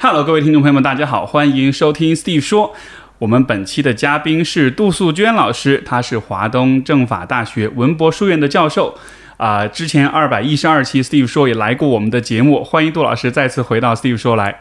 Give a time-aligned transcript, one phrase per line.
[0.00, 2.72] Hello，各位听众朋友们，大家好，欢迎收听 Steve 说。
[3.18, 8.96] 我们本期的嘉宾是杜素娟老师，她是华东政法大学文博书院的教授。
[9.38, 14.60] 啊、之前二百一十二期 Steve 说也来过我们的节目，欢迎杜老师再次回到 Steve 说来。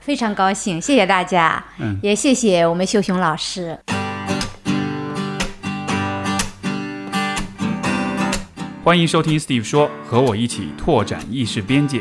[0.00, 3.78] 非常高兴，谢谢大家，嗯也谢谢我们秀雄老师。
[8.82, 12.00] 欢迎收听 Steve 说，和我一起拓展意识边界。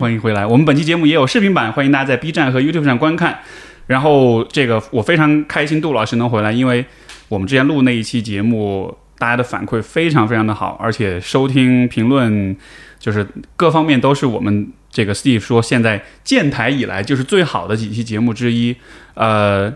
[0.00, 0.46] 欢迎回来。
[0.46, 3.40] 我们本期节目也有视频版，欢迎大家在 B 站和 YouTube 上观看。
[3.86, 6.82] 然后这个我非常开心，杜老师能回来，因为
[7.28, 12.56] 我们之前录那一期节目，大家的反馈非常非常的好，而且收听评论
[12.98, 13.26] 就是
[13.56, 18.74] 各方面都是我们这个 Steve 说现在建台以来就是最好的几期节目之一。
[19.12, 19.70] 呃，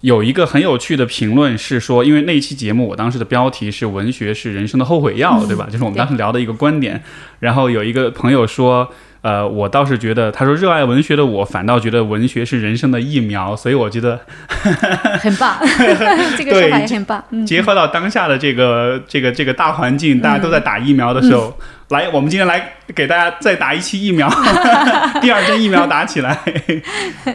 [0.00, 5.68] 有一个很有趣的评论是说，因为那一期节目我当时的标题是“文学是人生的后悔药”，对吧？
[5.70, 7.00] 就是我们当时聊的一个观点。
[7.38, 8.92] 然后有一个朋友说。
[9.20, 14.20] 呃，我倒是觉得，他说热爱文学的我，反倒觉得文学是人生的疫苗，所以我觉得
[15.20, 15.56] 很棒，
[16.38, 17.22] 这个说法也很棒。
[17.30, 21.52] 嗯，结合到当下的这个这个这个大环境，大家都在打疫苗的时候，
[21.88, 24.28] 来，我们今天来给大家再打一期疫苗，
[25.20, 26.38] 第二针疫苗打起来。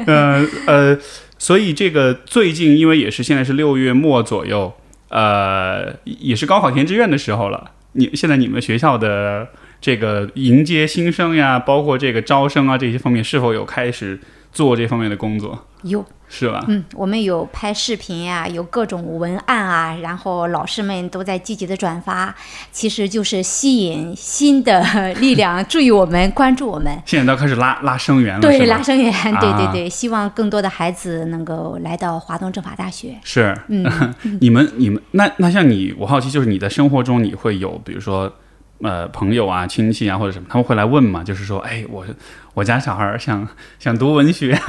[0.08, 0.98] 呃呃，
[1.38, 4.74] 所以这个最近因为也是现在是六月末左右，
[5.10, 7.72] 呃，也是高考填志愿的时候了。
[7.96, 9.48] 你现在你们学校的
[9.84, 14.18] 这个迎接新生呀，包括这个招生啊这些方面，是否有开始
[14.54, 15.68] 做这方面的工作？
[15.82, 16.64] 有，是吧？
[16.70, 22.34] 嗯，我们有拍视频呀、有各种文案啊，然后老师们都在积极的转发，
[22.72, 24.82] 其实就是吸引新的
[25.16, 26.98] 力量，注意我们，关注我们。
[27.06, 33.18] 现在都开始拉拉生源了，对，拉生源，对啊对对，希望更多的孩子能够来到华东政法大学。
[33.26, 33.86] 是，嗯，
[34.40, 38.34] 你们你们那那像你，我好奇就是你在生活中你会有比如说
[38.84, 41.24] 呃朋友啊、亲戚啊或者什么，他们会来问嘛？
[41.24, 42.06] 就是说，哎，我
[42.54, 43.48] 我家小孩儿想
[43.80, 44.60] 想读文学，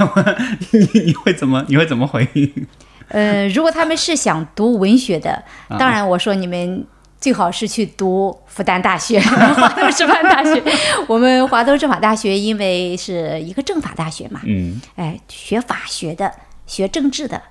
[0.71, 2.67] 你 你会怎么你会怎么回应？
[3.09, 5.31] 呃，如果他们是想读文学的，
[5.67, 6.83] 啊当然我说你们
[7.19, 10.61] 最好是去读复旦大学、华东师范大学。
[11.07, 16.31] 我们华东政法大学因为是一个政法大学嘛，嗯哎，学法学的、
[16.65, 17.41] 学政治的、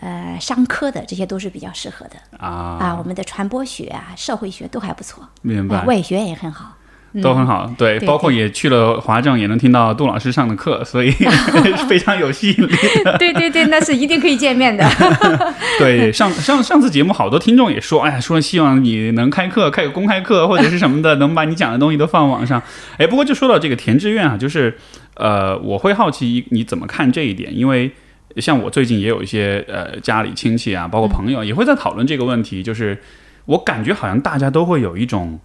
[0.00, 2.96] 呃，商科的，这些都是比较适合的啊啊。
[2.98, 6.74] 我们的传播学啊、社会学都还不错，明白啊，外学也很好。
[7.22, 11.10] 都很好，对，对包括也去了华政，也能听到杜老师上的课，所以
[11.88, 12.70] 非常有吸引力。
[13.18, 14.86] 对对对，那是一定可以见面的。
[15.80, 22.62] 对，上上上次节目，好多听众也说，哎呀，说希望你能开课，开个公开课或者是什么的，能把你讲的东西都放网上。
[22.98, 24.76] 哎，不过就说到这个填志愿啊，就是
[25.14, 27.90] 呃，我会好奇你怎么看这一点，因为
[28.36, 32.98] 像我最近也有一些呃家里亲戚啊，包括朋友也会在讨论这个问题，就是
[33.46, 35.40] 我感觉好像大家都会有一种。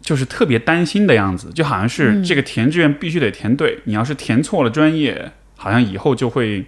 [0.00, 6.66] 就是特别担心的样子，就好像是这个填志愿必须得填对，你要是填错了专业，好像以后就会，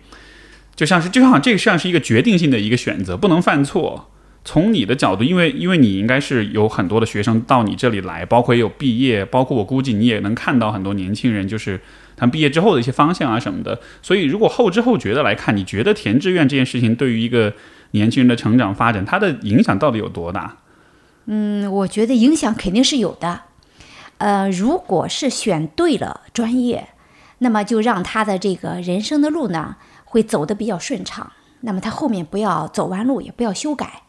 [0.74, 4.10] 就像是就好像这个像是一个决定性的一个选择，不能犯错。
[4.42, 11.78] 从你的角度，因为因为你应该是有很多的学生到你这里来，包括也有毕业，包括我估计你也能看到很多年轻人，就是
[12.16, 13.78] 他们毕业之后的一些方向啊什么的。
[14.02, 17.52] 所以如果后知后觉的来看，你觉得填志愿这件事情对于一个
[17.92, 20.56] 年轻人的成长发展，它的影响到底有多大？
[21.26, 23.42] 嗯，我觉得影响肯定是有的。
[24.18, 26.88] 呃，如果是选对了专业，
[27.38, 31.32] 那么就让他的这个人生的路呢，会走得比较顺畅。
[31.60, 34.02] 那么他后面不要走弯路，也不要修改。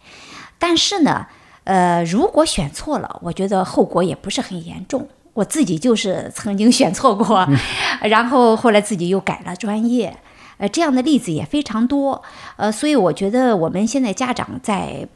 [0.59, 1.27] 但是呢，
[1.65, 5.09] 呃，如果选错了，我觉得后果也不是很严重。
[5.37, 7.47] 我自己就是曾经选错过，
[8.01, 10.17] 然后后来自己又改了专业，
[10.57, 12.23] 呃，这样的例子也非常多。
[12.55, 15.07] 呃，所以我觉得我们现在家长在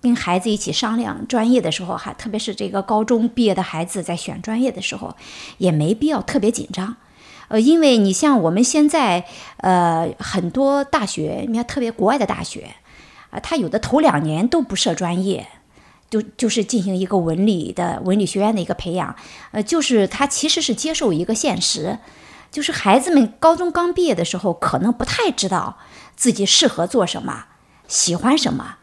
[0.00, 5.16] 跟孩子一起商量专业的时候，哈特别是这个高中毕业的孩子在选专业的时候，
[5.58, 6.94] 也没必要特别紧张。
[7.48, 9.24] 呃，因为你像我们现在，
[9.56, 12.70] 呃，很多大学，你看特别国外的大学，
[13.30, 15.48] 啊、他有的头两年都不设专业，
[16.08, 19.14] 就就是进行一个文理的文理学院的一个培养，
[19.50, 21.98] 呃，就是他其实是接受一个现实，
[22.50, 25.78] 就是孩子们高中刚毕业的时候，可能不太知道
[26.14, 27.46] 自己适合做什么，
[27.88, 28.76] 喜欢什么。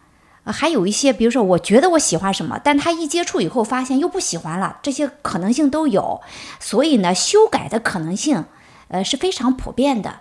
[0.45, 6.19] 还有一些，比如说，我觉得我喜欢什么，但他一接触以后发现又不喜欢了，这些可能性都有，
[6.59, 8.43] 所以呢，修改的可能性，
[8.89, 10.19] 呃，是非常普遍的，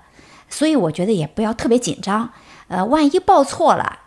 [0.48, 2.30] 所以我觉得也不要特别紧张，
[2.68, 3.98] 呃，万一报错了，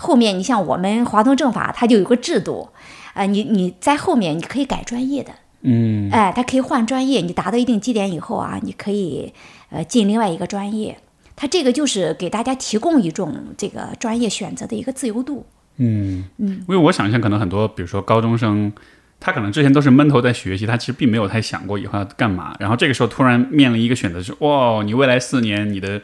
[0.00, 2.70] 后面你像我们华东政法，它就有个制度，
[3.12, 5.30] 呃，你你在后面你可以改专业的，
[5.60, 9.30] 嗯哎，它可以换专业，你达到一定绩点以后啊，你可以
[9.68, 10.96] 呃进另外一个专业。
[11.36, 15.44] 它这个就是给大家提供一种这个专业选择的一个自由度。
[15.76, 18.72] 嗯嗯，因为我想象可能很多，比如说高中生，
[19.18, 22.56] 他可能之前都是闷头在学习，他其实并没有太想过以后要干嘛。
[22.58, 26.00] 然后这个时候突然面临一个选择是，哇，你未来四年你的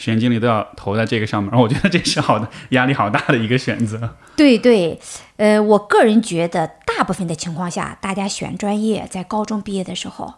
[0.00, 1.50] 时间精力都要投在这个上面。
[1.52, 4.16] 然后我觉得这是好的，压力好大的一个选择。
[4.34, 4.98] 对对，
[5.36, 10.32] 呃，我个人觉得，大部分的情况下，大家选专业在高中毕业的时候，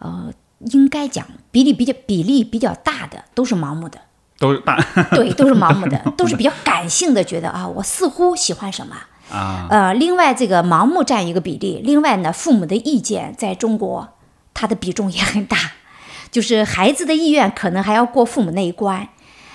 [0.00, 4.00] 呃，应该讲比例比较比例比较大的都是盲目的。
[4.36, 4.84] 都是大
[5.14, 8.96] 对，都是盲目的， 都是比较感性的，觉得啊，我似乎喜欢什么
[9.30, 9.68] 啊。
[9.70, 14.08] 呃，另外这个盲目占一个比例，另外呢，父母的意见在中国，
[14.52, 15.56] 它的比重也很大，
[16.34, 19.08] 就是孩子的意愿可能还要过父母那一关。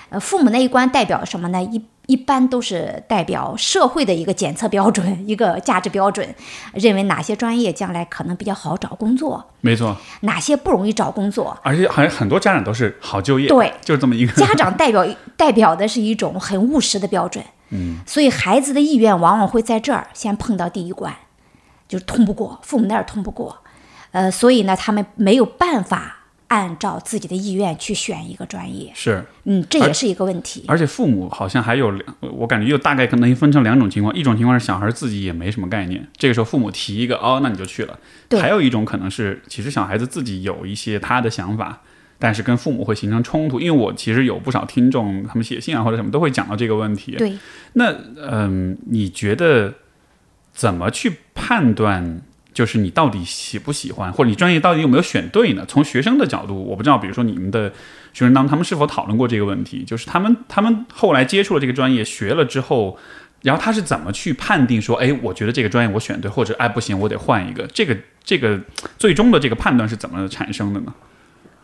[0.08, 1.62] 呃，父母那一关代表什么呢？
[1.62, 6.26] 一一般都是代表社会的一个检测标准，一个价值标准，
[6.72, 14.32] 认为哪些专业将来可能比较好找工作，没错，哪些不容易找工作，而且好像很多家长都是好就业，对，就是这么一个。
[14.32, 15.06] 家长代表
[15.36, 21.14] 代表的是一种很务实的标准，嗯，所以孩子的意愿往往会在这儿先碰到第一关，
[21.86, 23.58] 就是通不过，父母那儿通不过，
[24.12, 26.16] 呃，所以呢，他们没有办法。
[26.50, 30.64] 按照自己的意愿去选一个专业是，嗯，这也是一个问题。
[30.66, 37.96] 而且父母好像还有两，我感觉又大概可能分成两种情况，一种情况是小孩自己也没什么概念，这个时候父母提一个，哦，那你就去了。
[38.28, 38.40] 对。
[38.40, 41.82] 还有一种可能是，其实小孩子自己有一些他的想法，
[42.18, 43.60] 但是跟父母会形成冲突。
[43.60, 47.12] 因为我其实有不少听众，他们写信啊或者什么都会讲到这个问题。
[47.12, 47.38] 对。
[47.74, 49.74] 那嗯，你觉得
[50.52, 52.22] 怎么去判断？
[52.52, 55.64] 就是你到底喜不喜欢，或者你专业到底有没有选对呢？
[55.68, 57.70] 从学生的角度，我不知道，比如说你们的
[58.12, 59.84] 学生当中，他们是否讨论过这个问题？
[59.84, 62.98] 就是他们他们后来接触了这个专业，学了之后，
[63.42, 67.66] 然后他是怎么去判定说，哎，我觉得这个专业我选对，或者哎不行，我得换一个？
[67.68, 68.60] 这个这个
[68.98, 70.92] 最终的这个判断是怎么产生的呢？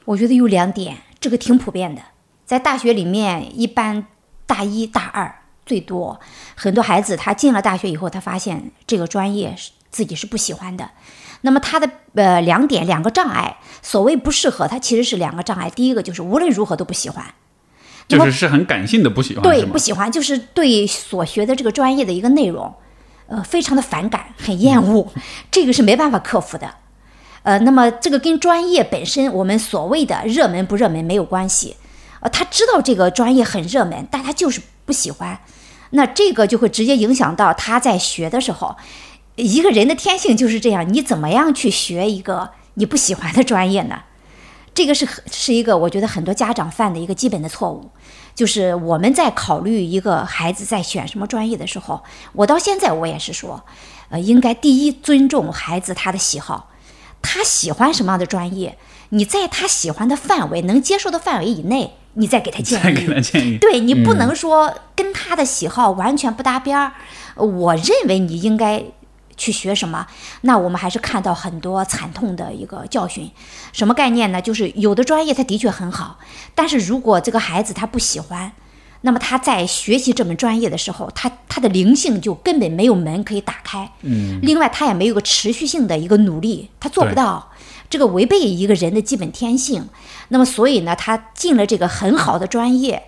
[0.04, 2.00] 我觉得有两点，这个挺普遍的，
[2.44, 4.06] 在大学里面，一般
[4.46, 6.20] 大一大二最多，
[6.54, 9.72] 很多孩子他进了大学以后，他发现这个专业是。
[9.96, 10.90] 自己是不喜欢的，
[11.40, 15.70] 那么他的呃两点两个障碍，所谓不适合他其实是两个障碍。
[15.70, 17.24] 第一个就是无论如何都不喜欢，
[18.06, 22.74] 就是是很感性的不喜欢，对不喜欢就是对所学的这个专业的一个内容，
[23.26, 25.10] 呃非常的反感，很厌恶，
[25.50, 26.74] 这个是没办法克服的。
[27.42, 31.76] 呃，那么这个跟专业本身我们所谓的热门不热门没有关系，
[32.20, 35.40] 呃他知道这个专业很热门，但他就是不喜欢，
[35.90, 38.76] 那这个就会直接影响到他在学的时候。
[39.36, 44.00] 一个人的天性就是这样，你怎么样去学一个你不喜欢的专业呢？
[44.74, 47.90] 这个是是一个我觉得很多家长犯的一个基本的错误，
[48.34, 52.02] 就是我们在考虑一个孩子在选什么专业的时候，
[52.34, 53.64] 我到现在我也是说，
[54.10, 56.70] 呃，应该第一尊重孩子他的喜好，
[57.22, 58.76] 他喜欢什么样的专业，
[59.10, 63.20] 你在他喜欢的范围能接受的范围以内，你再给他建议。
[63.22, 63.56] 建议。
[63.56, 66.92] 对你不能说跟他的喜好完全不搭边儿，
[67.36, 68.84] 我认为你应该。
[69.36, 70.06] 去学什么？
[70.42, 73.30] 那我们还是看到很多惨痛的一个教训。
[73.72, 74.40] 什么概念呢？
[74.40, 76.18] 就是有的专业它的确很好，
[76.54, 78.52] 但是如果这个孩子他不喜欢，
[79.02, 83.92] 那么他在学习这门专业的时候，他他的灵性就根本没有门可以打开。
[84.02, 84.40] 嗯。
[84.42, 87.52] 另外，他也没有个持续性的一个努力，他做不到。
[87.88, 89.88] 这个违背一个人的基本天性。
[90.28, 93.04] 那么，所以呢，他进了这个很好的专业，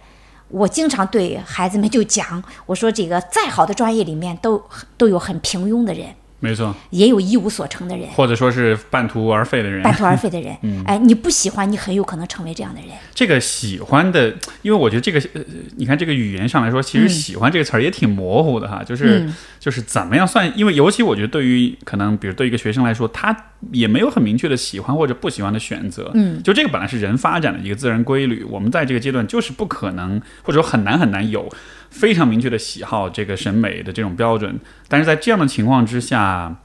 [0.49, 4.63] 我经常对孩子们就讲，我说这个再好的专业里面都
[4.97, 6.15] 都有很平庸的人。
[6.41, 9.83] 没错，也有一无所成的人，或者说是半途而废的人。
[9.83, 12.91] 半途而废的人， 嗯，哎，你不喜欢，你很有可能成为这样的人。
[13.13, 15.43] 这个喜欢的，因为我觉得这个，呃，
[15.77, 19.29] 你看这个语言上来说，其实“喜欢”这个词儿也挺模糊的哈，就是
[19.69, 20.51] 就是怎么样算？
[20.57, 23.37] 因为尤其我觉得对于可能，比如对一个学生来说，他
[23.71, 26.11] 也没有很明确的喜欢或者不喜欢的选择。
[26.15, 31.47] 嗯，就这个本来是人发展的一个自然规律，我们在这个阶段就是不可能，或者说很难很难有。
[31.91, 34.59] 非常明确的喜好，这个审美的这种标准，
[34.89, 36.57] 但是在这样的情况之下，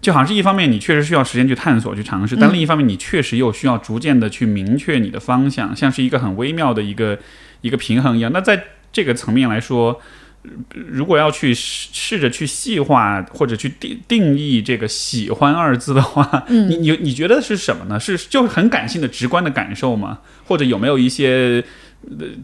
[0.00, 7.18] 就好像是一方面你确实需要时间去探索、去尝试，但另一方面你确实又需要逐渐的去明确你的方向，像是一个很微妙的一个
[7.60, 8.32] 一个平衡一样。
[8.32, 10.00] 那在这个层面来说，
[10.72, 17.98] 如果要去试试着去细化或者去定定义这个“喜欢”二字的话，你你你觉得是什么呢？
[17.98, 20.20] 是就是很感性的、直观的感受吗？
[20.46, 21.64] 或者有没有一些？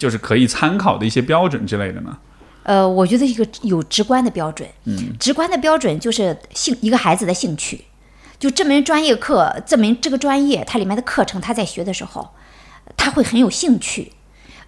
[0.00, 2.18] 就是可以参考的一些标准之类的呢？
[2.64, 7.84] 呃，我觉得一个有直观的标准，嗯，直观的标准就是兴一个孩子的兴趣，
[8.37, 12.28] 就这门专业课，这门这个专业它里面的课程，他在学的时候，
[12.96, 14.11] 他会很有兴趣，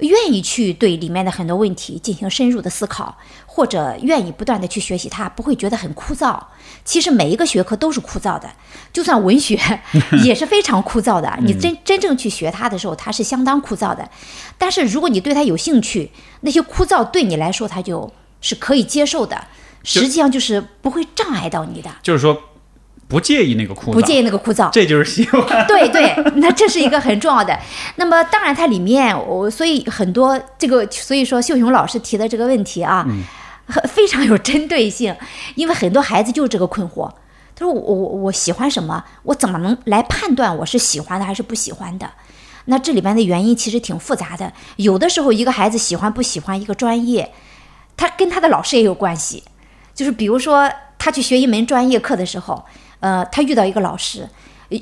[0.00, 6.38] 愿意去对里面的很多问题进行深入的思考，或者愿意不断的去学习它，不会觉得很枯燥。
[6.84, 8.50] 其实每一个学科都是枯燥的，
[8.92, 9.58] 就算文学
[10.24, 11.32] 也是非常枯燥的。
[11.42, 14.08] 你真真正去学它的时候，它是相当枯燥的。
[14.58, 16.10] 但是如果你对它有兴趣，
[16.42, 19.46] 那些枯燥对你来说，它就是可以接受的。
[19.82, 22.36] 实际上就是不会障碍到你的，就是说
[23.08, 25.66] 不介意那个枯燥，不介意那个枯燥，这就是喜欢。
[25.66, 27.58] 对对，那这是一个很重要的。
[27.96, 33.06] 那么当然，它里面我所以很多这个，所以说秀雄老师提的这个问题啊，
[33.66, 35.14] 很非常有针对性，
[35.54, 37.08] 因为很多孩子就是这个困惑。
[37.54, 39.02] 他说我我我喜欢什么？
[39.22, 42.10] 我怎么能来判断我是喜欢的还是不喜欢的？
[42.66, 44.52] 那这里边的原因其实挺复杂的。
[44.74, 47.32] 有的时候，一个孩子喜欢不喜欢一个专业，
[47.96, 49.44] 他跟他的老师也有关系。
[49.94, 52.62] 就是比如说，他去学一门专业课的时候，
[53.00, 54.28] 呃，他遇到一个老师，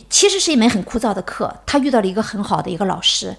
[0.09, 3.37] 其实是一门很枯燥的课，他遇到了一个很好的一个老师，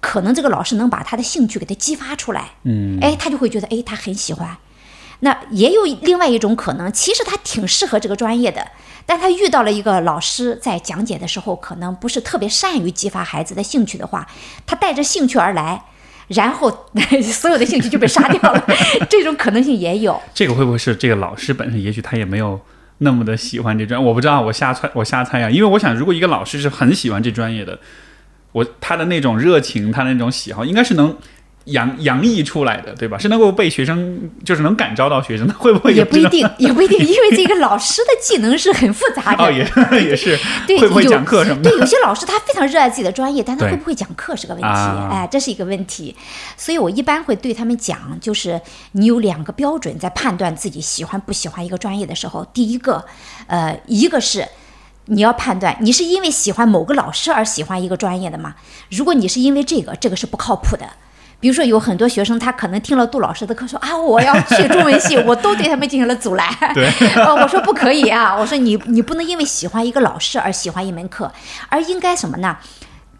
[0.00, 4.56] 可能这个老师能把他的兴趣给他激发出来，嗯，哎，他就会觉得，哎，他很喜欢。
[5.20, 8.66] 那也有另外一种可能，其实他挺适合这个专业的，
[9.06, 14.26] 但他遇到了一个老师在讲解的时候，可能不是特别善于激发孩子的兴趣的话，
[14.66, 15.84] 他带着兴趣而来。
[16.28, 16.68] 然后
[17.22, 18.66] 所有的兴趣就被杀掉了，
[19.08, 20.20] 这种可能性也有。
[20.34, 21.80] 这个会不会是这个老师本身？
[21.80, 22.60] 也许他也没有
[22.98, 25.50] 那么的喜欢这专，我不知道，我瞎猜，我瞎猜呀。
[25.50, 27.78] 因为我想，如果一个老师是很喜欢这专业的，
[28.52, 31.16] 我他的那种热情，他那种喜好，应该是能。
[31.66, 33.18] 洋洋溢出来的，对吧？
[33.18, 39.44] 是能够被学生，就是能感召到学生的， 会不会也不一定，也不一定，因为这个老师的技能是很复杂的。
[39.44, 39.66] 哦，也
[40.10, 41.70] 也是，对，会不会讲课什么的？
[41.70, 44.68] 对，有些老师他非常热爱自己的专业，但他会不会讲课是个问题。
[45.10, 46.14] 哎，这是一个问题。
[46.56, 48.60] 所以我一般会对他们讲，就是
[48.92, 52.44] 你有两个标准在判断自己喜欢不喜欢一个专业的时候。
[52.54, 53.04] 第一个，
[53.48, 54.46] 呃，一个是
[55.06, 58.54] 你要判断你是因为喜欢某个老师而喜欢一个专业的吗？
[58.88, 60.88] 如果你是因为这个，这个是不靠谱的。
[61.38, 66.48] 比如说，有很多学生，他可能听了杜老师的课，说啊，我要去中文系， 我都对他们进行了阻拦。
[66.74, 66.88] 对，
[67.42, 71.30] 我说不可以啊，我说你你不能因为喜欢一个老师而喜欢一门课，
[71.68, 72.56] 而应该什么呢？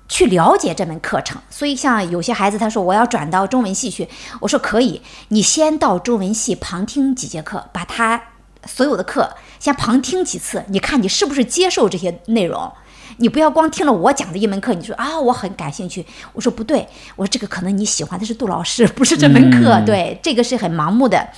[0.09, 1.41] 去了解这门课程。
[1.51, 4.09] 所以，像有些孩子他说我要转到中文系去，
[4.41, 8.21] 我说可以，你先到中文系旁听几节课，把他
[8.65, 12.73] 所有的课先旁听几次，你看你是不是接受这些内容。
[13.19, 16.05] 你不要光听了我讲的一门课，你说啊我很感兴趣。
[16.33, 16.87] 我说不对，
[17.17, 19.81] 我说这个可能你喜欢的是杜老师，不是这门课。
[19.87, 21.29] 对，这个是很盲目的，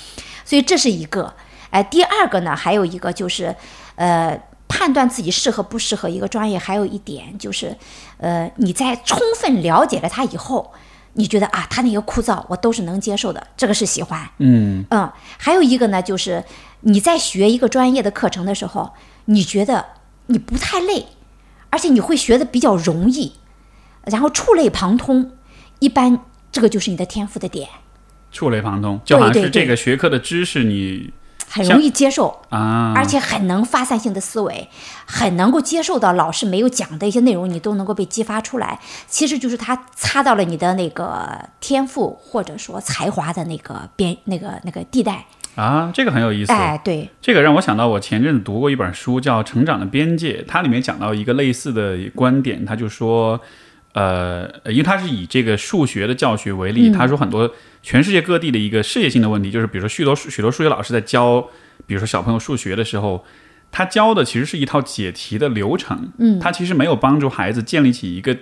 [0.44, 1.32] 所以这是一个。
[1.70, 3.54] 哎，第二个呢，还有一个就是，
[3.96, 7.76] 呃，判断自己适合不适合一个专业，还有一点就是，
[8.16, 10.72] 呃，你在充分了解了它以后，
[11.12, 14.26] 你觉得啊，他那个枯燥我都是能接受的，这个是喜欢。
[14.38, 16.42] 嗯嗯，还有一个呢，就是
[16.80, 18.90] 你在学一个专业的课程的时候，
[19.26, 19.84] 你觉得
[20.28, 21.04] 你不太累。
[21.70, 23.32] 而且你会学的比较容易，
[24.04, 25.32] 然后触类旁通，
[25.78, 26.20] 一般
[26.50, 27.68] 这个就是你的天赋的点。
[28.30, 31.12] 触类旁通，就好像是这个学科的知识，你
[31.48, 34.68] 很容易接受啊，而且很能发散性的思维，
[35.06, 38.78] 很能够接受到老师没有讲的一些内容，你都能够被激发出来。
[39.06, 45.26] 其实就是他擦到了你的那个天赋或者说才华的那个边那个那个地带。
[45.58, 46.52] 啊，这个很有意思。
[46.52, 53.40] 哎，对，这个让我想到我前阵子读过一本书，叫《成长的边界》，它里面讲到一个类似的观点，他就说，
[53.92, 61.40] 呃，因为他是以这个数学的教学为例，他说很多全世界各地的一个世界性的问题，就是比如说许多许多数学老师在教，
[61.88, 63.24] 比如说小朋友数学的时候，
[63.72, 68.36] 他教的其实是一套解题的流程，嗯，他其实没有帮助孩子建立起一个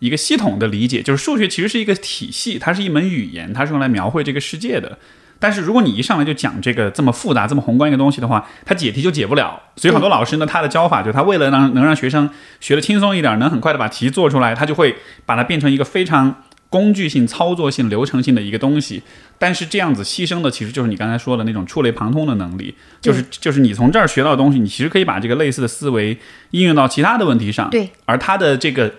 [0.00, 4.98] 一个系统的理解，就是数学其实是一个体系，它是一门语言，它是用来描绘这个世界的。
[5.38, 9.60] 但是如果你一上来就讲这个这么复杂、这么宏观一个东西的话，他解题就解不了。
[9.76, 12.28] 所以很多老师呢，他的教法就是他为了让能让学生
[12.60, 19.02] 学得轻松一点，能很快的把题做出来，他就会把它变成一个非常工具性、操作性、流程性的一个东西。
[19.38, 26.18] 但是这样子牺牲的其实就是你刚才说的那种触类旁通的能力，就是就是你从这儿学到的东西，你其实可以把这个类似的思维
[26.50, 27.70] 应用到其他的问题上。
[27.70, 28.92] 对，而他的这个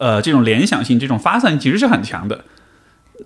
[0.00, 2.44] 呃这种联想性、这种发散其实是很强的。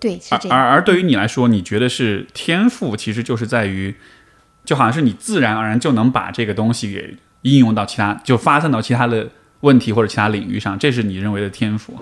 [0.00, 0.59] 对，是这样。
[0.59, 3.95] 而而对于你来说，你觉得是天赋，其实就是在于，
[4.64, 9.28] 就好像是你自然而然就能把这个东西给应用到其他，就发散到其他的
[9.61, 11.95] 问题或者其他领域上，这是你认为的天赋。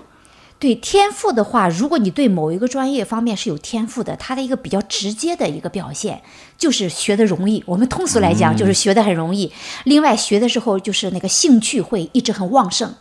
[0.58, 6.22] 对天赋的话，如果你对某一个专业方面是有天赋的，它的一个比较直接的一个表现
[6.56, 7.62] 就是学的容易。
[7.66, 9.52] 我们通俗来讲，就是学的很容易。
[9.84, 12.94] 另外，学的时候就是那个兴趣会一直很旺盛。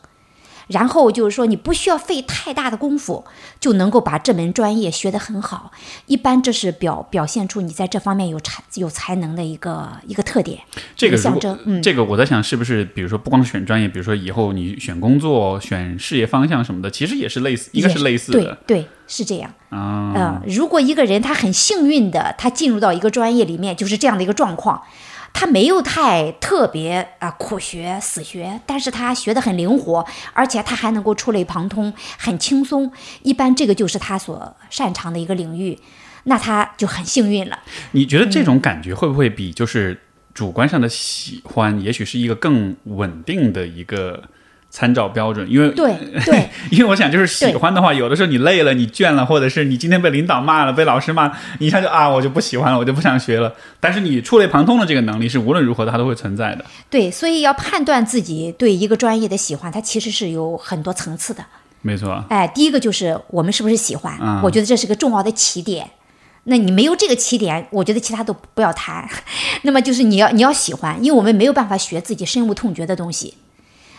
[0.67, 3.25] 然后就是说，你不需要费太大的功夫，
[3.59, 5.71] 就能够把这门专业学得很好。
[6.07, 10.59] 一般这是表表现出你在这方面有才有才能的一个一个特点，
[10.95, 11.57] 这个象征。
[11.65, 19.53] 嗯，这个我在想，是不是比如说不光是选专业，比如说以后你选工作、选事业方向什么的，其实也是类似，应该也是类似对的对，是这样。
[19.69, 20.13] 啊。
[20.15, 24.81] 嗯，如果一个人他很幸运的，他进入到一个专业里面，就是这样的一个状况，
[25.37, 32.89] 他没有太特别啊、苦学死学，但是他学得很灵活，而且他还能够触类旁通，很轻松。
[33.21, 35.77] 一般这个就是他所擅长的一个领域，
[36.23, 37.59] 那他就很幸运了。
[37.91, 39.99] 你觉得这种感觉会不会比就是
[40.33, 44.23] 主观上的喜欢，也许是一个更稳定的一个
[44.75, 45.49] 参照标准？
[45.49, 53.53] 因为对对 因为我想，就是喜欢的话，有的时候你累了，你倦了，或者是你今天被领导骂了，被老师骂，你一下就啊，我就不喜欢了，我就不想学了。
[53.79, 56.65] 但是你触类旁通的这个能力是无论如何它都会存在的。
[56.89, 61.41] 对，所以要判断自己对一个专业的喜欢，它其实是有很多层次的。
[61.81, 64.17] 没错，哎，第一个就是我们是不是喜欢？
[64.21, 65.89] 嗯我觉得这是个重要的起点。
[66.47, 69.07] 那你没有这个起点，我觉得其他都不要谈。
[69.63, 73.33] 那么就是你要你要喜欢，因为我们没有办法学自己深恶痛绝的东西。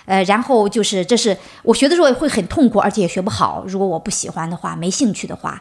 [0.07, 3.65] 呃，然后就是这是我学的时候会很痛苦，而且也学不好。
[3.67, 5.61] 如果我不喜欢的话，没兴趣的话，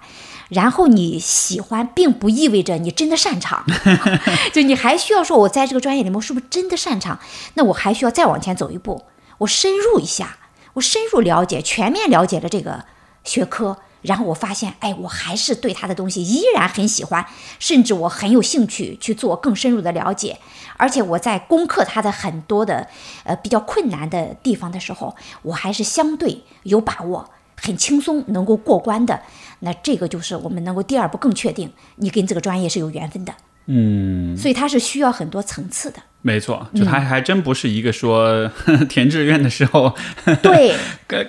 [0.49, 3.65] 然后你喜欢，并不意味着你真的擅长，
[4.53, 7.19] 就你还需要说，我在这个专业里面是不是真的擅长？
[7.55, 9.03] 那我还需要再往前走一步，
[9.39, 10.37] 我深入一下，
[10.73, 12.85] 我深入了解、全面了解了这个
[13.23, 17.25] 学科，然后我发现，哎，我还是对他的东西依然很喜欢，
[17.57, 20.37] 甚至我很有兴趣去做更深入的了解。
[20.77, 22.87] 而且我在攻克它的很多的
[23.23, 29.21] 呃比较困难的地方的时候，我还是相对有把握，很轻松能够过关的。
[29.59, 33.33] 那这个就是我们能够第二步更确定你跟这个专业是有缘分的。
[33.67, 35.99] 嗯，所以它是需要很多层次的。
[36.25, 38.49] 没错，就他还真不是一个说
[38.89, 39.95] 填志愿的时候，
[40.41, 40.73] 对。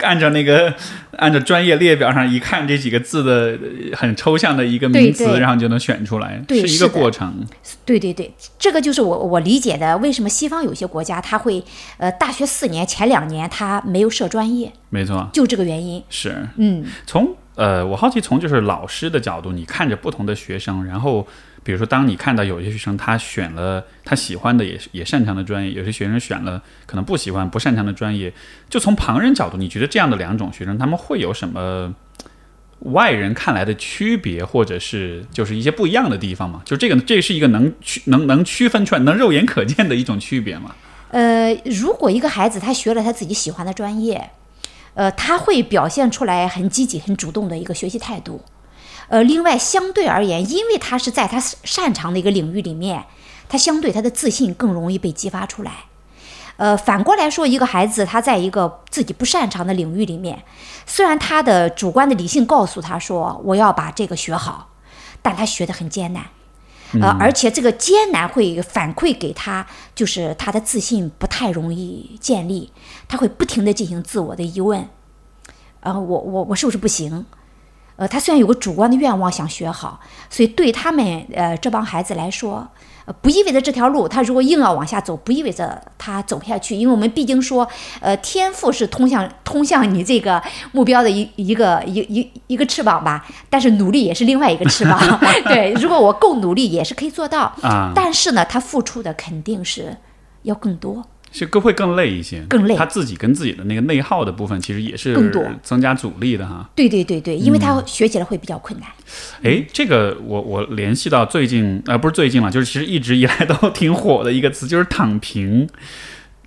[0.02, 0.72] 按照那个
[1.18, 3.58] 按照专业列表上一看这几个字的
[3.90, 5.40] 呃很抽象的一个名词，对对。
[5.40, 7.44] 然后就能选出来，对是一个过程。
[7.84, 9.98] 对对对，这个就是我我理解的。
[9.98, 11.62] 为什么西方有些国家它会
[11.98, 16.02] 呃大学四年前两年他没有设专业，没错，就这个原因。
[16.08, 16.34] 是。
[16.56, 21.26] 嗯，从呃，我好奇从就是老师的角度，你看着不同的学生，然后
[21.66, 28.32] 比如说当你看到有些学生他选了他喜欢的也也擅长的专业，有些学生选了可能不喜欢不擅长的专业，
[28.70, 31.92] 就从旁人角度，你觉得这样的两种学生他们会有什么？
[32.80, 36.60] 外人看来的区别，或者是就是一些不一样的地方吗？
[36.66, 40.74] 就这个，这是一个能区能能区分出来、能肉眼可见的一种区别吗？
[41.10, 44.30] 呃，如果一个孩子他学了他自己喜欢的专业，
[44.92, 48.44] 呃，他会表现出来很积极、很主动的一个学习态度。
[49.08, 53.04] 呃，另外相对而言，因为他是在他擅长的一个领域里面，
[53.48, 55.72] 他相对他的自信更容易被激发出来。
[56.56, 60.42] 呃，反过来说，一个孩子他在一个自己不擅长的领域里面，
[60.86, 64.70] 虽然他的主观的理性告诉他说我要把这个学好，
[65.20, 66.24] 但他学得很艰难。
[67.00, 72.72] 呃，而且这个艰难会反馈给他，就是他的自信不太容易建立，
[73.06, 74.88] 他会不停的进行自我的疑问，
[75.80, 77.26] 呃，我我我是不是不行？
[77.96, 82.66] 呃，他虽然有个主观的愿望想学好，所以对他们呃这帮孩子来说，
[83.06, 87.66] 呃，不意味着这条路他如果硬要往下走，不意味着他走不下去，因为我们毕竟说，
[88.00, 95.18] 呃，天赋是通向通向你这个目标的一一个一一一个翅膀吧，但是努力也是另外一个翅膀。
[95.48, 97.52] 对，如果我够努力，也是可以做到。
[97.62, 99.96] 啊，但是呢，他付出的肯定是
[100.42, 101.02] 要更多。
[101.32, 106.68] 是更会更累一些，更累他自己跟自己的那个内耗的部分，其实也是更多增加阻力的哈。
[106.74, 108.88] 对对对对，因为他学起来会比较困难。
[109.42, 115.68] 哎，这个我我联系到最近，呃，不是最近了，就是其实一直以来都挺火的一个词，就是躺平。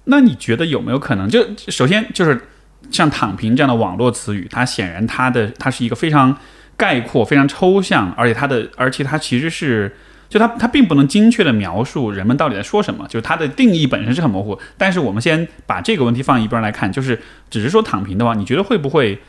[0.05, 1.29] 那你觉得有没有可能？
[1.29, 2.47] 就首先就是
[2.89, 6.35] 像躺平这样的网络词语，它显然它的它是一个非常
[6.75, 9.95] 概括、非常抽象，而且它的而且它其实是。
[10.29, 14.57] 就它，它并不能精确的描述人们到底在说什么，就是它的定义本身是很模糊。
[14.77, 19.19] 但是我们先把这个问题放一边来看，就是只是说躺平的话，你觉得会不会，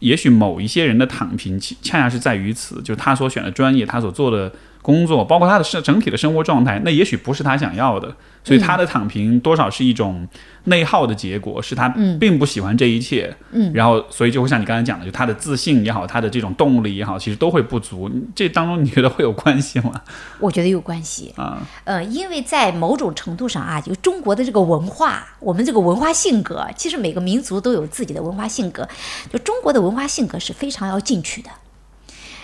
[0.00, 10.26] 也许某一些人的躺平，恰恰是在于此，就是他所选的专业，他所做的工作，包括他的生整体的生活状态，那也许不是他想要的，所以他的躺平多少是一种
[10.64, 11.88] 内耗的结果，是他
[12.18, 18.10] 并不喜欢这一切，嗯，然后所以就会像你刚才讲的，就他的自信也好，他的这种动力也好，其实都会不足。
[18.34, 19.92] 这当中你觉得会有关系吗？
[20.38, 21.32] 我觉得有关系。
[21.36, 28.88] 啊，呃，因为在某种程度上啊，就中国的这个文化，我们这个文化性格，其实每个民族都有自己的文化性格。
[29.30, 31.69] 就中国的文化性格是非常要进取的，要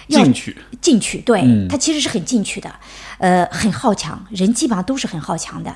[0.08, 2.70] 进取，进取，对，嗯他其实是很进取的，
[3.18, 5.74] 呃，很好强，人基本上都是很好强的，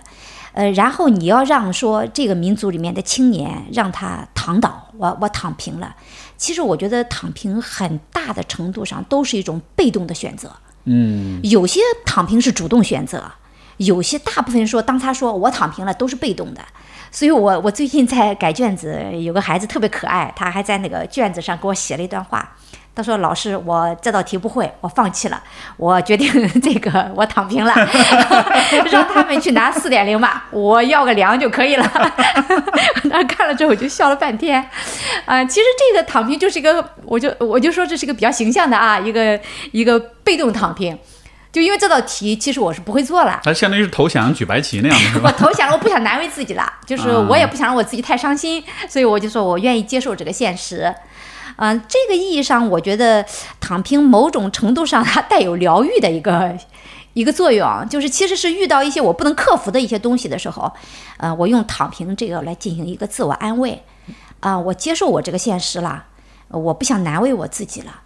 [0.53, 5.95] 呃，然后你要让说这个民族里面的青年让他躺躺倒，我我躺平了。
[6.37, 10.51] 其实我觉得躺平很大的程度上都是一种被动的选择。
[10.85, 13.31] 嗯，有些躺平是主动选择，
[13.77, 16.61] 有些大部分说，当他说我躺平了，都是被动的。
[17.12, 22.57] 所以我我最近在改卷子，有个孩子特别可爱，他还在那个卷子上给我写了一段话。
[22.94, 25.42] 他说：“老师，我这道题不会，我放弃了，
[25.76, 27.72] 我决定这个 我躺平了，
[28.90, 32.12] 让他们去拿四点零吧，我要个粮就可以了。
[33.05, 34.62] ”那看了之后我就笑了半天。
[35.24, 39.38] 啊，其实这个躺平就是一个，我就我就说这是一个比较形象的啊，一个
[39.72, 40.98] 一个被动躺平。
[41.53, 43.40] 就因为这道题，其实我是不会做了。
[43.42, 45.33] 他相当于是投降举白旗那样的是我？
[45.33, 50.94] 投降了，我不想难为自己了，就是我也不想让我自己太伤心，所以我就说我愿意接受这个现实。
[51.61, 53.25] 嗯、这个意义上，我觉得
[53.61, 56.57] 躺平某种程度上它带有疗愈的一个
[57.12, 60.73] 一个作用，就是其实是遇到一些我不能克服的一些东西的时候，
[61.18, 63.81] 呃，我用躺平这个来进行一个自我安慰。
[64.40, 66.03] 啊、我接受我这个现实了，
[66.49, 68.01] 呃我不想难为我自己了。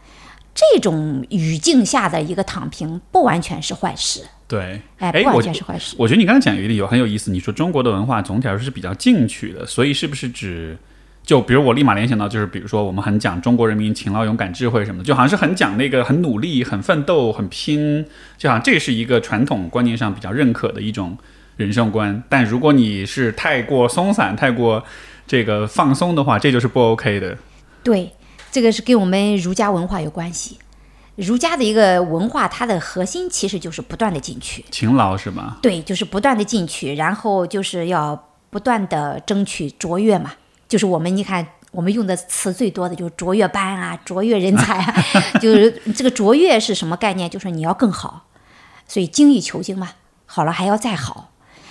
[0.52, 5.94] 这种语境下的一个躺平，不完全是坏事，对，哎，哎，不完全是坏事。
[5.98, 10.76] 我觉得你刚才讲有一点有很有意思，你说中国的文化总体来说是比较进取的，所以是不是指
[11.24, 18.04] 就比如我立马联想到就是比如说我们很讲中国人民勤劳、勇敢、智慧什么的，就好像是很讲那个很努力、很奋斗、很拼，
[18.36, 21.16] 就好像这是一个传统观念上比较认可的一种
[21.56, 22.22] 人生观。
[22.28, 24.84] 但如果你是太过松散、太过
[25.26, 27.36] 这个放松的话，这就是不 OK 的。
[27.82, 28.12] 对，
[28.52, 30.58] 这个是跟我们儒家文化有关系。
[31.16, 35.56] 儒家的一个文化，它的核心其实就是不断的进取，勤劳是吗？
[35.62, 40.32] 对，就是不断的进取，然后就是要不断的争取卓越嘛。
[40.68, 45.04] 就是我们你看，我们用的词最多的就是卓越班啊，卓越人才啊，
[45.40, 47.28] 就是这个卓越是什么概念？
[47.28, 48.26] 就是你要更好，
[48.86, 49.90] 所以精益求精嘛，
[50.26, 51.30] 好了还要再好。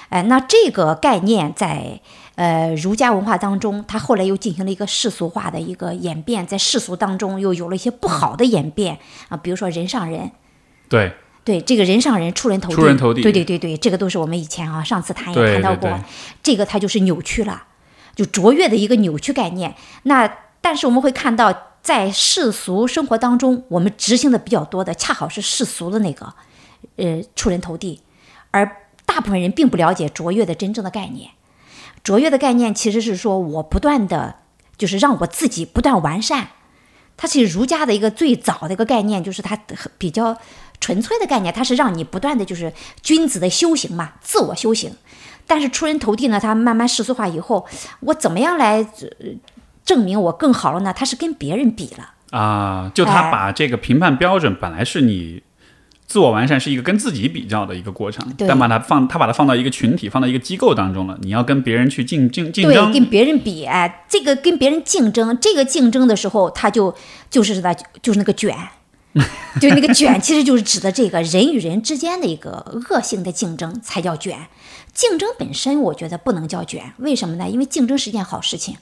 [0.10, 1.99] 哎，那这个概念在
[2.36, 10.29] 呃儒家文化当中，它后来又进行了一个世俗化的一个演变，在世俗当中又有了一些不好的演变啊，比如说人上人，
[10.88, 11.12] 对，
[11.43, 13.23] 对这个人上人出人头地，出人头地。
[13.23, 15.91] 对对对对，这个都是我们以前啊上次谈也谈到过，对。
[15.91, 16.03] 对
[16.43, 17.63] 这个它就是扭曲了，
[18.15, 19.76] 就卓越的一个扭曲概念。
[20.04, 26.34] 那但是我们会看到，在世俗生活当中，我们执行的比较多的，恰好是世俗的那个，
[26.95, 28.02] 呃，出人头地，
[28.52, 31.32] 而大部分人并不了解卓越的真正的概念。
[32.04, 34.36] 卓越的概念其实是说我不断的，
[34.78, 36.49] 就是让我自己不断完善。
[37.15, 39.56] 它是儒家的一个最早的一个概念，就是它
[39.97, 40.36] 比较
[40.80, 44.95] 纯粹的概念，它是让你不断的就是君子的修行嘛，自我修行。
[45.45, 47.65] 但是出人头地呢，他慢慢世俗化以后，
[48.01, 49.08] 我怎么样来、呃
[49.86, 50.93] 证明我更好了呢？
[50.93, 52.12] 他是跟别人比了。
[52.29, 55.43] 啊，就他哎把这个评判标准本来是你
[56.08, 66.95] 自我完善是一个跟自己比较的一个过程，但把它放他把它放到一个群体，放到一个机构当中了，你要跟别人去竞竞竞对，争，跟别人比，哎，这个跟别人竞争，这个竞争的时候，他就
[67.29, 68.56] 就是的，就是那个卷，
[69.60, 74.47] 就那个卷，其实就是指的这个人与人之间的一个恶性的竞争才叫卷。
[74.93, 77.49] 竞争本身，我觉得不能叫卷，为什么呢？
[77.49, 78.77] 因为竞争是件好事情，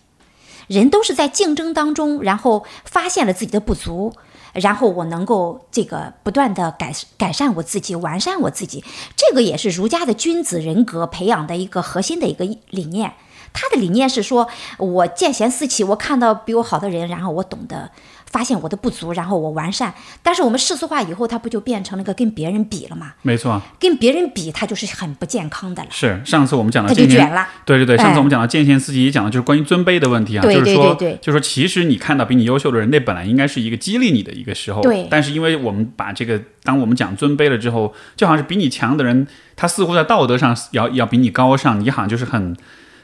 [0.68, 4.14] 人都是在竞争当中，然后发现了自己的不足。
[4.54, 8.84] 然后我能够这个不断的改改善我自己，完善我自己，
[9.16, 13.14] 这个也是儒家的君子人格培养的一个核心的一个理念。
[13.54, 17.92] 他的理念是说，我见贤思齐，我看到比我好的人，然后我懂得
[18.32, 19.94] 发现我的不足，然后我完善。
[20.24, 23.14] 但是我们世俗化以后，它不就变成了一个跟别人比了吗？
[23.22, 27.48] 没错，跟别人比，它就是很不健康的了，是上次我们讲到它就卷了。
[27.66, 42.56] 对对对，哎上次我们讲到见贤思齐，也讲的就是关于尊卑的问题啊，对就是说，对对对就是说，其实你看到比你优秀的人，那本来应该是一个激励你的一个时候，对但是因为我们把这个，当我们讲尊卑了之后，就好像是比你强的人，他似乎在道德上要要比你高尚，你好像就是很。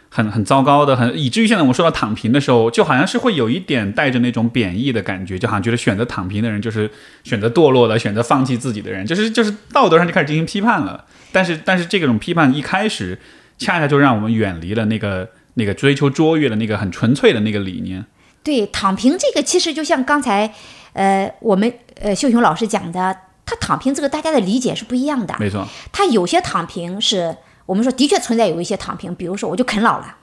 [0.09, 6.89] 很很糟糕的，很以至于现在我们说到躺平的时候，就好像是会有一点带着那种贬义的感觉，就好像觉得选择躺平的人就是
[7.23, 11.05] 选择堕落的，选择放弃自己的人，就是就是道德上就开始进行批判了。
[11.31, 13.19] 但是但是这种批判一开始，
[13.57, 18.05] 恰恰就让我们远离了那个那个追求卓越的那个很纯粹的那个理念。
[18.43, 20.53] 对，躺平这个其实就像刚才，
[20.93, 23.13] 呃，我们呃秀雄老师讲的，
[23.45, 25.35] 他躺平这个大家的理解是不一样的。
[25.37, 27.35] 没错，他有些躺平是
[27.67, 30.15] 我们说的确存在有一些躺平，比如说我就啃老了，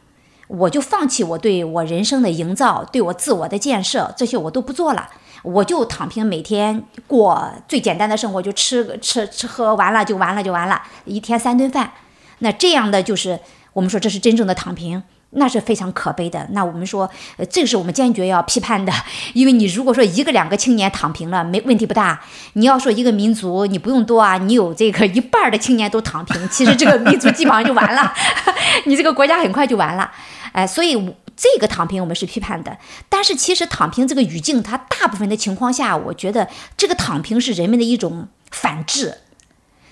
[0.49, 5.09] 我就放弃我对我人生的营造，对我自我的建设这些我都不做了，
[5.43, 11.93] 我就躺平，每天过最简单的生活，就吃吃吃喝完了就完了就完了，一天三顿饭，
[12.39, 13.39] 那这样的就是
[13.75, 15.03] 我们说这是真正的躺平。
[15.35, 16.47] 那是非常可悲的。
[16.53, 18.93] 那我们说，呃，这个是我们坚决要批判的，
[19.35, 22.21] 因为你如果说一个两个青年躺平了，没问题不大。
[22.55, 28.13] 你要说一个民族，你不用多啊，你有这个一半的青年都躺平，其实这个民族基本上就完了，
[28.87, 30.11] 你这个国家很快就完了。
[30.53, 30.95] 哎，所以
[31.37, 39.19] 这个躺平我们是批判的，但是其实躺平这个语境，它大部分的情况下，我觉得这个躺平是人们的一种反制。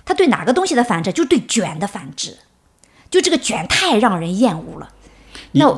[0.05, 1.12] 它对哪个东西的反制？
[1.12, 2.38] 就对卷的反制。
[3.11, 4.88] 就这个卷太让人厌恶了。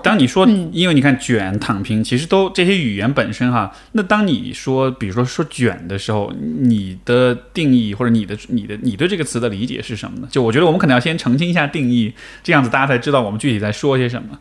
[0.03, 3.73] 当你说，嗯因为你看卷、躺平，其实都这些语言本身哈。
[3.93, 10.29] 那当你说，比如说说卷的时候，你的定义或者你的你的你对这个词的理解是什么呢？
[10.31, 14.39] 就我觉得我们可能要先澄清一下定义，这样子大家才知道我们具体在说些什么。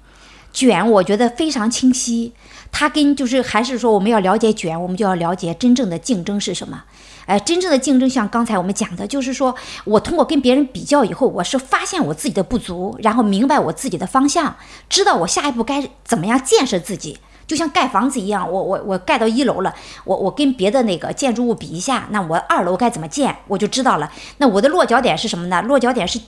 [0.51, 2.31] 卷我觉得非常清晰，
[2.71, 6.83] 它跟就是还是说我们要了解卷，我们就要了解真正的竞争是什么。
[7.25, 9.55] 哎，真正的竞争像刚才我们讲的，就是说
[9.85, 14.55] 我通过跟别人比较以后，我是发现我自己的不足，然后明白我自己的方向，
[14.89, 17.19] 知道我下一步该怎么样建设自己。
[17.45, 19.73] 就像盖房子一样，我我我盖到一楼了，
[20.05, 24.09] 我我跟别的那个建筑物比一下，那我二楼该怎么建，我就知道了。
[24.37, 25.61] 那我的落脚点是什么呢？
[25.61, 26.19] 落脚点是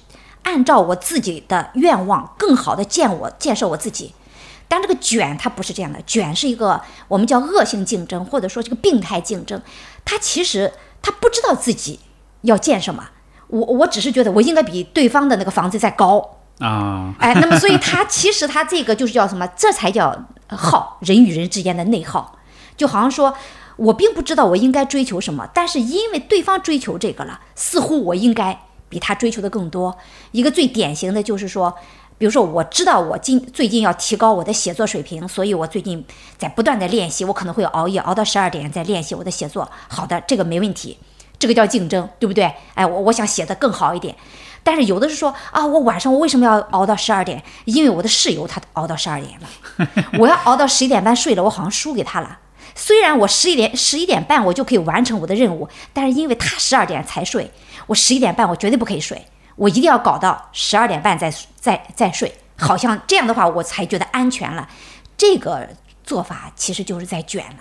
[0.44, 4.14] 按照我自己的愿望，更好的建我建设我自己。
[4.68, 9.62] 但这个卷它不是这样的，卷是一个我们叫恶性竞争，或者说这个病态竞争。
[10.06, 12.00] 他其实他不知道自己
[12.44, 13.04] 要建什么，
[13.48, 19.46] 我我只是觉得我应该比对方的那个房子再高，啊，哎，那么所以他其实他这个就是叫什么？
[19.58, 22.38] 这才叫耗，人与人之间的内耗，
[22.78, 23.36] 就好像说。
[23.78, 29.98] 我并不知道我应该追求什么，但是因为对方追求这个了，似乎我应该比他追求的更多。
[30.32, 31.76] 一个最典型的就是说，
[32.18, 36.04] 比如说我知道我今最近要提高我的写作水平，所以我最近
[36.38, 39.70] 在不断的练习，我可能会熬夜熬到十二点再练习我的写作。
[39.90, 40.98] 好的，这个没问题，
[41.38, 42.54] 这个叫竞争，对不对？
[42.74, 44.16] 哎，我我想写的更好一点。
[44.64, 47.44] 但是有的是说啊，我晚上我为什么要熬到十二点？
[47.66, 52.40] 因为我的室友他熬到十二点了， 我要熬到十一点半睡了，我好像输给他了。
[52.74, 57.52] 虽然我十一点十一点半我就可以完成我的任务，但是因为他十二点才睡，
[57.88, 59.26] 我十一点半我绝对不可以睡，
[59.56, 64.68] 我一定要搞到十二点半再再再睡，好像这样的话我才觉得安全了。
[65.18, 65.70] 这个
[66.04, 67.58] 做法其实就是在卷了。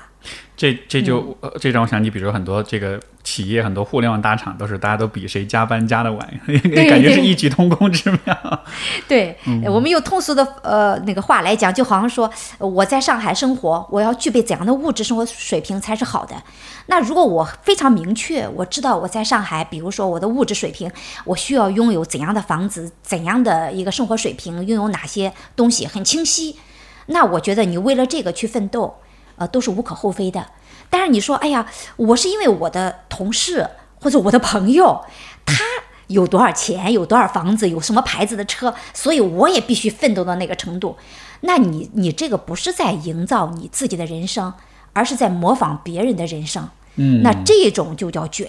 [0.56, 6.40] 这这嗯就、呃这让我想起，比如说很多这个企业，很多互联网大厂都是大家都比谁加班加的晚，
[6.88, 8.64] 感觉是异曲同工之妙。
[9.08, 16.36] 对，呃我们用通俗的呃那个话来讲，就好像说呃我在上海生活，我要具备怎样的物质生活水平才是好的？
[16.86, 20.88] 那如果我非常明确，我知道我在上海，比如说我的物质水平，
[21.24, 26.56] 我需要拥有怎样的房子，怎样的一个生活水平，拥有哪些东西很清晰，
[27.06, 28.94] 那我觉得你为了这个去奋斗，
[29.36, 30.46] 呃，都是无可厚非的。
[30.90, 31.66] 但是你说，哎呀，
[31.96, 33.68] 我是因为我的同事
[34.00, 35.04] 或者我的朋友，
[35.44, 35.64] 他
[36.08, 40.96] 有多少钱，有多少房子，有什么牌子的车，所以我也必须奋斗到那个程度。
[41.40, 44.52] 那你你这个不是在营造你自己的人生，
[44.92, 46.68] 而是在模仿别人的人生。
[46.96, 48.48] 嗯，那这种就叫卷。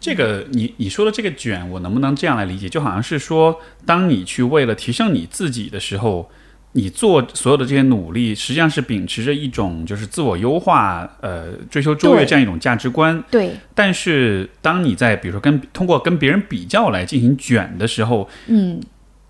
[0.00, 2.68] 这个你你说的这个卷，我能不能这样来理解？
[2.68, 6.30] 就好像是说，当你去为了提升你自己的时候，
[6.76, 13.22] 你做所有的这些努力，实际上是秉持着一种就是自我优化、呃追求卓越这样一种价值观。
[13.30, 18.78] 对，但是当你在比如说跟通过跟别人比较来进行卷的时候，嗯，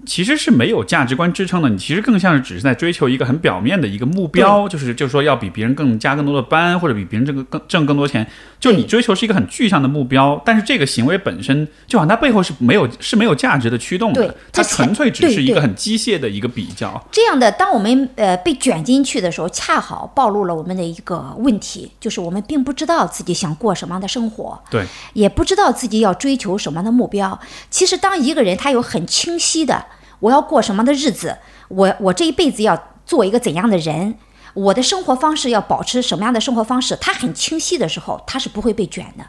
[0.05, 1.69] 其实是没有价值观支撑的。
[1.69, 8.27] 你其实更像是只是在追求一个很表面的一个目标，就是就是说要比别人更加更多的班，或者比别人挣更挣更多钱。
[8.59, 17.03] 就你追求是一个很具象的目标，但是这个行为本身就好像它背后是没有是没有价值的驱动的，它纯粹只是一个很机械的一个比较。
[17.12, 24.59] 这样的，当我们呃被卷进去的时候，恰好暴露了我们的一个问题，就是我们并不知道自己想过什么样的生活。
[24.71, 27.38] 对，也不知道自己要追求什么样的目标。
[27.71, 29.85] 其实，当一个人他有很清晰的
[30.21, 31.37] 我要过什么样的日子，
[31.69, 34.14] 我我这一辈子要做一个怎样的人，
[34.57, 39.27] 我的生活方式要保持什么样的生活方式，他很清晰的时候，他是不会被卷的。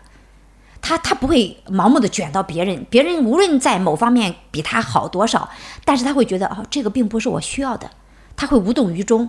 [0.79, 5.49] 他他不会盲目的卷到别人，别人无论在某方面比他好多少，
[5.83, 7.91] 但是他会觉得哦，这个并不是我需要的，
[8.37, 9.27] 他会无动于衷。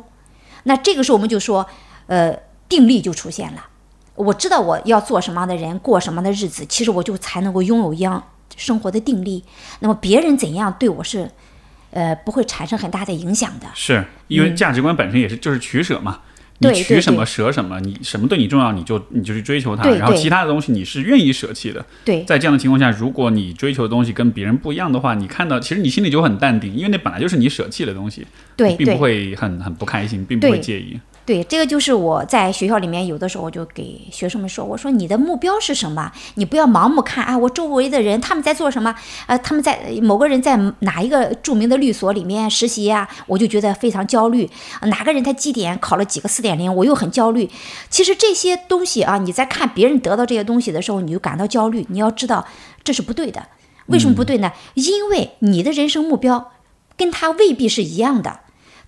[0.62, 1.66] 那这个时候我们就说，
[2.06, 3.66] 呃，定力就出现了。
[4.14, 8.22] 我知道我要做什么样的人，过什么样的日子，其实我就才能够拥有一样
[8.54, 9.42] 生活的定力。
[9.80, 11.32] 那么别人怎样对我是，
[11.98, 13.66] 呃，不会产生很大的影响的。
[13.74, 16.20] 是因为价值观本身也是就是取舍嘛。
[16.60, 21.84] 你取什么舍什么，你什么对你重要，你就你就去追求它，然后其他的东西你是愿意舍弃的。
[22.04, 30.98] 对在这样的情况下，如果你追求的东西跟别人不一样的话，你看到其实你心里就很淡定，因为那本来就是你舍弃的东西，对并不会很很不开心，并不会介意。
[31.28, 36.10] 对，这个就是我在学校里面有的时候就给学生们说，我说你的目标是什么？
[36.36, 38.94] 你不要盲目看啊，我周围的人他们在做什么？
[39.26, 44.48] 呃，他们在某个人在哪一个著名的律所里面实习呀、我就觉得非常焦虑。
[44.84, 47.50] 哪个人他绩点考了几个四点零，我又很焦虑。
[47.90, 51.84] 其实这些东西啊，你在看别人得到这些东西的时候，你就感到焦虑。
[51.90, 52.46] 你要知道
[52.82, 53.46] 这是不对的。
[53.88, 54.50] 为什么不对呢？
[54.72, 56.52] 因为你的人生目标
[56.96, 58.40] 跟他未必是一样的。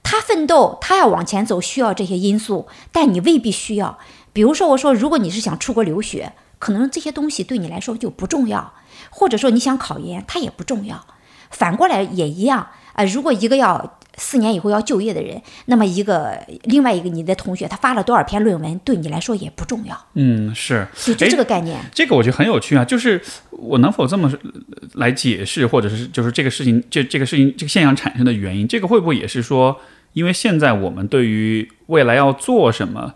[0.03, 3.99] 他奋斗，他要往前走，需要这些因素，但你未必需要。
[4.33, 8.73] 比如说，我说，如果你是想出国留学，可能这些东西对你来说就不重要，
[9.11, 11.05] 或者说你想考研，它也不重要。
[11.51, 20.87] 反过来也一样啊、如果一个要四年以后要就业的人，那么一个另外一个你的同学他发了多少篇论文，对你来说也不重要，嗯，是。
[20.95, 21.81] 就就这个概念。
[21.93, 29.75] 这个我觉得很有趣啊，就是我能否这么呃来解释，或者是就是这个事情，这这个事情这个现象产生的原因，这个会不会也是说，
[30.13, 33.15] 因为现在我们对于未来要做什么，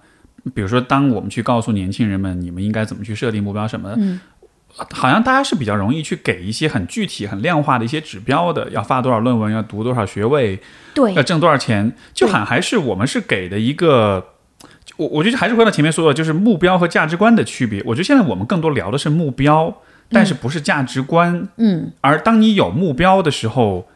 [0.55, 4.21] 比如说当我们去告诉年轻人们你们应该怎么去设定目标什么的，嗯
[4.76, 10.60] 好像大家是比较容易去给一些很具体、很量化的一些指标的，要发多少论文，要读多少学位，
[10.94, 14.28] 对要挣多少钱，就好像还是我们是给的一个。
[14.96, 17.82] 我我觉得还是回到前面说的，就是目标和价值观的区别。
[17.84, 19.74] 我觉得现在我们更多聊的是目标，
[20.10, 21.48] 但是不是价值观。
[21.56, 23.88] 嗯，而当你有目标的时候，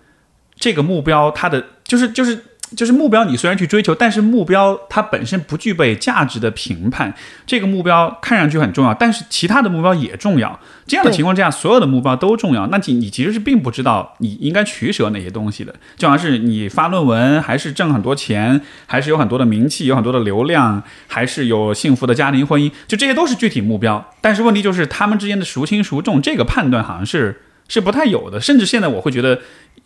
[0.56, 2.44] 这个目标它的就是就是
[2.76, 7.14] 就是目标，你虽然去追求，但是目标它本身不具备价值的评判。
[7.46, 10.59] 这个目标看上去很重要，但是其他的目标也重要。
[10.87, 12.66] 这样的情况之下，所有的目标都重要。
[12.68, 15.74] 那你你其实是并不知道你应该取舍哪些东西的。
[15.96, 24.12] 就好像是你发论文，还是挣很多钱，还是有很多的名气，有很多的流量，还是有幸福的家庭婚姻，就这些都是具体目标。
[24.20, 28.40] 但是问题就是他们之间的孰轻孰重，这个判断好像是是不太有的。
[28.40, 29.40] 甚至现在我会觉得。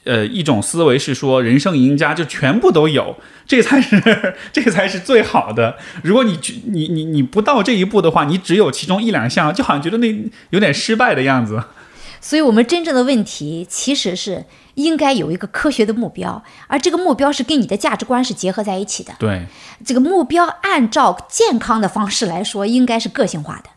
[0.05, 3.15] 呃，一种思维是说，人生赢家就全部都有，
[3.47, 4.03] 这才是
[4.53, 5.79] 这才是最好的。
[6.03, 11.63] 如果你你你你不到这一步的话，你只有其中一两项，就好像觉得那有点失败的样子。
[12.21, 19.13] 所以，我们真正的问题其实是应该有一个科学的目标，而这个目标是跟你的价值观是结合在一起的。
[19.21, 19.47] 对，
[19.85, 23.71] 这个目标按照健康的方式来说，应该是个性化的，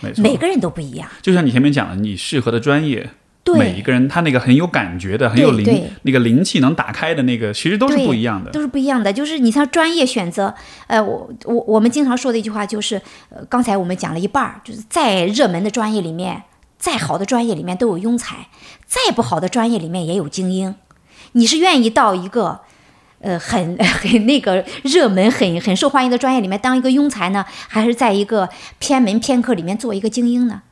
[0.00, 0.22] 没错。
[0.22, 1.08] 每个人都不一样。
[1.20, 3.10] 就像你前面讲的，你适合的专业，
[3.44, 8.50] 对每一个人他那个很有感觉的，很有灵那个灵气能打开的那个，其实都是不一样的。
[8.50, 9.12] 都是不一样的。
[9.12, 10.54] 就是你像专业选择，
[10.86, 12.96] 呃，我我我们经常说的一句话就是，
[13.28, 16.44] 呃，刚才我们讲了一半儿，就是再热门的专业里面，
[16.78, 18.48] 再好的专业里面都有庸才，
[18.86, 20.74] 再不好的专业里面也有精英。
[21.32, 22.60] 你是愿意到一个，
[23.20, 30.62] 呃，很 很那个热门、很很受欢迎的专业里面当一个庸才呢，还是在一个偏门偏科里面做一个精英呢？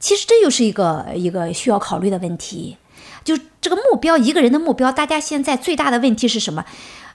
[0.00, 2.76] 其实这又是一个一个需要考虑的问题。
[3.22, 6.64] 就这个目标，一个人的目标，大家现在最大的问题是什么？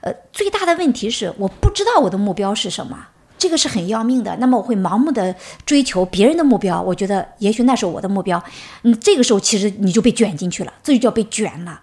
[0.02, 4.36] 呃，最大的问题是我不知道我的目标是什么，这个是很要命的。
[4.36, 8.40] 那么我会盲目的追求别人的目标，我觉得也许那是我的目标。
[8.82, 11.80] 嗯，这个时候其实你就被卷进去了，这就叫被卷了。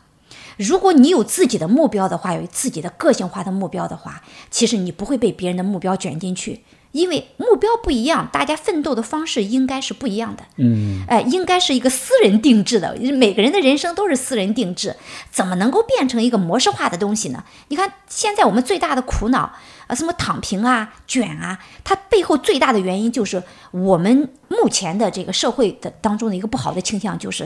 [0.57, 10.43] 如果你有自己的目标的话，有自己的个性化的目标的话，其实你不会被别人的目标卷进去，因为目标不一样，大家奋斗的方式应该是不一样的。
[10.57, 14.95] 嗯，哎，应该是一个私人定制的，每个人的人生都是私人定制，
[15.29, 17.43] 怎么能够变成一个模式化的东西呢？
[17.67, 19.51] 你看现在我们最大的苦恼
[19.87, 27.43] 啊，什么躺平啊、卷啊，它背后最大的原因就是我们目前的这个社会的当中的一个不好的倾向，就是、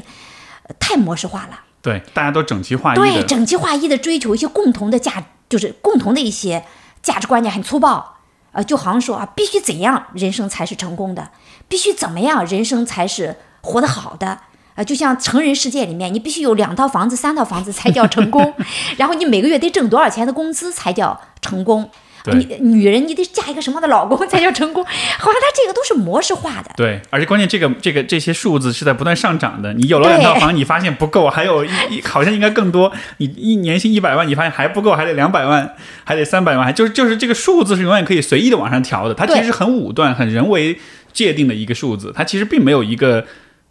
[0.63, 1.61] 呃太模式化了。
[1.81, 6.65] 对，大家都整齐划一对，整齐划一的追求一些共同的价，就是共同的一些
[7.01, 8.16] 价值观念很粗暴，
[8.57, 11.29] 呃，就好像说啊，必须怎样人生才是成功的，
[11.67, 14.39] 必须怎么样人生才是活得好的。
[14.73, 18.55] 啊，就像成人世界里面，你必须有两套房子、三套房子才叫成功，
[18.97, 21.87] 然后你每个月得挣多少钱的工资才叫成功。
[22.31, 24.83] 对你女人你得嫁一个什么样的老公才叫成功？
[24.85, 26.71] 好像他这个都是模式化的。
[26.75, 29.73] 对，而且关键这个这个这些数字是在不断上涨的。
[29.73, 32.91] 你有了两套房，你发现不够，还有一一好像应该更多。
[33.17, 39.13] 你一年薪一百万，你发现还不够，还得两百万，还得三百万，还就是就是这个数字是永远可以随意的往上调的。
[39.13, 40.77] 它其对实很武断、很人为
[41.13, 43.25] 界定的一个数字，它其实并没有一个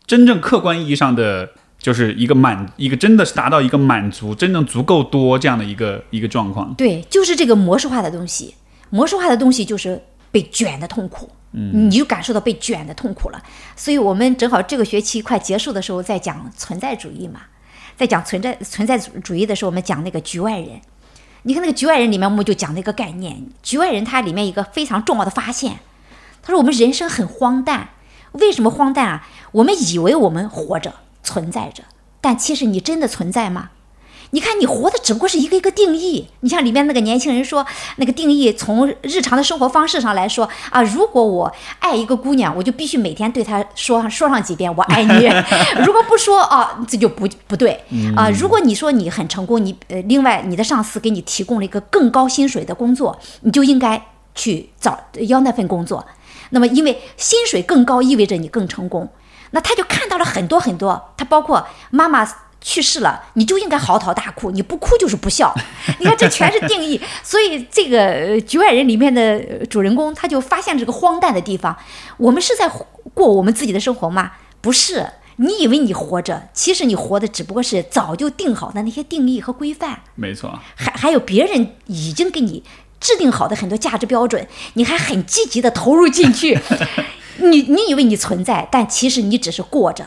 [0.07, 1.51] 真正客观意义上的。
[1.87, 6.75] 就是一个满一个真的是达到一个满足，真正足够多这样的一个一个状况。
[6.75, 8.57] 对，就是这个模式化的东西，
[8.91, 13.41] 模式化的东西就是被卷的痛苦，嗯，你就感受到被卷的痛苦了。
[13.77, 17.43] 所以我们正好这个学期快结束的时候，在讲存在主义嘛，
[17.97, 20.81] 在讲存在存在主义的时候，我们讲那个局外人。
[21.43, 25.79] 你看那个局外人里面，我们就讲那个概念，局外人他里面一个非常重要的发现，
[26.43, 27.91] 他说我们人生很荒诞，
[28.33, 29.29] 为什么荒诞啊？
[29.53, 30.93] 我们以为我们活着
[31.27, 31.83] 存在着，
[32.21, 33.71] 但其实你真的存在吗？
[34.31, 36.29] 你看，你活的只不过是一个一个定义。
[36.41, 37.65] 你像里面那个年轻人说，
[37.97, 45.27] 那个定义从日常的生活方式上来说啊，如果我爱一个姑娘，我就必须每天对她说说上几遍我爱你。
[45.87, 47.81] 如果不说啊，这就不不对
[48.17, 48.29] 啊。
[48.31, 54.01] 如果你说你很成功，你呃，另外你的上司给你提供了一个更高薪水的工作，你就应该
[54.35, 56.05] 去找要那份工作。
[56.51, 59.09] 那么，因为薪水更高，意味着你更成功。
[59.57, 62.31] 那他就看到了很多很多，他包括妈妈
[62.61, 65.55] 去世了，你就应该嚎啕大哭，你不哭就是不孝。
[65.99, 67.01] 你看，这全是定义。
[67.23, 71.75] 所以这个《局外人》里面的主人公，他就发现这个荒诞的地方：
[72.19, 72.71] 我们是在
[73.15, 74.33] 过我们自己的生活吗？
[74.61, 75.07] 不是。
[75.37, 80.01] 你以为你活着，其实你活的只不过是早就定好的那些定义和规范。
[80.17, 80.59] 没错。
[80.75, 82.63] 还还有别人已经给你
[83.01, 86.59] 制定好的很多价值标准，你还很积极的投入进去。
[87.39, 90.07] 你你以为你存在，但其实你只是过着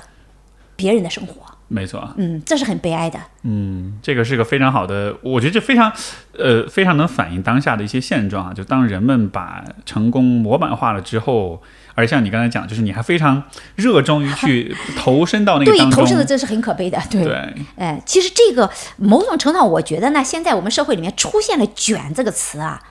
[0.75, 1.36] 别人的生活。
[1.71, 3.19] 没错，嗯，这是很悲哀的。
[3.43, 5.93] 嗯，这个是个非常好的，我觉得这非常，
[6.36, 8.51] 呃，非常能反映当下的一些现状啊。
[8.51, 11.61] 就当人们把成功模板化了之后，
[11.93, 13.43] 而像你刚才讲，就是你还非常
[13.75, 16.99] 热衷于去 投身到那个，对，投身的这是很可悲的。
[17.07, 18.67] 对，哎，其实这个
[18.97, 22.82] 某种程度上，我觉得呢，现在我们社会里面出现了“卷”这个词啊，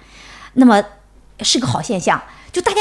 [0.53, 0.80] 那么
[1.41, 2.22] 是个好现象，
[2.53, 2.80] 就大家。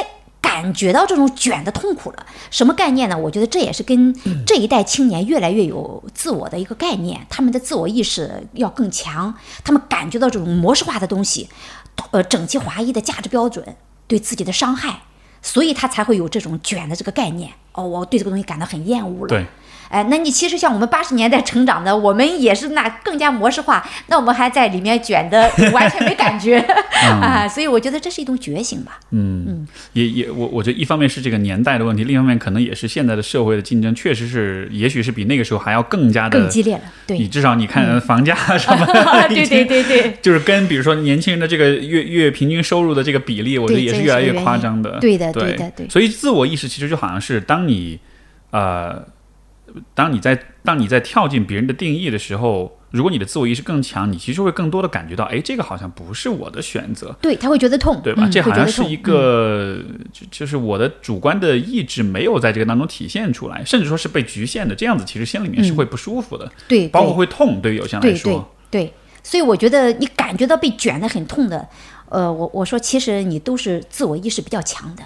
[0.58, 3.16] 感觉到这种卷的痛苦了，什么概念呢？
[3.16, 4.12] 我觉得这也是跟
[4.44, 9.32] 这一代青年越来越有自我的一个概念，他们的自我意识要更强，
[9.64, 11.48] 他们感觉到这种模式化的东西，
[12.10, 13.64] 呃，整齐划一的价值标准
[14.08, 15.04] 对自己的伤害，
[15.44, 17.52] 所以他才会有这种卷的这个概念。
[17.74, 19.28] 哦，我对这个东西感到很厌恶了。
[19.28, 19.46] 对。
[19.90, 26.58] 哎，那你其实像我们八十年代成长的，我们也是那更加模式化， 那我们还在里面卷的完全没感觉
[27.22, 29.00] 啊，所以我觉得这是一种觉醒吧。
[29.12, 36.82] 嗯嗯，也也我我觉得一方面是这个年代的问题，另一方面可能也是现在的社会的竞争确实是，也许是比那个时候还要更加的更激烈了。
[37.06, 38.86] 对，你至少你看房价什么，
[39.30, 44.98] 对对对对， 就是跟比如说年轻人的这个月月平均收入的这个比例，我觉得也是越来越夸张的。
[45.00, 45.88] 对的对的对。
[45.90, 48.00] 所以自我意识其实就好像是当你
[48.52, 49.06] 呃。
[49.94, 57.16] 当你在当你在跳进别人的定义的时候，如果你的自我意识更强，你其实会更多的感觉到，哎，这个好像不是我的选择。
[57.22, 58.28] 对他会觉得痛，对吧？
[58.32, 59.80] 这好像是一个，
[60.12, 64.74] 就就是我的主观的意志没有在这个当中体现出来，甚至说是被局限的。
[64.74, 67.62] 这样子其实心里面是会不舒服的，对，包括会痛。
[67.62, 71.68] 对于有些人来说，对，所以我觉得你感觉到被卷的很痛的，
[72.10, 75.04] 呃，我我说其实你都是自我意识比较强的。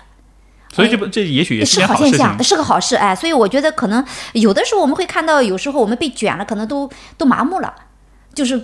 [0.74, 3.14] 所以这不，这也许也是好现象，是个好事哎。
[3.14, 7.74] 所以我觉得可能有的时候我们会看到，有时候我们被卷了，可能都都麻木了，
[8.34, 8.58] 就是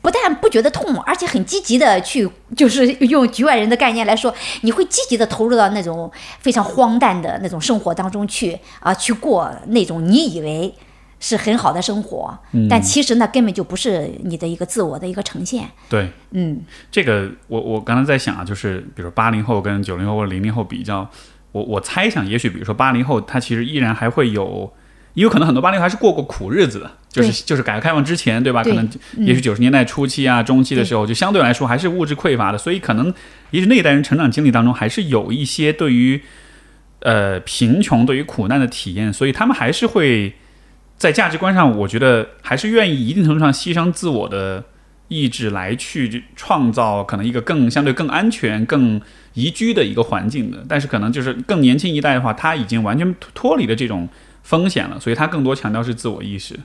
[0.00, 6.10] 不但不觉得痛，而且很积极的去，就是用局外人的概念来说，你会积极的投入到那种
[6.40, 10.74] 非常荒诞的那种生活当中去啊，去过那种你以为
[11.20, 12.36] 是很好的生活，
[12.68, 15.68] 但其实那根本就不是你的一个自我的一个呈现。
[15.88, 16.60] 对，嗯，
[16.90, 21.08] 这个我我刚才在想啊，就是比如八零后跟九零后或者零零后比较。
[21.52, 24.72] 我我猜想，也许比如说八零后，他其实依然还会有，
[25.14, 28.64] 也有可能很多八零后还是过过苦日子的，就是就是改革开放之前，对吧？
[28.64, 28.88] 可能
[29.18, 33.12] 也许九十年代初期啊、中期的时候，就相对来说还是物质匮乏的，所以可能
[33.50, 36.20] 也许那一代人成长经历当中还是有一些对于
[37.00, 40.32] 呃贫穷、对于苦难的体验，所以他们还是会
[40.96, 44.64] 在价值观上，我觉得还是愿意一定程度上牺牲自我的。
[45.08, 48.98] 意志来去创造可能一个更相对更安全、更
[49.34, 54.08] 宜居的一个环境的，但是可能就是更年轻一代的话，他已经完全脱离了这种
[54.42, 56.58] 风险了，所以他更多强调是自我意识。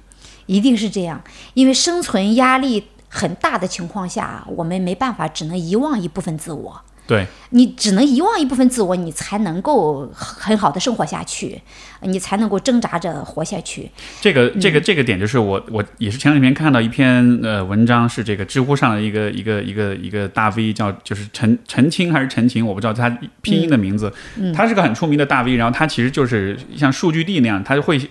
[0.45, 1.21] 一定是这样，
[1.53, 6.81] 因为生存压力很大的情况下，我们没办法，只能遗忘一部分自我。
[7.07, 11.61] 对你只能遗忘一部分自我，你才能够很好的生活下去，
[12.01, 13.89] 你才能够挣扎着活下去。
[14.19, 23.09] 这个这个这个点就是我我也是前两天看到一篇呃文章，是这个知乎上的一个一个一个一个大 V 叫就是陈陈青还是陈晴，我不知道他
[23.41, 24.11] 拼音的名字，
[24.53, 28.01] 他是个很出名的大 V，然后他其实就是像数据帝那样，他会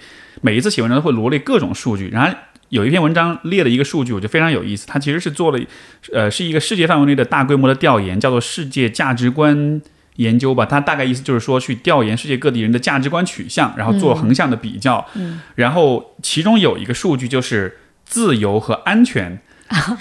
[0.41, 2.35] 每一次写文章都会罗列各种数据，然后。
[2.71, 4.87] 有一篇文章列了一个数据，我觉得非常有意思。
[4.89, 5.65] 它其实是做了，
[6.13, 9.81] 呃，是一个世界范围内的大规模的调研，叫做世界价值观
[10.17, 10.67] 研究吧。
[10.67, 15.07] 它大概意思就是说，去调研世界各地人的价值观取向，然后做横向的比较。
[15.15, 15.41] 嗯。
[15.55, 19.39] 然后其中有一个数据就是自由和安全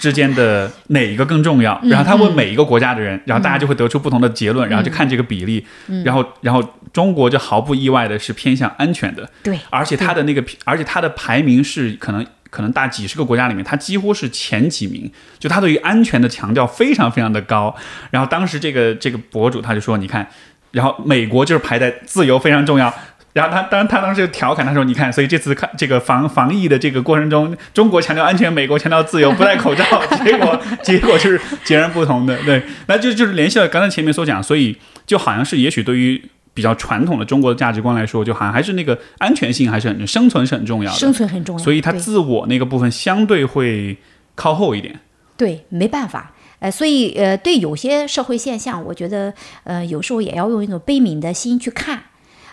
[0.00, 1.80] 之间的哪一个更重要？
[1.84, 5.64] 然后他问每一个国家的人，然后大家就会得出不同的结论，然后就看这个比例。
[5.86, 6.02] 嗯。
[6.02, 6.62] 然后，然后
[6.92, 9.30] 中国就毫不意外的是偏向安全的。
[9.44, 9.56] 对。
[9.70, 12.26] 而且它的那个，而且它的排名是可能。
[12.56, 17.76] 可能大几十个国家里面，它几乎是前几名，就他对于安全的强调非常非常的高。
[18.10, 20.26] 然后当时这个这个博主他就说：“你看，
[20.70, 22.90] 然后美国就是排在自由非常重要。”
[23.34, 29.84] 然后他当他当时就调侃他说：“你看，所以这次看这个防防疫的这个过程中，中国强调安全，美国强调自由，不戴口罩，
[30.24, 32.34] 结果 结果就是截然不同的。
[32.44, 36.22] 对，那就就是联系了刚才前面所讲，所以就好像是也许对于。”
[36.56, 43.98] 比较传统的中国的价值观来说，就好像还是那个安全性还是很生存是很重要的，生存很重要，所以他自我那个部分相对会
[44.34, 44.98] 靠后一点。
[45.36, 49.34] 对，没办法，呃，所以呃，对有些社会现象，我觉得
[49.64, 52.04] 呃，有时候也要用一种悲悯的心去看，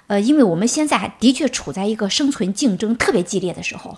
[0.07, 3.95] 呃，因为我们现在还的确处在一个生存竞争特别激烈的时候。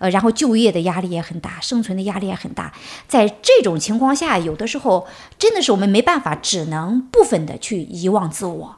[0.00, 2.72] 呃，然后就业的压力也很大，生存的压力也很大。
[3.08, 5.08] 在这种情况下，有的时候
[5.40, 8.76] 真的是我们没办法，只能部分的去遗忘自我，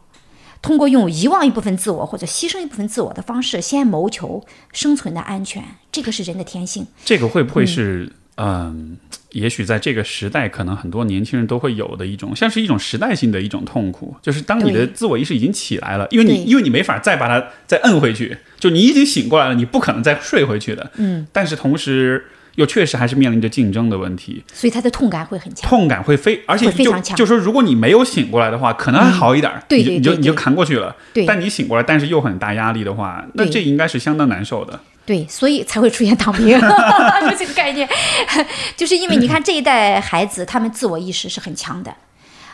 [0.63, 5.65] 通过用遗忘一部分自我或者牺牲一部分自我的方式，先谋求生存的安全。
[5.91, 6.87] 这个是人的天性。
[7.05, 8.97] 这个会不会是嗯？
[9.33, 20.91] 也许在这个时代，可能很多年轻人都会有的一种，像是一种时代性的一种痛苦，就是当你的自我意识已经起来了，因为你因为你没法再把它再摁回去，就你已经醒过来了，你不可能再睡回去的。
[20.97, 22.27] 嗯，但是同时
[22.61, 27.17] 又确实还是面临着竞争的问题，所以他的痛感会很强，痛感会非而且非常强。
[27.17, 30.95] 就说如果你没有醒过来的话，可能还好一点，对对，你就你就扛过去了。
[31.15, 34.79] 对，但你醒过来，但是又很大压力的话，那这应该是相当难受的。
[35.07, 36.49] 对，所以才会出现躺平
[37.39, 37.89] 这个概念，
[38.77, 41.93] 就是因为你看这一代孩子，他们自我意识是很强的，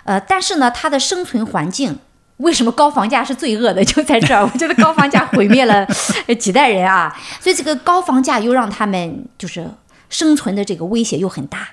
[0.04, 1.98] 呃，但是呢，他的生存环境
[2.38, 3.84] 为什么高房价是罪恶的？
[3.84, 5.86] 就在这儿，我觉得高房价毁灭了
[6.38, 9.68] 几代人啊，所以这个高房价又让他们就是
[10.08, 11.68] 生存的这个威胁又很大。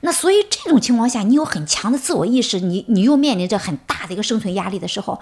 [0.00, 5.18] 那所以这种情况下，你有很强的自我意识，你你又面临着很大的一个生存压力的时候，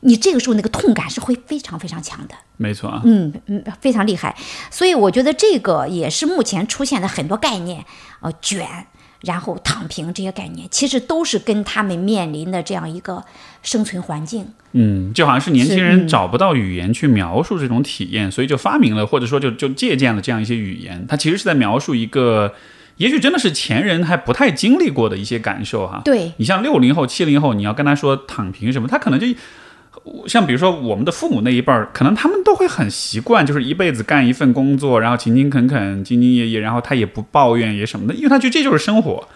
[0.00, 2.34] 你这个时候那个痛感是会非常非常强的。
[2.56, 4.36] 没错啊，嗯嗯，非常厉害。
[4.72, 7.84] 所以我觉得这个也是目前出现的很多概念，
[8.20, 8.88] 呃，卷，
[9.24, 13.22] 然后躺平这些概念，其实都是跟他们面临的这样一个
[13.62, 14.46] 生存环境。
[14.72, 21.04] 嗯，就好像是年轻人找不到语言去描述这种体验，所以就发明了，或者说就就借鉴了这样一些语言。
[21.08, 22.54] 它其实是在描述一个。
[22.96, 26.00] 也许真的是前人还不太经历过的一些感受哈。
[26.04, 29.26] 对你像六零后、七零后，你要跟他说躺平什么，他可能就
[30.26, 39.26] 像比如说我们的父母那一辈儿，可能他们都会很习惯，就是一辈子干一份工作，然后勤勤恳恳、兢兢业业，然后他也不抱怨也什么的，因为他觉得这就是生活，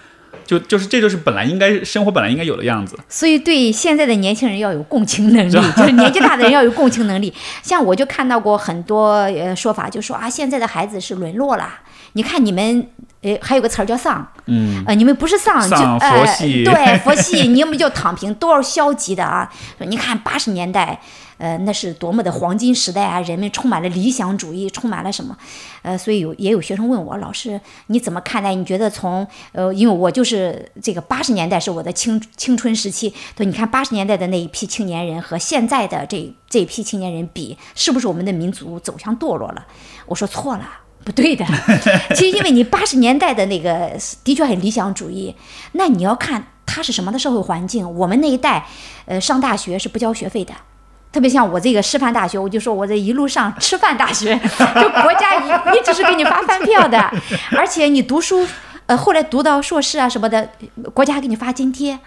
[0.45, 2.99] 就就是这就是本来应该生活本来应该有的样子。
[3.09, 7.33] 所以对现在的年轻人要有共情能力， 就是年纪大的人要有共情能力。
[7.63, 11.69] 像我就看到过很多呃说法，就说啊，现在的孩子是沦落了。
[12.15, 12.89] 你看你们，
[13.23, 19.51] 呃，还有个词儿叫丧，嗯，呃，你们不是丧，就佛系，对， 佛系，你要么就躺平，都是消极的啊。
[19.79, 21.01] 你看八十年代，
[21.37, 25.37] 呃，那是多么的黄金时代啊，人们充满了理想主义，充满了什么？
[25.83, 28.55] 呃，所以有也有学生问我，老师你怎么看待？
[28.55, 39.67] 你觉得从呃，因为我就是这个八十年代是我的青青春时期，对，你看八十年代的那一批青年人和现在的这这一批青年人比，是不是我们的民族走向堕落了？
[40.07, 40.67] 我说错了。
[41.09, 41.43] 不对的，
[42.15, 43.91] 其实因为你八十年代的那个
[44.23, 45.35] 的确很理想主义，
[45.73, 47.91] 那你要看它是什么的社会环境。
[47.95, 48.67] 我们那一代，
[49.07, 50.53] 呃，上大学是不交学费的，
[51.11, 54.39] 特别像我这个师范大学，我就说我这一路上吃饭大学，
[54.77, 57.11] 就国家一一直是给你发饭票的，
[57.57, 58.47] 而且你读书，
[58.85, 60.51] 呃，后来读到硕士啊什么的，
[60.93, 61.99] 国家还给你发津贴。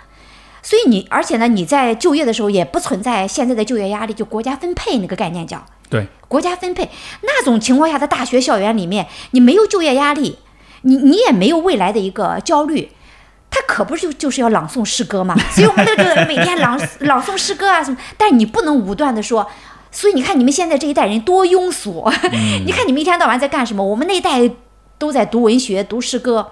[0.64, 6.89] 所以你，而且呢，你在就业的时候也不存在现在的就业压力，就国家分配那个概念叫对国家分配
[7.22, 10.38] 那种情况下的大学校园里面，你没有就业压力，
[10.84, 12.91] 你你也没有未来的一个焦虑，
[13.49, 15.36] 他可不是就就是要朗诵诗歌嘛？
[15.51, 19.49] 所以我们那个每天朗朗诵诗歌啊什么，但是你不能武断的说，
[19.91, 22.07] 所以你看你们现在这一代人多庸俗，
[22.66, 23.84] 你看你们一天到晚在干什么？
[23.84, 24.49] 我们那一代
[24.97, 26.51] 都在读文学、读诗歌。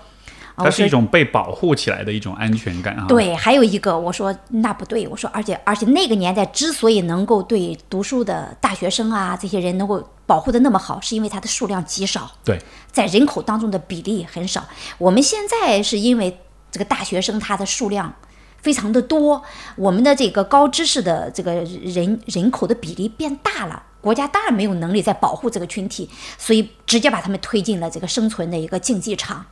[0.63, 3.05] 它是一种被保护起来的一种安全感啊。
[3.07, 12.31] 对，还有一个，我说那不对，我说而且而且那个年代之所以能够对读书的大学生啊这些人能够保护的那么好，是因为它的数量极少。
[12.43, 12.59] 对，
[12.91, 14.67] 在人口当中的比例很少。
[14.97, 16.39] 我们现在是因为
[16.71, 18.13] 这个大学生他的数量
[18.61, 19.41] 非常的多，
[19.75, 29.45] 我们的这个高知识的这个人人口的比例变大了，国家当然没有能力再保护这个群体，所以直接把他们推进了这个生存的一个竞技场。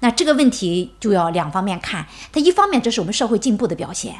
[0.00, 4.14] 那这个问题就要两方面看，它一方面这是我们社会进步的表现，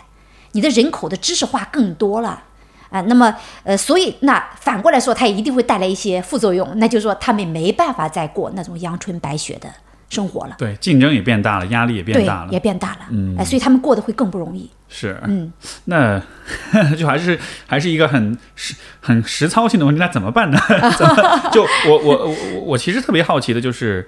[0.52, 2.42] 你的人口的知识化更多了，
[2.90, 9.68] 啊，那么呃，所以那反过来说，它也一定会带来一些副作用，那就是说他们没办法再过那种阳春白雪的
[10.10, 10.56] 生活了。
[10.58, 14.68] 对，竞争也变大了，压力也变大了，也变大了，嗯，哎，所以他们过得会更不容易。
[14.88, 15.50] 是，嗯，
[15.86, 16.20] 那
[16.98, 20.58] 就还是还是一个很实很实操性的问题，那怎么办呢？
[20.98, 24.06] 怎么就我我我我其实特别好奇的就是。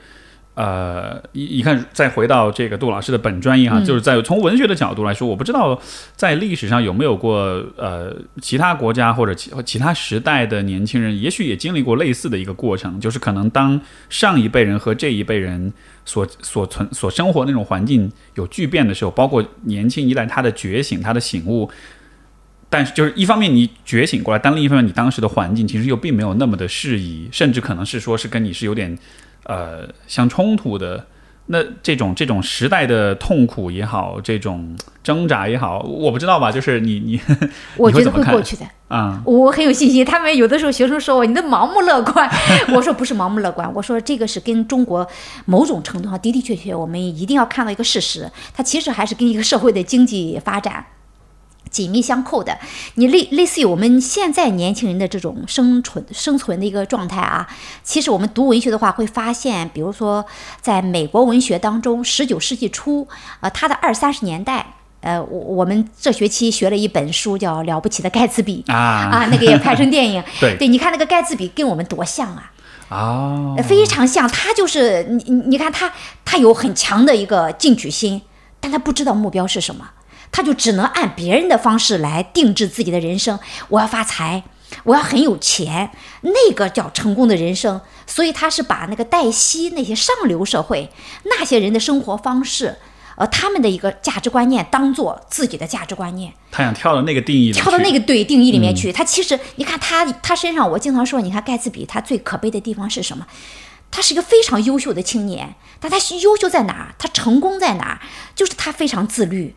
[0.55, 5.81] 呃，一一看，再回到这个杜老师的本专业哈，就是在从文学的角度来说，我不知道
[6.15, 13.81] 在历史上有没有过呃其他国家或者其其他时代的年轻人，也许也经历过类似的一个过程，就是可能当
[14.11, 15.73] 上一辈人和这一辈人
[16.05, 21.71] 所所存所生活那种环境有巨变的时候，包括年轻一代他的觉醒、他的醒悟，
[22.69, 28.99] 但是就是一方面你觉醒过来，但另一方面你当时的环境其实又并没有那么的适宜，甚至可能是说是跟你是有点。
[29.45, 31.07] 呃，相冲突的
[31.47, 36.53] 那这种这种时代的痛苦也好，这种挣扎也好，我不知道吧？
[36.53, 37.21] 就是你你，
[37.77, 38.65] 我觉得会过去的。
[38.89, 40.05] 啊、我很有信心。
[40.05, 42.29] 他们有的时候学生说我你的盲目乐观，
[42.75, 45.07] 我说不是盲目乐观，我说这个是跟中国
[45.47, 50.85] 某种程度上的的确确，我们一定要看到一个事实，它其实还是跟一个社会的经济发展。
[51.73, 52.57] 紧密相扣的，
[52.95, 57.49] 你类类似于我们现在年轻人的这种生存生存的一个状态啊。
[57.83, 60.25] 其实我们读文学的话，会发现，比如说
[60.61, 63.09] 在美国文学当中，十九世纪初，
[63.41, 68.79] 呃，它的二三十年代，呃，我我们这学期学了一本书叫《了不起的盖茨比》啊
[69.11, 70.23] 啊，那个也拍成电影。
[70.39, 72.53] 对对，你看那个盖茨比跟我们多像啊，
[72.91, 74.29] 啊，非常像。
[74.29, 75.91] 他就是你你你看他，
[76.25, 78.23] 他有很强的一个进取心，
[78.61, 79.89] 但他不知道目标是什么，
[80.33, 83.39] 他就只能按别人的方式来定制自己的人生。
[83.69, 84.43] 我要发财，
[84.83, 87.81] 我要很有钱，那个叫成功的人生。
[88.07, 90.91] 所以他是把那个黛西那些上流社会
[91.25, 92.77] 那些人的生活方式，
[93.17, 96.33] 呃，他们的一个价值观念当做自己的价值观念。
[96.51, 98.93] 他想跳到那个定义跳到那个对定义里面去。
[98.93, 103.27] 他其实你看他他身上，我经常说，你看盖茨比他最可悲的地方是什么？
[103.91, 106.95] 他是一个非常优秀的青年，但他优秀在哪儿？
[106.99, 108.01] 他成功在哪儿？
[108.35, 109.55] 就是他非常自律。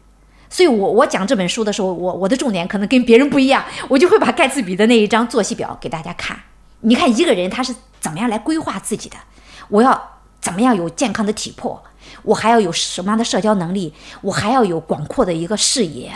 [0.50, 6.38] 所以我我讲这本书的时候，我我的重点可能跟别人不一样，我就会把盖茨比的那一张作息表给大家看。
[6.82, 9.18] 你看一个人他是怎么样来规划自己的？
[9.70, 11.82] 我要怎么样有健康的体魄？
[12.24, 13.94] 我还要有什么样的社交能力？
[14.22, 16.12] 我还要有广阔的一个视野。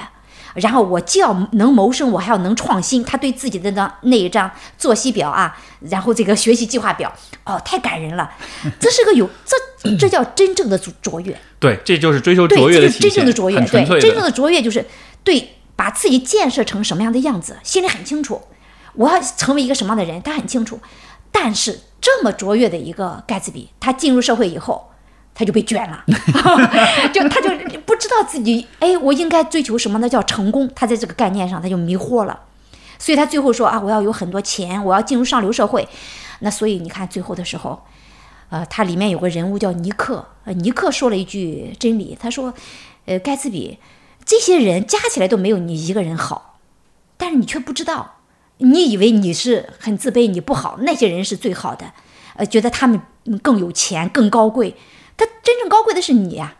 [0.55, 3.03] 然后我既要能谋生，我还要能创新。
[3.03, 5.57] 他对自己的那那一张作息表啊，
[5.89, 7.13] 然后这个学习计划表，
[7.45, 8.29] 哦，太感人了。
[8.79, 11.39] 这是个有这这叫真正的卓卓越。
[11.59, 13.57] 对，这就是追求，卓越这是的体现，真正的卓越。
[13.65, 14.85] 对真正的卓越就是
[15.23, 18.41] 对把自己建设成什么样的样子，心里很清楚。
[18.93, 20.79] 我要成为一个什么样的人，他很清楚。
[21.31, 24.91] 但是这么卓越的一个盖茨比，他进入社会以后，
[25.39, 26.03] 他就被卷了，
[27.13, 27.49] 就他就
[27.85, 30.09] 不知道自己，哎，我应该追求什么呢？
[30.09, 30.69] 叫成功。
[30.75, 32.37] 他在这个概念上他就迷惑了，
[32.97, 35.87] 所以他最后说啊，我要有很多钱，我要进入上流社会。
[36.39, 37.81] 那所以你看最后的时候，
[38.49, 42.53] 呃，他里面有个人物叫尼克，尼克说了一句真理，他说，
[43.05, 43.77] 呃，盖茨比
[44.25, 46.59] 这些人加起来都没有你一个人好，
[47.15, 48.17] 但是你却不知道，
[48.57, 51.93] 你以为你是很自卑，你不好，那些人是最好的，
[52.35, 53.01] 呃，觉得他们
[53.41, 54.75] 更有钱、更高贵，
[55.19, 56.55] 他真正高贵的是你呀、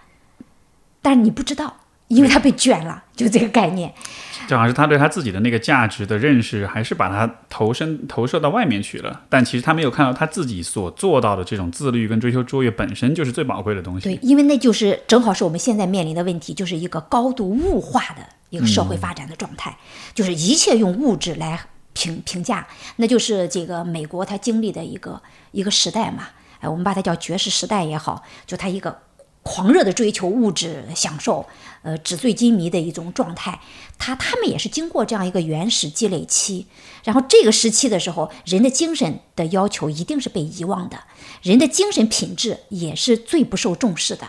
[1.01, 1.77] 但是你不知道，
[2.09, 3.93] 因为他被卷了， 就这个概念。
[4.47, 9.21] 就好像是他对他自己的那个价值的认识，还是把他投身投射到外面去了。
[9.29, 14.05] 但其实他没有看到他自己所做到的这种自律跟追求卓越本身就是最宝贵的东西。
[14.05, 19.77] 对，因为那就是正好是我们现在面临的问题，就是一个高度物化的一个社会发展的状态，
[20.15, 21.59] 就是一切用物质来
[21.93, 26.29] 评评价，那就是这个美国它经历的一个一个时代嘛，
[26.59, 28.99] 哎，我们把它叫爵士时代也好，就他一个
[29.43, 31.45] 狂热的追求物质享受，
[31.81, 33.59] 呃，纸醉金迷的一种状态。
[33.97, 36.67] 他他们也是经过这样一个原始积累期，
[37.03, 41.03] 然后这个时期的时候，人的精神的要求一定是被遗忘的，
[41.41, 44.27] 人的精神品质也是最不受重视的。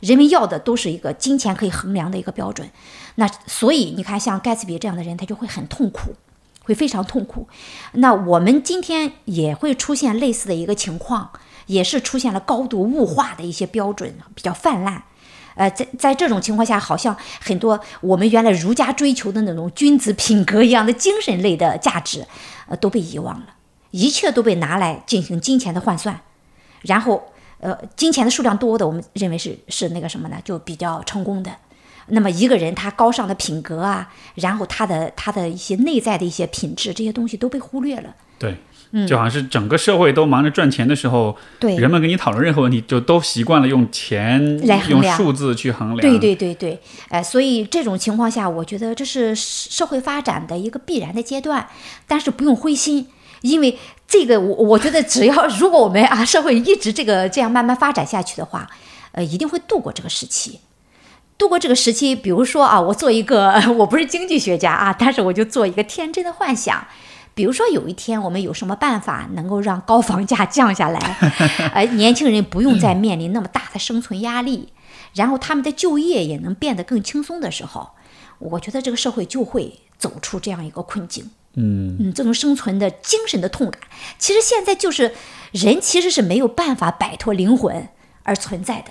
[0.00, 2.70] 人们要的都是一个金钱可以衡量的一个标准。
[3.16, 6.14] 那所以你看，像盖茨比这样的人，他就会很痛苦，
[6.62, 7.48] 会非常痛苦。
[7.94, 11.32] 那我们今天也会出现类似的一个情况，
[11.68, 15.02] 也是出现了高度物化的一些标准比较泛滥。
[15.54, 22.24] 呃，在在这种情况下，好像很多我们原来儒家追求的那种君子品格一样的精神类的价值，
[22.68, 23.46] 呃，都被遗忘了，
[23.90, 26.20] 一切都被拿来进行金钱的换算，
[26.82, 30.36] 然后呃，金钱的数量多的，我们认为是是那个什么呢？
[30.44, 31.50] 就比较成功的。
[32.10, 38.14] 那么一个人他高尚的品格啊，然后他的他的一些内在的一些品质，这些东西都被忽略了。
[38.38, 38.56] 对，
[39.06, 46.00] 就好像是整个社会都忙着赚钱的时候，嗯对人们跟你讨论任何问题，就都习惯了用钱、来衡量数字去衡量。
[46.00, 46.80] 对对对对，
[47.10, 51.68] 呃，所以这种情况下，我觉得这是社会发展的一个必然的阶段，
[52.06, 53.06] 但是不用灰心，
[53.42, 58.66] 因为这个我我觉得只要如果我们啊社会一直这个这样慢慢发展下去的话，
[59.12, 60.60] 呃，一定会度过这个时期。
[61.36, 66.84] 度过这个时期，比如说啊，我做一个， 我不是经济学家啊，但是我就做一个天真的幻想，
[67.38, 70.98] 比如说有一天我们有什么办法能够让高房价降下来，
[71.72, 74.72] 呃，年轻人不用再面临那么大的生存压力，
[75.14, 77.90] 然后他们的就业也能变得更轻松的时候，
[78.40, 81.30] 我觉得这个社会就会走出这样一个困境。
[81.54, 83.80] 嗯，嗯，这种生存的精神的痛感，
[84.18, 85.14] 其实现在就是
[85.52, 87.88] 人其实是没有办法摆脱灵魂
[88.24, 88.90] 而存在的，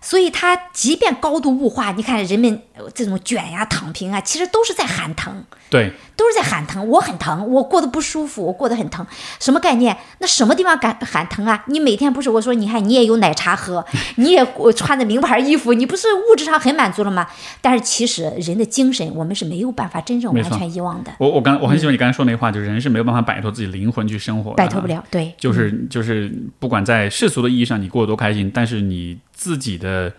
[0.00, 6.86] 所以他即便高度物化，你看人们呃这种卷呀、躺平啊，其实都是在喊疼，对，都是在喊疼。
[6.88, 9.06] 我很疼，我过得不舒服，我过得很疼。
[9.40, 9.96] 什么概念？
[10.18, 11.64] 那什么地方敢喊疼啊？
[11.68, 13.84] 你每天不是我说，你看你也有奶茶喝，
[14.16, 17.26] 你也我穿着名牌衣服，你不是物质上很满足了吗？
[17.60, 24.86] 但是其实人的精神，我们是没有办法真正完全遗忘的，我我刚我很喜欢你刚才说那话，就是人是没有办法摆脱自己灵魂去生活的，摆脱不。
[24.86, 25.04] 了。
[25.10, 30.12] 对，就是就是，不管在世俗的意义上你过得多开心，但是你自己的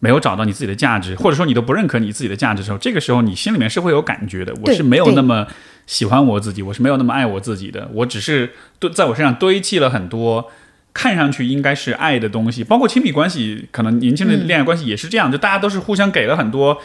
[0.00, 4.52] 没有找到你自己的价值，或者说你都不认可你自己的价值的时候，这个时候你心里面是会有感觉的。
[4.62, 5.46] 我是没有那么
[5.86, 10.50] 喜欢我自己，我是没有那么爱我自己的，我只是堆在我身上堆砌了很多。
[10.92, 16.78] 看上去应该是爱的东西，包括亲密关系，可能年轻人的恋爱关系也是这样，就大家都是互相给了很多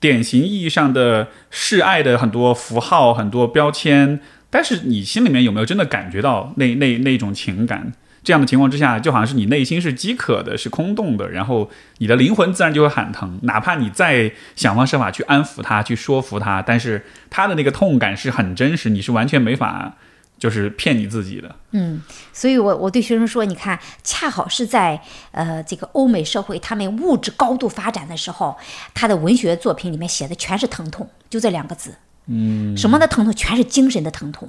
[0.00, 4.18] 典型意义上的示爱的很多符号、很多标签，
[4.50, 7.92] 但是你心里面有没有真的感觉到那那那种情感？
[8.24, 19.96] 这样的情况之下，就好像是你内心是饥渴的，是空洞的，然后你的灵魂自然就会喊疼，哪怕你再想方设法去安抚他、去说服他，但是他的那个痛感是很真实，你是完全没法
[20.38, 21.56] 就是骗你自己的。
[21.72, 22.02] 嗯
[22.32, 25.00] 所以我我对学生说，你看，恰好是在
[25.32, 28.56] 呃这个欧美社会，他们物质高度发展的时候，
[28.94, 31.94] 他的文学作品里面写的全是疼痛，就这两个字。
[32.26, 34.48] 嗯，什么的疼痛，全是精神的疼痛。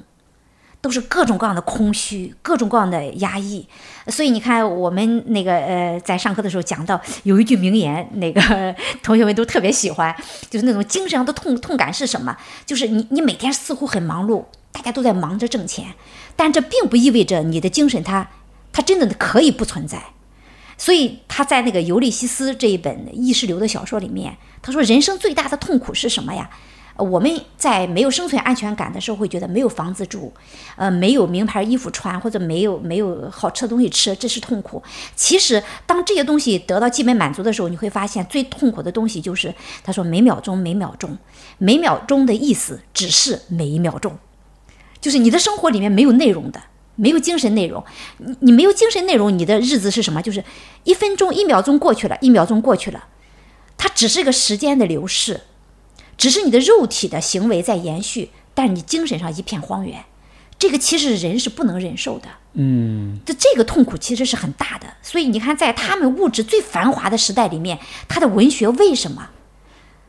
[0.83, 3.65] 都是各种各样的空虚，各种各样的压抑，
[4.07, 10.13] 所以你看，我们那个呃，在上课的时候讲到有一句名言，那个 同学们都特别喜欢，
[10.49, 12.35] 就是那种精神上的痛痛感是什么？
[12.65, 15.93] 就是你你每天似乎很忙碌，大家都在忙着挣钱，
[16.35, 18.29] 但这并不意味着你的精神它
[18.73, 20.03] 它真的可以不存在。
[20.77, 26.49] 所以他在那个《尤利西斯》这一本意识流的小说里面，他说人生最大的痛苦是什么呀？
[26.97, 30.31] 我们在没有生存安全感的时候，会觉得没有房子住，
[30.75, 34.81] 呃，没有名牌衣服穿，或者没有没有好吃的东西吃，这是痛苦。
[35.15, 41.17] 其实，当这些东西得到基本满足的时候，你会发现最痛苦的东西就是他说每秒钟每秒钟，
[41.57, 44.17] 每秒钟的意思只是每一秒钟，
[45.01, 46.61] 就是你的生活里面没有内容的。
[46.95, 47.83] 没有精神内容，
[48.19, 50.21] 你你没有精神内容，你的日子是什么？
[50.21, 50.43] 就是
[50.83, 53.05] 一分钟、一秒钟过去了，一秒钟过去了，
[53.75, 55.41] 它只是个时间的流逝，
[56.17, 60.03] 只是你的肉体的行为在延续，但是你精神上一片荒原。
[60.59, 64.87] 这个其实人是不能忍受的，嗯，这这个痛苦其实是很大的。
[65.01, 69.29] 所以你看，在他们物质最繁华的时代里面，他的文学为什么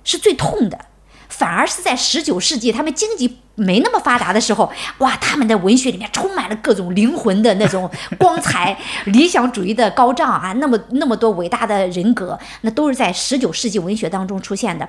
[0.05, 0.87] 是最痛的？
[1.29, 14.89] 反而是在十九世纪，他们经济没那么发达的时候，哇，他们的文学里面充满了各种灵魂的那种光彩、 理想主义的高涨啊，那么那么多伟大的人格，那都是在十九世纪文学当中出现的。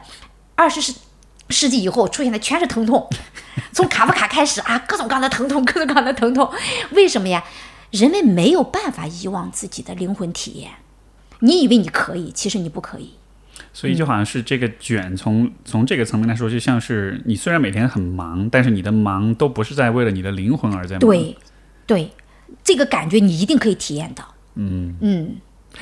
[0.53, 0.93] 二十世
[1.49, 3.07] 世纪以后出现的全是疼痛，
[3.71, 6.49] 从卡夫卡开始啊，各种各样的疼痛，各种各样的疼痛。
[6.91, 7.43] 为什么呀？
[7.91, 10.71] 人们没有办法遗忘自己的灵魂体验。
[11.39, 13.11] 你以为你可以，其实你不可以。
[13.71, 21.37] 所以就好像是这个卷从从这个层面来说，就像是你虽然每天很忙，但是你的忙都不是在为了你的灵魂而在忙。，对，
[21.85, 22.11] 对，
[22.63, 24.25] 这个感觉你一定可以体验到。
[24.55, 25.35] 嗯嗯，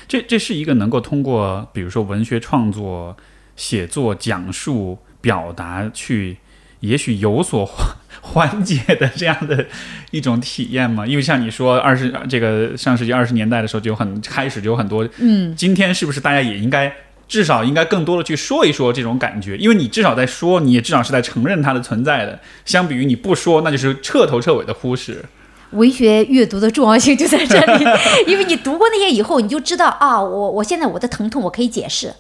[0.07, 3.15] 这这是一个能够通过比如说文学创作、
[3.55, 6.37] 写作、讲述、表达去，
[6.81, 7.87] 也许有所缓
[8.21, 9.65] 缓解的这样的
[10.11, 11.07] 一种体验吗？
[11.07, 16.93] 因为像你说二十这个上世纪二十年代的时候就有很开始就有很多，嗯，今天是不是大家也应该？
[17.25, 22.37] 至少应该更多的去说一说这种感觉，因为你至少在说，你也至少是在承认它的存在的。
[22.65, 25.23] 相比于你不说，那就是彻头彻尾的忽视。
[25.71, 27.85] 文学阅读的重要性就在这里，
[28.27, 32.13] 因为你读过那些以后，你就知道啊，我我现在我的疼痛我可以解释，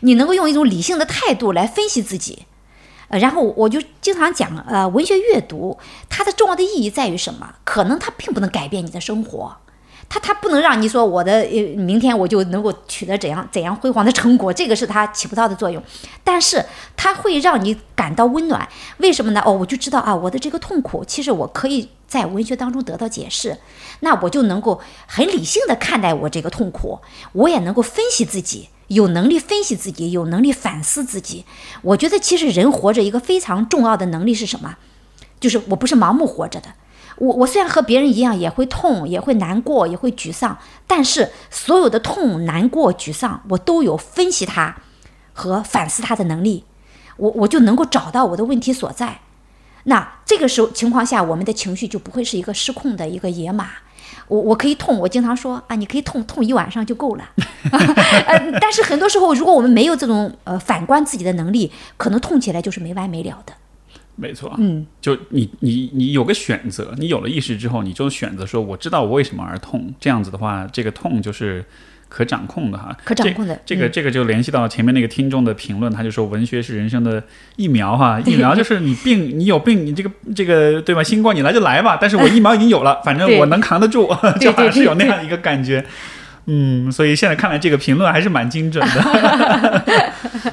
[0.00, 2.46] 你能够用一种理性的态度来分析自己。
[3.08, 5.78] 呃，然后我就经常讲，呃，文学阅读
[6.08, 7.56] 它的重要的意义在于什么？
[7.62, 9.54] 可能它并不能改变你的生活，
[10.08, 15.82] 它它不能让你说我的呃明天我就能够取得怎样怎样辉煌的成果，这个是它起不到的作用。
[16.24, 16.64] 但是
[16.96, 18.66] 它会让你感到温暖，
[18.96, 19.42] 为什么呢？
[19.44, 23.58] 哦，我就知道啊，我的这个痛苦，其实我可以在文学当中得到解释，
[24.00, 26.98] 那我就能够很理性的看待我这个痛苦，
[27.32, 28.70] 我也能够分析自己。
[28.94, 31.44] 有能力分析自己，有能力反思自己。
[31.82, 34.76] 我觉得其实人活着一个非常重要的能力是什么？
[35.40, 36.74] 就是我不是盲目活着的。
[37.16, 44.76] 我我虽然和别人一样也会痛，也会难过，也会沮丧，但是所有的痛、难过、沮丧，我都有分析它
[45.32, 46.64] 和反思它的能力。
[47.18, 49.20] 我我就能够找到我的问题所在。
[49.84, 53.70] 那这个时候情况下，我们的情绪就不会是一个失控的一个野马。
[54.28, 57.24] 我我可以痛，我经常说啊，你可以痛痛一晚上就够了。
[57.70, 63.52] 呃， 但是很多时候，如果我们没有这种呃反观自己的能力，可能痛起来就是没完没了的。
[64.14, 69.92] 没错，嗯，就你你你有个选择，你有了意识之后，你就选择说，我知道我为什么而痛。
[69.98, 71.64] 这样子的话，这个痛就是
[72.12, 77.24] 可掌控的哈，可掌控的这个这个就联系到前面那个听众的评论，他就说文学是人生的
[77.56, 81.02] 疫苗哈， 疫苗就是你病你有病你这个这个对吧？
[81.02, 84.06] 新冠你来就来吧，但是我疫苗已经有了， 反正我能扛得住，
[84.38, 85.82] 就好像是有那样一个感觉。
[86.44, 89.82] 嗯，所以现在看来这个评论还是蛮精准的。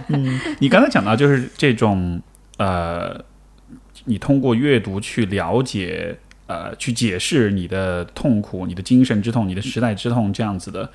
[0.08, 2.22] 嗯，你刚才讲到就是这种
[2.58, 3.20] 呃，
[4.06, 6.16] 你通过阅读去了解
[6.48, 10.90] 呃，去解释你的痛苦、你的精神之痛、你的时代之痛这样子的。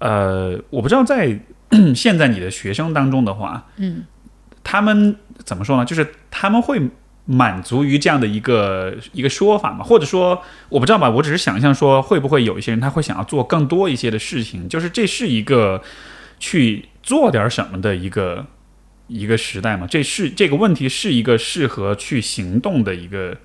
[0.00, 1.38] 呃，我不知道在
[1.94, 4.04] 现在你的学生当中的话，嗯，
[4.64, 5.84] 他们怎么说呢？
[5.84, 6.80] 就是他们会
[7.26, 9.84] 满足于这样的一个一个说法吗？
[9.84, 14.68] 或者说，我不知道吧，我只是想象说，会不会有一些人他会想要做更多一些的事情？
[14.68, 15.82] 就是这是一个
[16.38, 18.46] 去做点什么的一个
[19.06, 19.86] 一个时代嘛？
[19.86, 23.36] 这是这个问题是一个适合去行动的一个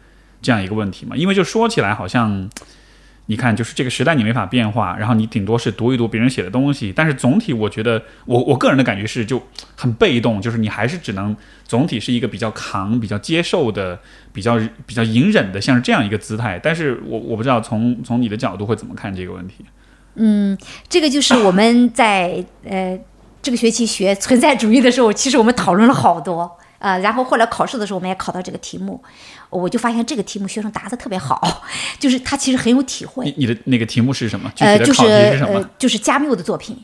[0.41, 1.15] 这样一个问题嘛？
[1.15, 2.49] 因为就说起来好像。
[3.27, 9.41] 你看，就是这个时代你没法变化，然后你顶多是读一读别人写的东西，但是总体我觉得，我我个人的感觉是就
[9.75, 13.99] 很被动，就是你还是只能总体是一个比较扛、比较接受的、
[14.31, 16.59] 比较比较隐忍的，像是这样一个姿态。
[16.61, 19.65] 但是我我不知道从从你的角度会怎么看这个问题。
[20.15, 20.55] 嗯，
[20.87, 22.97] 这个就是我们在呃
[23.41, 26.57] 这个学期学存在主义的时候，其实我们讨论了好多。
[26.85, 29.03] 呃，然后后来考试的时候，我们也考到这个题目，
[29.49, 31.63] 我就发现这个题目学生答的特别好，
[31.97, 33.25] 就是他其实很有体会。
[33.25, 34.51] 你你的那个题目是什么？
[34.59, 35.67] 呃，就是是什么？
[35.79, 36.77] 就是加缪的作品。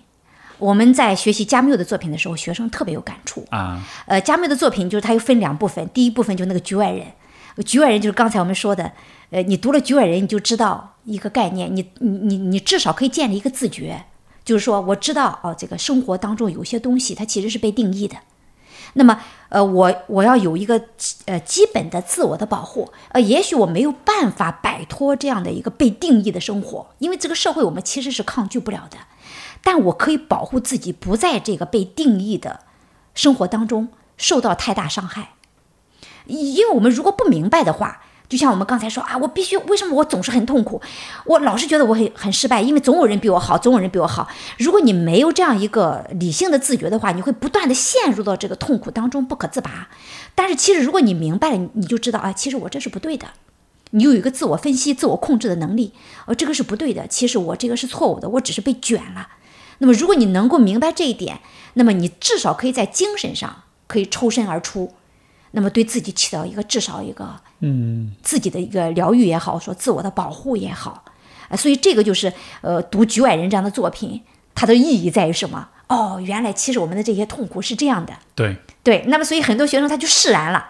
[0.58, 3.80] 我们在学习加缪的作品的时候，学生特别有感触啊。
[4.08, 7.06] 呃，加缪的作品就是它又分两部分，第一部分就那个局外人，
[7.64, 8.92] 局外人就是刚才我们说的，
[9.30, 14.04] 呃，你读了局外人，你就知道一个概念，你你你你至少可以建立一个自觉，
[14.44, 18.18] 就是说我知道哦，这个生活当中有些东西它其实是被定义的。
[18.94, 19.20] 那么，
[19.50, 20.82] 呃，我我要有一个
[21.26, 28.98] 呃基本的自我的保护，呃，也许我没有办法摆脱这样的一个被定义的生活，因为这个社会我们其实是抗拒不了的，
[29.64, 32.62] 但我可以保护自己不在这个被定义的
[33.14, 35.36] 生活当中受到太大伤害，
[36.26, 38.04] 因为我们如果不明白的话。
[38.32, 40.82] 就像我们刚才说啊，我必须为什么我总是很痛苦？
[41.26, 44.26] 我老是觉得我很很失败，因为总有人比我好，总有人比我好。
[44.58, 49.90] 如果你没有这样一个理性的自觉的话，你会不断的陷入到这个痛苦当中不可自拔。
[50.34, 53.28] 但是其实如果你明白了，你就知道啊，其实我这是不对的。
[53.90, 55.92] 你有一个自我分析、自我控制的能力，
[56.26, 57.06] 呃，这个是不对的。
[57.08, 59.28] 其实我这个是错误的，我只是被卷了。
[59.80, 61.42] 那么如果你能够明白这一点，
[61.74, 64.94] 那么你至少可以在精神上可以抽身而出。
[65.54, 71.04] 那么对自己起到一个至少一个，嗯，自己的一个疗愈也好，说自我的保护也好，
[71.50, 72.32] 啊，所以这个就是
[72.62, 74.22] 呃，读局外人这样的作品，
[74.54, 75.70] 它的意义在于什么？
[75.88, 79.04] 哦，原来其实我们的这些痛苦是这样的，对对。
[79.08, 80.66] 那么所以很多学生他就释然了，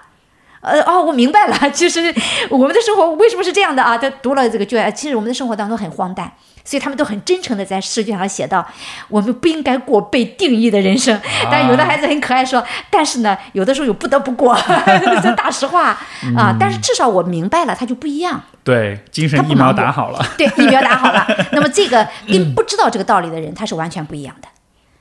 [0.61, 2.13] 呃，哦，我明白了，其 实
[2.49, 3.97] 我们的生活为什么是这样的啊？
[3.97, 6.31] 他读了这个卷，其实我们的生活当中很荒诞。
[6.63, 8.63] 所以他们都很真诚的在试卷上写到
[9.09, 11.19] ：“我们不应该过被定义的人生。
[11.51, 14.55] ”但有的孩子很可爱，说：“但是呢，有的时候又不得不过。
[15.23, 15.89] ”这大实话
[16.37, 16.55] 啊！
[16.59, 18.39] 但是至少我明白了，他就不一样。
[18.63, 20.23] 对，精神疫苗打好了。
[20.37, 21.25] 对，疫苗打好了。
[21.51, 24.47] 那么这个跟不知道这个道理的人，他是完全不一样的。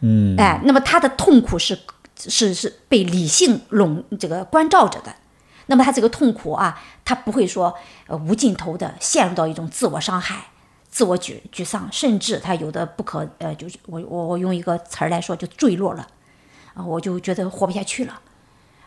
[0.01, 0.35] 嗯。
[0.39, 1.79] 哎，那么他的痛苦是
[2.17, 5.15] 是是被理性笼这个关照着的。
[5.71, 7.73] 那么他这个痛苦啊，他不会说
[8.09, 10.49] 呃无尽头的陷入到一种自我伤害。
[10.93, 16.05] 自我沮沮丧，甚至他有的不可呃，就是我我我用一个词儿来说，就坠落了，
[16.75, 18.21] 啊，我就觉得活不下去了，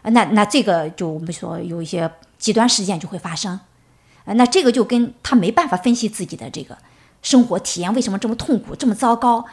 [0.01, 3.57] 那那这个就我们说有一些极端事件就会发生，
[4.25, 6.77] 啊，那这个就跟他没办法分析自己的这个
[7.21, 9.45] 生活体验为什么这么痛苦这么糟糕，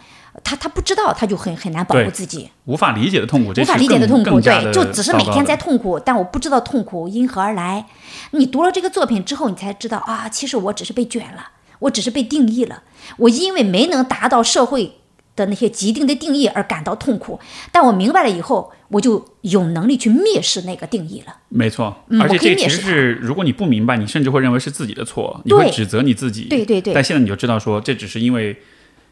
[0.45, 7.87] 他他不知道，他就很很难保护自己，无法理解的痛苦，无法理解的痛苦，对，就只是每天在痛苦，但我不知道痛苦因何而来。
[8.33, 11.51] 你读了这个作品之后，你才知道啊，其实我只是被卷了。
[11.81, 12.83] 我只是被定义了，
[13.17, 14.97] 我因为没能达到社会
[15.35, 17.41] 的那些既定的定义而感到痛苦，
[17.73, 21.35] 但我明白了以后，我就有能力去蔑视那个定义了。
[21.49, 26.49] 没错，而且这其实是，如果你不明白，你甚至会认为是自己的错，你会指责你自己。
[26.51, 26.93] 对对对。
[26.93, 28.55] 但现在你就知道，说这只是因为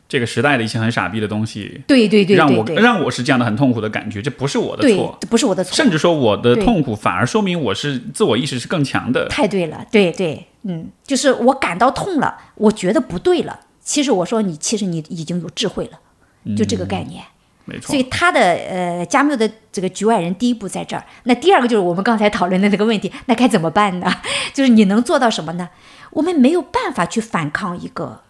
[0.09, 1.83] 这个时代的一些很傻逼的东西。
[1.87, 2.35] 对对对。
[2.35, 5.77] 让我让我是这样的很痛苦的感觉，这不是我的错，不是我的错。
[5.77, 9.29] 甚至说我的痛苦反而说明我是自我意识是更强的。
[9.29, 10.47] 太对了，对对。
[10.63, 13.61] 嗯，就是我感到痛了，我觉得不对了。
[13.81, 17.23] 其实我说你，其实你已经有智慧了，就这个概念。
[17.65, 17.89] 没错。
[17.89, 21.05] 所以他的呃，加缪的这个局外人第一步在这儿。
[21.25, 24.13] 那第二个就是我们刚才讨论的那个问题，那该怎么办呢？
[24.53, 25.69] 就是你能做到什么呢？
[26.11, 28.23] 我们没有办法去反抗一个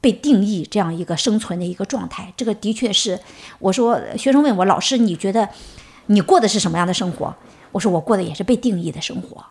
[0.00, 2.32] 被定义这样一个生存的一个状态。
[2.36, 3.18] 这个的确是，
[3.58, 5.48] 我说学生问我老师，你觉得
[6.06, 7.34] 你过的是什么样的生活？
[7.72, 9.44] 我说我过的也是被定义的生活。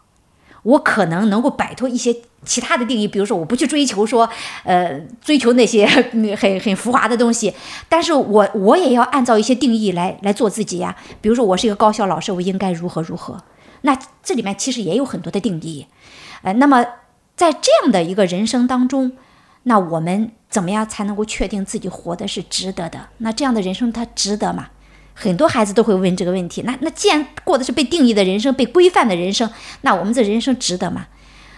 [0.64, 4.28] 我可能能够摆脱一些其他的定义，比如说我不去追求说，
[4.64, 5.86] 呃，追求那些
[6.36, 7.54] 很很浮华的东西，
[7.88, 10.96] 但是我我也要按照一些定义来来做自己呀。
[11.22, 13.44] 比如说我是一个高校老师，我应该如何如何？
[13.82, 15.88] 那这里面其实也有很多的定义，
[16.42, 16.84] 呃，那么
[17.38, 19.14] 在这样的一个人生当中，
[19.64, 23.10] 那我们怎么样才能够确定自己活的是值得的？
[23.18, 24.70] 那这样的人生它值得吗？
[25.14, 26.62] 很多孩子都会问这个问题。
[26.62, 29.50] 那那既然过的是被定义的人生、被规范的人生，
[29.82, 31.08] 那我们这人生值得吗？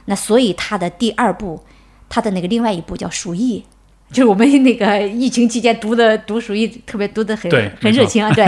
[0.06, 1.62] 那所以他的第二步，
[2.08, 3.64] 他的那个另外一步叫鼠疫，
[4.10, 8.32] 就是我们那个疫情期间读的读鼠疫，特别读的很很热情啊。
[8.32, 8.46] 对，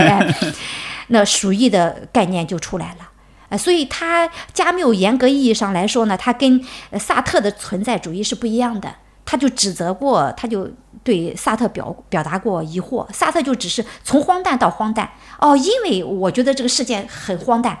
[1.08, 3.10] 那鼠疫的概念就出来了。
[3.50, 6.64] 呃，所以他加缪严格意义上来说呢，他跟
[6.98, 8.94] 萨特的存在主义是不一样的。
[9.24, 10.70] 他就指责过，他就。
[11.04, 15.10] 对萨特表表达过疑惑，萨特就只是从荒诞到荒诞
[15.40, 17.76] 哦，因为我觉得这个事件很荒诞，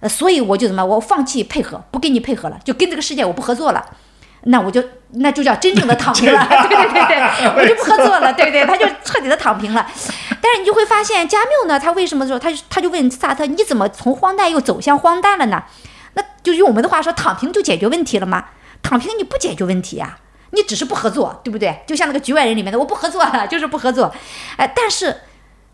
[0.00, 3.82] 呃，所以我就怎么，我放弃配合，不跟你配合了，就跟这个世界我不合作了，
[4.42, 8.66] 那我就那就叫真正的躺平了，对对对对， 我就不合作了，对不对？
[8.66, 9.86] 他就彻底的躺平了。
[10.42, 15.64] 但是你就会发现，加缪呢，他为什么说他他就问萨特，你怎么从荒诞又走向荒诞了呢？
[16.12, 18.44] 那就用我们的话说，躺平就解决问题了吗？
[18.82, 20.18] 躺平你不解决问题呀。
[20.50, 21.82] 你只是不合作，对不对？
[21.86, 24.14] 就像那个局外人里面的，我不合作了， 就是不合作。
[24.56, 25.14] 哎，但是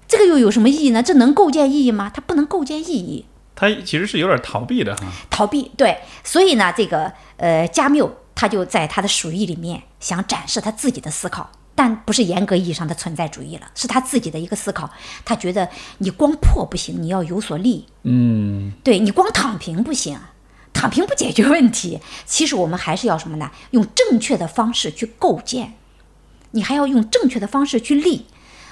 [0.08, 1.02] 这个又有什么意义呢？
[1.02, 2.10] 这能构建意义吗？
[2.12, 3.26] 它不能构建意义。
[3.54, 5.06] 它其实是有点逃避的哈。
[5.30, 5.98] 逃避，对。
[6.24, 14.90] 所以呢，这个呃，加缪他就在他的鼠疫里面想展示他自己的思考，但不是严格意义上的存在主义了，是他自己的一个思考。
[15.24, 15.68] 他觉得
[15.98, 17.86] 你光破不行，你要有所立。
[18.02, 20.18] 嗯，对你光躺平不行。
[20.74, 23.50] 躺平不解决问题，其实我们还是要什么呢？
[23.70, 25.72] 用正确的方式去构建，
[26.50, 28.26] 你还要用正确的方式去立。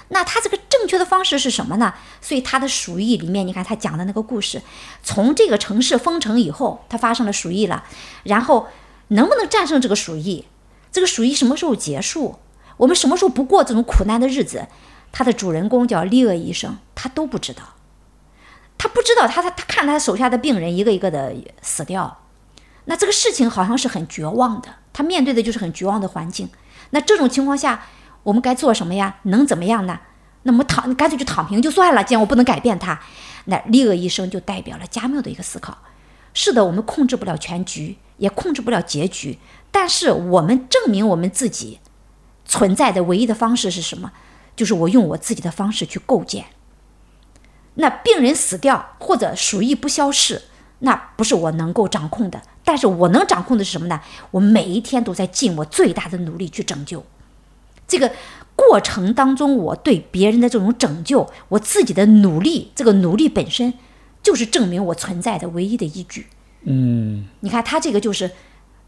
[0.08, 1.94] 那他这个正确的方式是什么呢？
[2.20, 4.60] 所以他的鼠疫里面，你看他讲的那个故事，
[5.02, 7.84] 从这个城市封城以后，他发生了鼠疫了，
[8.24, 8.68] 然后
[9.08, 10.44] 能不能战胜这个鼠疫？
[10.90, 12.36] 这个鼠疫什么时候结束？
[12.76, 14.66] 我们什么时候不过这种苦难的日子？
[15.12, 17.62] 他的主人公叫利厄医生，他都不知道。
[18.82, 22.18] 他不知道，他他他看他手下的病人一个一个的死掉，
[22.86, 24.68] 那这个事情好像是很绝望的。
[24.92, 26.48] 他面对的就是很绝望的环境。
[26.90, 27.84] 那这种情况下，
[28.24, 29.20] 我们该做什么呀？
[29.22, 30.00] 能怎么样呢？
[30.42, 32.02] 那么躺，干脆就躺平就算了。
[32.02, 33.00] 既然我不能改变他，
[33.44, 35.78] 那利厄医生就代表了加缪的一个思考。
[36.34, 39.38] 是的，我们控制不了全局，也控制不了结局，
[39.70, 41.78] 但是我们证明我们自己
[42.44, 44.10] 存在的唯一的方式是什么？
[44.56, 46.46] 就是我用我自己的方式去构建。
[47.74, 50.42] 那病人死掉或者鼠疫不消逝，
[50.80, 52.42] 那不是我能够掌控的。
[52.64, 54.00] 但是我能掌控的是什么呢？
[54.30, 57.04] 我每一天都在尽我最大的努力去拯救。
[57.88, 58.12] 这个
[58.54, 63.72] 过程当中，我对别人的这种拯救，我自己的努力，这个努力本身
[64.22, 66.26] 就是证明我存在的唯一的依据。
[66.64, 68.30] 嗯，你看他这个就是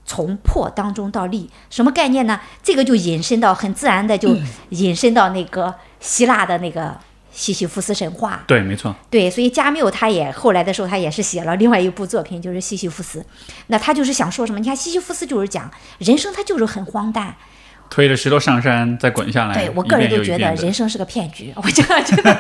[0.05, 2.41] 从破当中到立，什么概念呢？
[2.63, 4.37] 这个就引申到很自然的，就
[4.69, 7.01] 引申到那个希腊的那个。
[7.35, 13.27] 西西弗斯神话，对，没错，对，所以加缪他也后来的时候，他也是写了另外一部作品，就是西西弗斯。
[13.67, 14.61] 那他就是想说什么？
[14.61, 15.69] 你看西西弗斯就是讲
[15.99, 17.35] 人生，他就是很荒诞，
[17.91, 19.55] 推着石头上山再滚下来。
[19.55, 22.31] 对我个人都觉得人生是个骗局， 我真的觉得。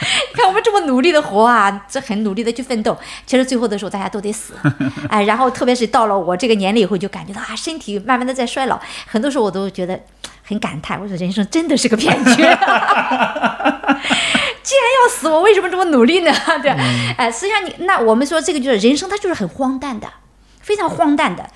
[0.00, 2.96] 你看我们这么努力的活啊，这很努力的去奋斗，
[3.26, 4.54] 其实最后的时候大家都得死。
[5.10, 10.00] 哎，然后特别是到了我这个年龄以后，就感觉到啊，身体慢慢的在衰老，很多时候我都觉得。
[10.42, 12.30] 很感叹，我说人生真的是个骗局。
[14.62, 16.32] 既然要死，我为什么这么努力呢？
[16.62, 16.70] 对，
[17.16, 20.08] 哎，实际上你那我们说这个就是人生，它就是很荒诞的，
[20.60, 21.50] 非常荒诞的。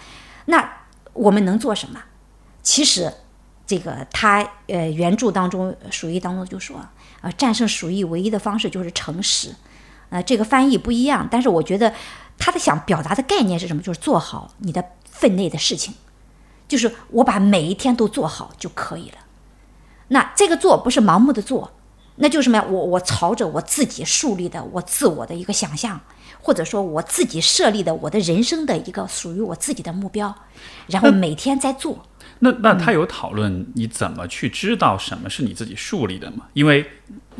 [0.46, 0.72] 那
[1.12, 2.00] 我们能做什么？
[2.62, 3.12] 其实，
[3.66, 6.80] 这个他呃原著当中鼠疫当中就说，
[7.20, 9.54] 呃战胜鼠疫唯一的方式就是诚实。
[10.10, 11.92] 呃，这个翻译不一样，但是我觉得
[12.38, 13.82] 他的想表达的概念是什么？
[13.82, 15.94] 就是做好你的分内的事情。
[16.68, 19.18] 就是我把每一天都做好就可以了。
[20.08, 21.72] 那这个做不是盲目的做，
[22.16, 22.64] 那就是什么呀？
[22.68, 26.00] 我我朝着我自己树立的我自我的一个想象，
[26.40, 30.32] 或者说我自己设立的我的人生的一个属于我自己的目标，
[30.86, 32.06] 然后每天在做。
[32.38, 36.46] 那那他有讨论你怎么去知道什么是你自己树立的吗？
[36.52, 36.86] 因为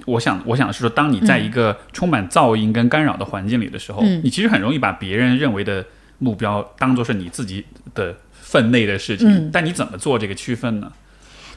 [0.07, 5.85] 我想我想是说，当你在一个充满噪音跟干扰的环境里的时候，你其实很容易把别人认为的
[6.19, 7.65] 目标当做是你自己
[7.95, 8.17] 的。
[8.47, 10.93] 分内的事情，但你怎么做这个区分呢？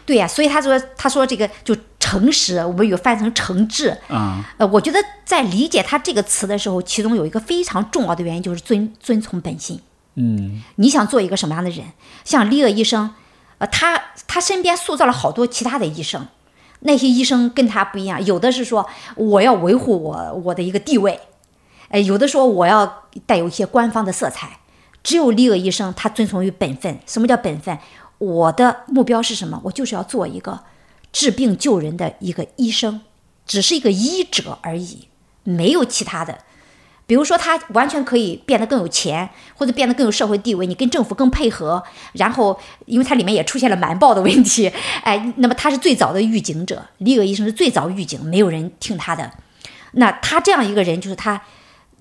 [0.06, 4.44] 对呀，所以他说，他说这个就诚实，我们有翻成诚挚啊。
[4.58, 9.80] 呃，我觉得在理解他这个词的时候，其中有一个非常重要的原因，就是遵遵从本心。
[10.16, 11.86] 嗯，你想做一个什么样的人？
[12.26, 13.14] 像利厄医生，
[13.60, 16.26] 呃，他他身边塑造了好多其他的医生，
[16.80, 21.20] 那些医生跟他不一样，有的是说我要维护我我的一个地位。
[21.90, 24.59] 哎，有的说我要带有一些官方的色彩，
[25.10, 27.00] 只有李鄂医生他遵从于本分。
[27.08, 27.76] 什么叫本分？
[28.20, 29.60] 我的目标是什么？
[29.64, 30.60] 我就是要做一个
[31.12, 33.02] 治病救人的一个医生，
[33.48, 35.08] 只是一个医者而已，
[35.44, 36.38] 没有其他的。
[37.08, 41.84] 比如说，他完全可以变得更有钱，或者变得更有社会地位，你跟政府更配合。
[42.14, 49.32] 然后，因为它里面也出现了瞒报的问题， 哎，那么他是最早的预警者，李鄂医生是最早预警，没有人听他的。
[49.94, 51.42] 那他这样一个人，就是他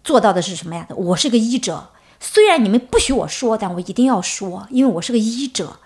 [0.04, 0.86] 做到的是什么呀？
[0.90, 1.88] 我是个医者，
[2.20, 5.78] 虽然你们不许我说，但我一定要说，因为我是个医者。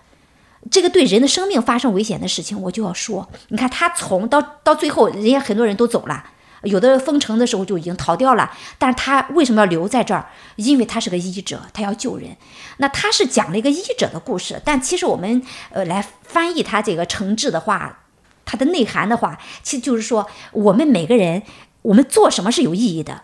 [0.70, 3.28] 这个对人的生命发生危险的事情，我就要说。
[3.48, 6.24] 你看，他从到到最后，人家很多人都走了。
[6.62, 10.30] 有的封城的时候就已经逃掉了，但是他为什么要留在这儿？
[10.54, 12.36] 因为他是个医者，他要救人。
[12.76, 18.04] 那他是讲了一个医者的故事，但其实我们呃来翻译他这个诚挚的话，
[18.44, 21.42] 它的内涵的话，其实就是说，我们每个人，
[21.82, 23.22] 我们做什么是有意义的。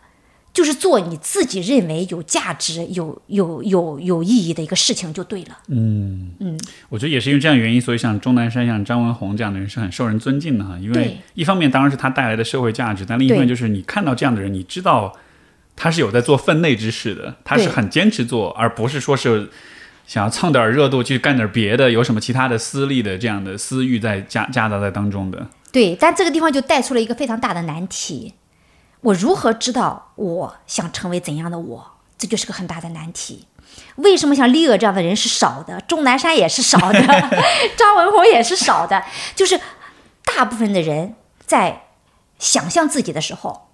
[0.59, 5.57] 就是做你自己认为有价值、有有有有意义的一个事情就对了。
[5.69, 10.77] 嗯嗯，我觉得也是因为这样原因，所以像钟南山、像张文宏这样的人是很受人尊敬的哈。
[10.81, 15.17] 因为一方面当然是他带来的社会价值，但另一方面就是你看到这样的人，你知道
[15.77, 19.49] 他是有在做分内之事的，他是很坚持做，而不是说是
[20.09, 25.47] 想要蹭点热度去干点别的，有什么其他的私利的这样的私欲在夹夹杂在当中的。
[25.71, 28.35] 对，但这个地方就带出了一个非常大的难题。
[29.01, 31.93] 我如何知道我想成为怎样的我？
[32.19, 33.47] 这就是个很大的难题。
[33.97, 35.81] 为什么像李鄂这样的人是少的？
[35.83, 37.01] 钟南山也是少的，
[37.77, 39.05] 张文宏也是少的。
[39.37, 39.61] 就是
[40.25, 41.15] 大部分的人
[41.47, 41.85] 在
[42.39, 43.69] 想象自己的时候，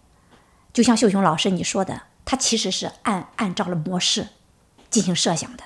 [0.74, 4.28] 就像秀雄老师你说的，他其实是按按照了模式
[4.90, 5.64] 进行设想的。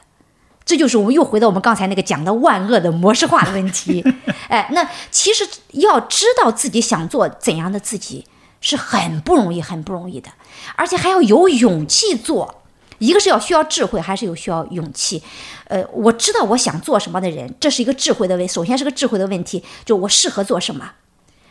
[0.64, 4.04] 这就是我们又回到我们刚才那个讲的万恶的模式化的问题。
[4.48, 8.26] 哎，那其实要知道自己想做怎样的自己。
[8.60, 10.30] 是很不容易，很不容易的，
[10.76, 12.62] 而且还要有勇气做。
[12.98, 15.22] 一个是要需要智慧，还是有需要勇气。
[15.68, 18.48] 呃，我知道我想做什么的人，这是一个智慧的问。
[18.48, 20.90] 首先是个智慧的问题，就我适合做什么，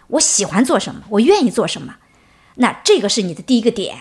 [0.07, 1.95] 我喜欢做什么，我愿意做什么。
[2.55, 3.95] 那这个是你的第一个点。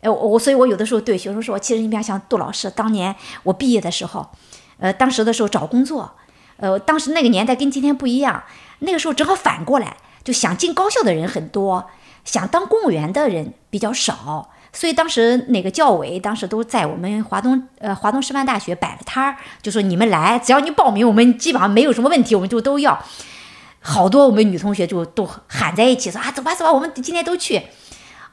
[0.00, 3.14] 呃，我所以，我有的时候对学生说，其实你比较像杜老师当年
[3.44, 4.28] 我毕业的时候，
[4.78, 6.16] 呃，当时的时候找工作，
[6.56, 8.42] 呃，当时那个年代跟今天不一样，
[8.80, 11.88] 那个时候正好反过来，就想进高校的人很多。
[12.24, 22.98] 想当公务员的人比较少，所以当时那个教委当时都在我们华东呃华东师范大学摆了摊儿，就说你们来，只要你报名，我们基本上没有什么问题，我们就都要。
[23.86, 27.60] 好多我们女同学就都喊在一起说啊，走吧走吧，我们今天都去。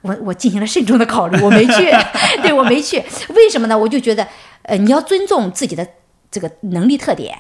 [0.02, 1.92] 我我进行了慎重的考虑，我没去，
[2.42, 3.04] 对我没去。
[3.36, 3.78] 为什么呢？
[3.78, 4.28] 我就觉得，
[4.64, 5.86] 呃，你要尊重自己的
[6.32, 7.38] 这个能力特点。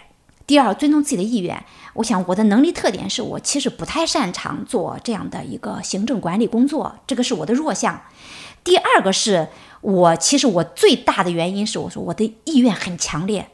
[0.51, 1.63] 第二，尊重自己的意愿。
[1.93, 8.01] 我想我的能力特点是我其实不太擅长做这样的一个行政管理工作，这个是我的弱项。
[8.61, 9.47] 第二个是
[9.79, 13.47] 我其实我最大的原因是我说我的意愿很强烈，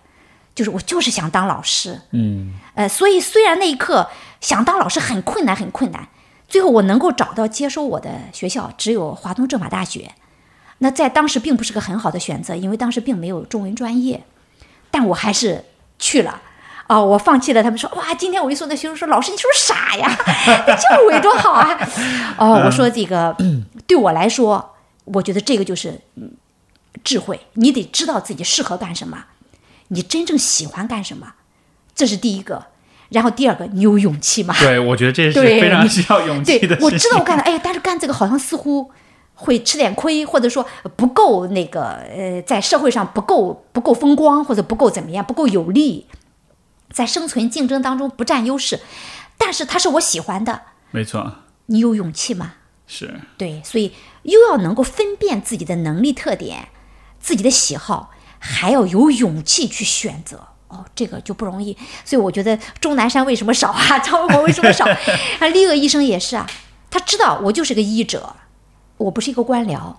[0.55, 2.01] 就是我就是想当老师。
[2.13, 4.09] 嗯，呃，所以虽然那一刻
[4.41, 6.09] 想当老师很困难很困难，
[6.47, 10.15] 最后我能够找到接收我的学校只有华东政法大学，
[10.79, 14.23] 那在当时并不是个很好的选择，因为当时并没有中文专业，
[14.89, 15.63] 但我还是
[15.99, 16.41] 去了。
[16.87, 17.61] 哦，我放弃了。
[17.61, 20.17] 他们说：“哇，今天我一说，那学生说，老师你是不是傻呀？
[20.75, 21.77] 教委多好啊！”
[22.39, 23.35] 哦，我说这个
[23.85, 25.99] 对我来说，我觉得这个就是
[27.03, 27.39] 智慧。
[27.53, 29.25] 你得知道自己适合干什么，
[29.89, 31.33] 你真正喜欢干什么，
[31.93, 32.67] 这是第一个。
[33.09, 34.53] 然后第二个，你有勇气吗？
[34.59, 36.75] 对，我觉得这是非常需要勇气的。
[36.75, 38.91] 对，我知道我干了，哎，但是干这个好像似乎
[39.33, 40.65] 会吃点亏，或者说
[40.95, 46.05] 不够那个呃，在社会上不够不够风光，或者不够怎么样，不够有利。
[46.91, 48.79] 在生存竞争当中不占优势，
[49.37, 50.61] 但是它是我喜欢的。
[50.91, 51.35] 没错，
[51.67, 52.53] 你有勇气吗？
[52.87, 56.69] 是对，所以又要能够分辨自己的能力特点、
[57.19, 60.47] 自己的喜好，还要有勇气去选择。
[60.69, 61.77] 哦，这个就不容易。
[62.03, 63.99] 所以我觉得钟南山为什么少啊？
[64.03, 64.85] 张文宏为什么少？
[65.39, 66.49] 啊，李鄂医生也是啊。
[66.89, 68.35] 他知道我就是个医者，
[68.97, 69.95] 我不是一个官僚，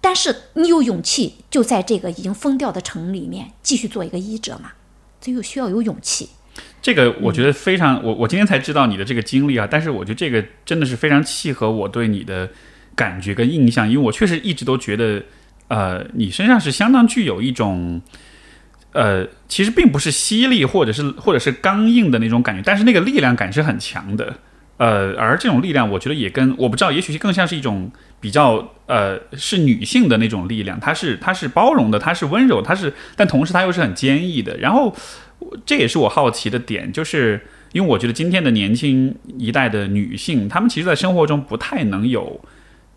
[0.00, 4.72] 但是你有勇气就在这个已经封掉的城里面继续做一个医者嘛？
[5.20, 6.28] 这又需要有勇气。
[6.82, 12.48] 这个我觉得非常，我我今天才知道你的这个经历啊，但是我觉得这个真的是非常契合我对你的
[12.94, 15.22] 感觉跟印象，因为我确实一直都觉得，
[15.68, 18.00] 呃，你身上是相当具有一种，
[18.92, 24.36] 呃，其实并不是犀利或者是或者是刚硬的那种感觉，但是那个力量感是很强的。
[24.80, 34.56] 呃，而这种力量，我觉得也跟我不知道，也许更像是一种比较呃，是女性的那种力量，它是它是包容的，它是温柔，它是，但同时它又是很坚毅的。
[34.56, 34.96] 然后，
[35.66, 37.38] 这也是我好奇的点，就是
[37.72, 42.40] 因为我觉得今天的年轻一代的女性，她们其实，在生活中不太能有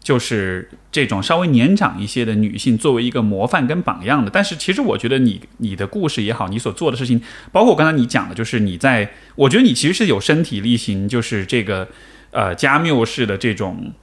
[0.03, 4.29] 就是这种稍微年长一些的女性作为一个模范跟榜样的。
[4.29, 7.19] 但是其实我觉得你你的故事也好，你所做的事情，
[7.51, 11.87] 包括刚才你讲的，就是你在，我觉得你其实是有身体力行，就是这个
[12.31, 13.93] 呃加缪式的这种。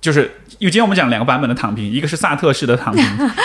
[0.00, 0.22] 就是
[0.58, 3.04] 因为今天我们讲两个版本的躺平，一个是萨特式的躺平，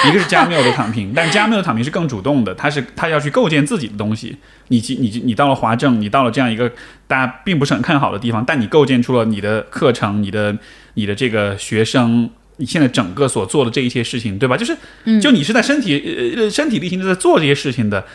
[0.10, 1.12] 一个是加缪的躺平。
[1.14, 4.38] 但加缪的躺平是更主动的，他是他要去构建自己的东西。
[4.70, 6.72] 你你你到了华政，你到了这样一个
[7.08, 10.58] 大家并不是很看好的地方，但你构建出了你的课程，你的
[10.96, 14.58] 你的这个学生，你现在整个所做的这一些事情，对吧？
[14.58, 14.76] 就是
[15.22, 18.06] 就你是在身体呃身体力行的在做这些事情的，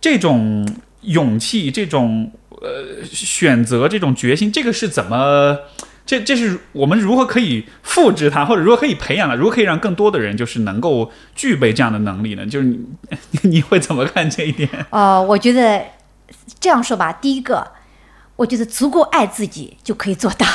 [0.00, 0.68] 这种
[1.02, 5.56] 勇气，这种呃选择，这种决心，这个是怎么？
[6.06, 12.44] 这这是我们如何可以复制它，或者如何可以培养它，如何可以让更多的人就是能够具备这样的能力呢？
[12.44, 12.80] 就是你
[13.48, 14.68] 你会怎么看这一点？
[14.90, 15.80] 呃，我觉得
[16.58, 17.64] 这样说吧，第一个，
[18.40, 20.46] 我觉得足够爱自己就可以做到。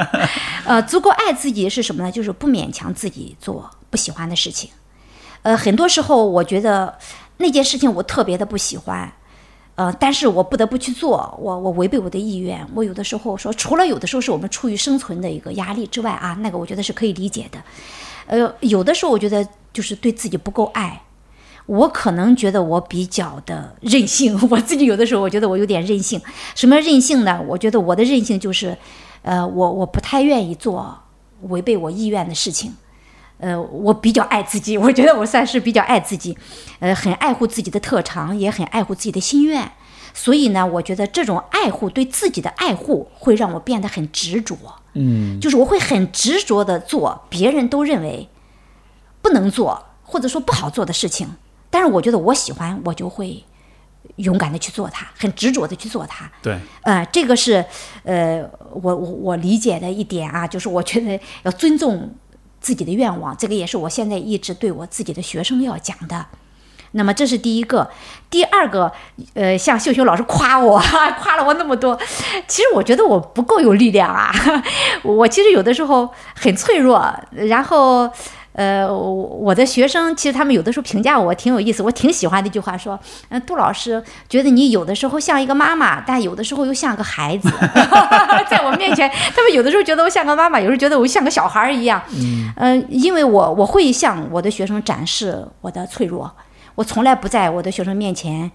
[0.68, 2.12] 呃，足够爱自己是什么呢？
[2.12, 4.68] 就是不勉强自己做不喜欢的事情。
[5.40, 6.98] 呃，很多时候我觉得
[7.38, 9.10] 那件事情我特别的不喜欢。
[9.76, 12.66] 呃，但是我不得不去做，我我违背我的意愿。
[12.74, 17.58] 我有的时候说，除了有的时候是我们出于生存的一个压力之外啊，那个我觉得是可以理解的。
[18.26, 21.00] 呃，有的时候我觉得就是对自己不够爱，
[21.66, 24.38] 我可能觉得我比较的任性。
[24.50, 26.20] 我自己有的时候我觉得我有点任性。
[26.54, 27.42] 什么任性呢？
[27.46, 28.76] 我觉得我的任性就是，
[29.22, 30.96] 呃，我我不太愿意做
[31.42, 32.74] 违背我意愿的事情。
[33.38, 36.36] 呃，我比较爱自己， 我觉得我算是比较爱自己，
[36.78, 39.72] 呃，很爱护自己的特长，也很爱护自己的心愿。
[40.14, 44.56] 所以呢，我觉得这种爱护对自己的爱护会让我变得很执着。
[44.94, 48.30] 嗯，就是我会很执着的做别人都认为
[49.20, 51.28] 不能做或者说不好做的事情，
[51.76, 53.44] 但是我觉得我喜欢，我就会
[54.16, 56.30] 勇敢的去做它，很执着的去做它。
[56.40, 57.62] 对，呃，这个是
[58.02, 58.42] 呃，
[58.72, 62.14] 我我我理解的一点啊，就是我觉得要尊重。
[62.58, 66.26] 自己的愿望，这个也是我现在一直对我自己的学生要讲的。
[66.92, 67.88] 那么这是第一个，
[68.28, 68.90] 第二个，
[69.34, 70.80] 呃，像秀秀老师夸我，
[71.20, 71.96] 夸了我那么多，
[72.48, 74.32] 其实我觉得我不够有力量啊，
[75.04, 78.10] 我其实有的时候很脆弱，然后。
[78.56, 87.50] 呃，我的学生其实他们有的时候评价我挺有意思，我挺喜欢的一句话说，嗯，杜老师觉得你有的时候像一个妈妈，但有的时候又像个孩子，
[88.48, 92.00] 在我面前，他们有的时候觉得我像个妈妈，有时候觉得我像个小孩儿一样。
[92.56, 96.32] 嗯，因为我我会向我的学生展示我的脆弱，
[96.74, 98.50] 我从来不在我的学生面前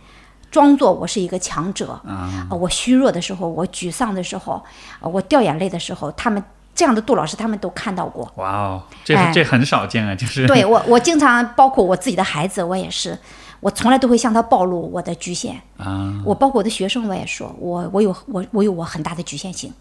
[0.50, 1.92] 装作我是一个强者。
[2.08, 4.64] 啊，我虚弱的时候，我沮丧的时候，
[5.00, 6.44] 我掉眼泪的时候，他们。
[6.82, 13.16] 这样的杜老师他们都看到过，哇哦，这这很少见啊，就是对我我经常包括我自己的孩子，我也是，
[13.60, 16.12] 我从来都会向他暴露我的局限啊。
[16.26, 19.72] 我包括我的学生，我也说我我有我我有我很大的局限性。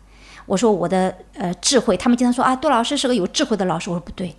[0.45, 3.89] 我说我的呃智慧，他们经常说啊，杜老师是个有智慧的老师。
[3.89, 4.37] 我说不对，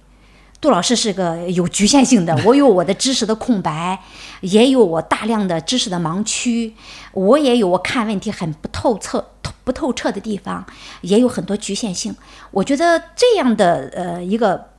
[0.61, 2.39] 杜老师是个有局限性的。
[2.45, 3.99] 我有我的知识的空白，
[4.39, 6.73] 也有我大量的知识的盲区，
[7.11, 9.25] 我也有我看问题很不透彻。
[9.63, 10.65] 不透彻的地方
[11.01, 12.15] 也有很多局限性，
[12.49, 14.69] 我觉得这样的呃一个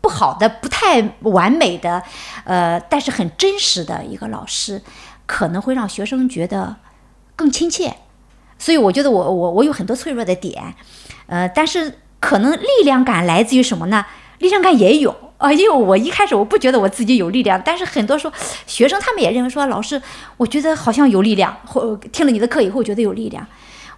[0.00, 2.00] 不好的、不太完美的，
[2.44, 4.80] 呃，但是很真实的一个老师，
[5.26, 6.76] 可能会让学生觉得
[7.34, 7.96] 更亲切。
[8.56, 10.76] 所以我觉得我我我有很多脆弱的点，
[11.26, 14.06] 呃，但是可能力量感来自于什么呢？
[14.38, 18.34] 力量感也有啊，因为我一开始我不觉得我自己有力量，但是很多时候
[18.66, 20.00] 学生他们也认为说老师，
[20.36, 23.46] 我觉得好像有力量，或听了你的课以后觉得有力量。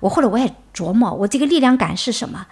[0.01, 2.47] 我后来我也琢磨，我这个力量感是什么？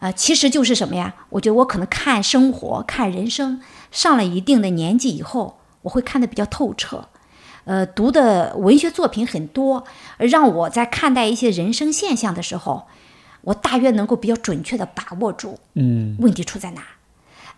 [0.00, 1.14] 呃，其实就是什么呀？
[1.30, 7.08] 我觉得我可能看生活、看人生，上了一定的年纪以后，我会看得比较透彻。
[7.64, 9.84] 呃，读的文学作品很多，
[10.18, 12.86] 让我在看待一些人生现象的时候，
[13.40, 16.82] 我大约能够比较准确的把握住，嗯，问题出在哪，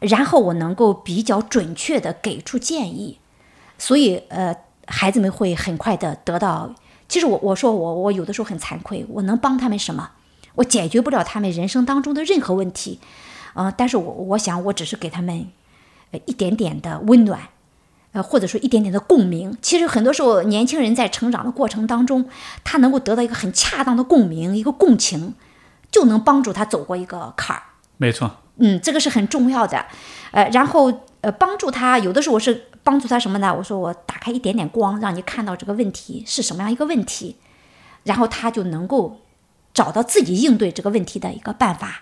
[0.00, 3.18] 然后我能够比较准确的给出建议，
[3.78, 4.56] 所以呃，
[4.86, 6.74] 孩子们会很快的得到。
[7.08, 10.10] 其实我我说我我有的时候很惭愧，我能帮他们什么？
[10.56, 12.98] 我解决不了他们人生当中的任何问题，
[13.54, 15.46] 呃，但是我我想我只是给他们，
[16.12, 17.40] 呃一点点的温暖，
[18.12, 19.56] 呃或者说一点点的共鸣。
[19.60, 22.28] 其实很多时候年轻人在成长的过程当中，
[22.64, 25.34] 他能够得到一个很恰当的共鸣，一个共情，
[25.90, 27.62] 就能帮助他走过一个坎儿。
[27.98, 29.84] 没错，嗯，这个是很重要的，
[30.32, 32.66] 呃，然后呃帮助他，有的时候我是。
[32.86, 33.52] 帮助他什么呢？
[33.52, 37.34] 我说我打开一点点光，让你看到这个问题是什么样一个问题，
[38.04, 39.18] 然后他就能够
[39.74, 42.00] 找到自己应对这个问题的一个办法。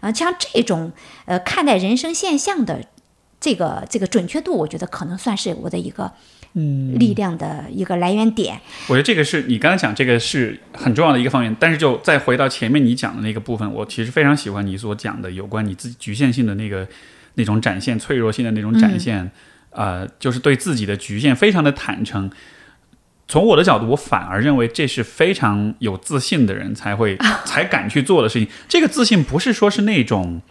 [0.00, 0.92] 啊，像这种
[1.24, 2.84] 呃看待人生现象的
[3.40, 6.12] 这个这个准确度，我觉得可能算是我的一个
[6.54, 8.60] 嗯力量的一个来源点。
[8.88, 16.86] 我觉得这个是你刚才讲这个是很重要的一个方面，但是就再回到前面你讲的那个部分，我其实非常喜欢你所讲的有关你自己局限性的那个
[17.34, 19.30] 那种展现，脆弱性的那种展现，
[19.70, 22.30] 呃，就是对自己的局限非常的坦诚。
[23.28, 27.16] 从我的角度，我反而认为这是非常有自信的人才会
[27.46, 28.48] 才敢去做的事情。
[28.68, 30.42] 这个自信不是说是那种，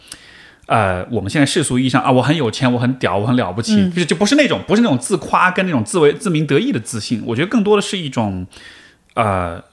[0.70, 7.24] 呃，我们现在世俗意义上啊，我很有钱，我很屌，我很了不起，就是就不是那种不是那种自夸跟那种自为自鸣得意的自信。
[7.26, 8.46] 我觉得更多的是一种，
[9.16, 9.64] 呃，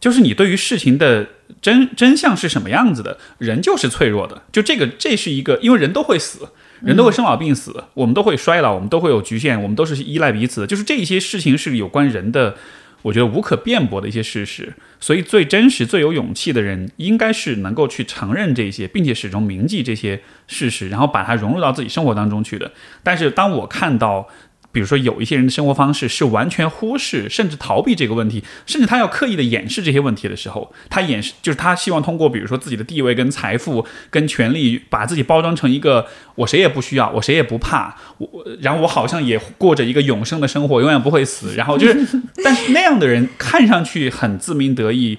[0.00, 1.26] 就是你对于事情的
[1.60, 4.40] 真真相是什么样子的，人就是脆弱的。
[4.50, 6.48] 就这个，这是一个，因为人都会死。
[6.80, 10.66] 人都会生老病死，我们都会衰老，我们都会有局限，我们都是依赖彼此的。
[10.66, 12.56] 就是这些事情是有关人的，
[13.04, 14.74] 我觉得无可辩驳的一些事实。
[14.98, 22.72] 所以，最真实、最有勇气的人，应该是能够去承认这些，并且始终铭记这些事实，然后把它融入到自己生活当中去的。
[23.02, 24.28] 但是，当我看到。
[24.74, 38.28] 比如说，有一些人的生活方式是完全忽视甚至逃避这个问题，甚至他要刻意的掩饰这些问题的时候，他掩饰就是他希望通过比如说自己的地位、跟财富、跟权力，把自己包装成一个我谁也不需要，我谁也不怕，我
[38.60, 41.54] 然后我好像也过着一个永生的生活，永远不会死。
[41.54, 45.16] 然后就是，但是那样的人看上去很自鸣得意。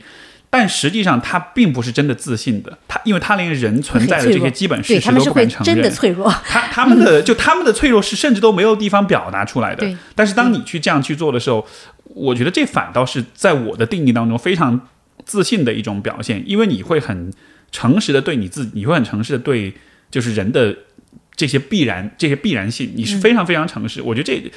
[0.58, 2.78] 但实际上，他并不是真的自信的。
[2.88, 5.76] 他，因为他连人存在的这些基本事实都不敢承认。
[5.76, 6.34] 真的脆弱。
[6.48, 9.86] 他他们的就他们的脆弱是甚至都没有地方表达出来的。
[10.16, 11.68] 但是当你去这样去做的时候，
[12.06, 14.80] 我觉得这反倒是在我的定义当中非常
[15.26, 17.34] 自信的一种表现，因为你会很
[17.74, 19.74] 诚实的对你自己，你会很诚实的对
[20.10, 20.74] 就是人的
[21.36, 24.02] 这些必然这些必然性，你是非常非常诚实。
[24.02, 24.52] 我觉得这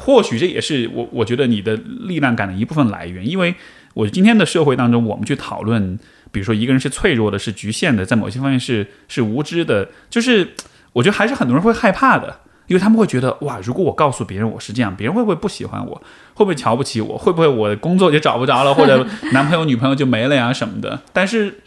[0.00, 1.76] 或许这也是我我觉得你的
[2.06, 3.54] 力量感的一部分来源，因为。
[3.94, 5.98] 我今天的社会当中，我们去讨论，
[6.30, 10.54] 比如说一个人是脆弱的，是局限的，在某些方面是是无知的，就是
[10.92, 15.94] 我觉得还是很多人会害怕的，因为他们会觉得哇，如果我告诉别人我是这样，别人会不会不喜欢我？
[16.34, 17.18] 会不会瞧不起我？
[17.18, 21.00] 会不会我工作就找不着了，或者 男朋友女朋友就没了呀什么的？
[21.12, 21.60] 但是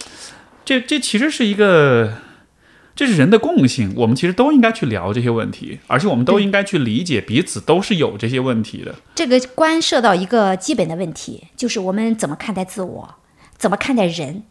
[0.64, 2.14] 这这其实是一个。
[2.96, 8.96] 这是人的共性，我们其实都应该去聊这些问题，而且我们都应该去理解彼此都是有这些问题的。
[9.14, 13.16] 这个关涉到一个基本的问题，就是我们怎么看待自我，
[13.58, 14.44] 怎么看待人。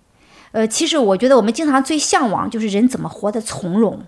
[0.52, 4.04] 呃，其实我觉得我们经常最向往就是人怎么活得从容。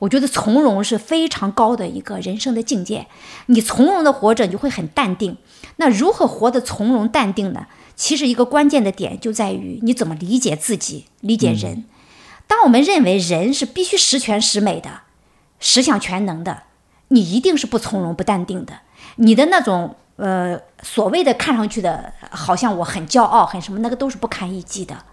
[0.00, 3.06] 我觉得从容是非常高的一个人生的境界。
[3.46, 5.38] 你从容的活着，你就会很淡定。
[5.76, 7.66] 那如何活得从容淡定呢？
[7.94, 11.84] 其实一个关键的点就在于你怎么理解自己，理解人。
[12.48, 15.00] 当我们认为人是必须十全十美的、
[15.58, 16.62] 十项全能的，
[17.08, 18.80] 你一定是不从容、不淡定的。
[19.16, 25.04] 你的那种呃所谓的看上去的，好像我很骄傲、很什么，那个都是不堪一击的。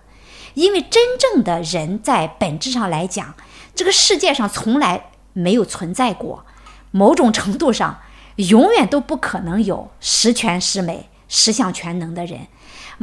[0.54, 3.34] 因为真正的人在本质上来讲，
[3.74, 6.46] 这个世界上从来没有存在过，
[6.92, 8.00] 某种程度上
[8.36, 12.42] 永远都不可能有十全十美、十项全能的人。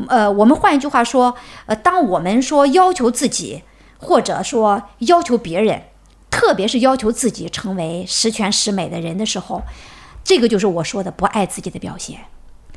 [0.08, 1.34] 呃，我们换一句话说，
[1.66, 3.64] 呃，当我们说要求自己。
[4.00, 5.82] 或者说要求别人，
[6.30, 9.62] 特别是要求自己成为十全十美的人的时候，
[10.24, 12.18] 这个就是我说的不爱自己的表现。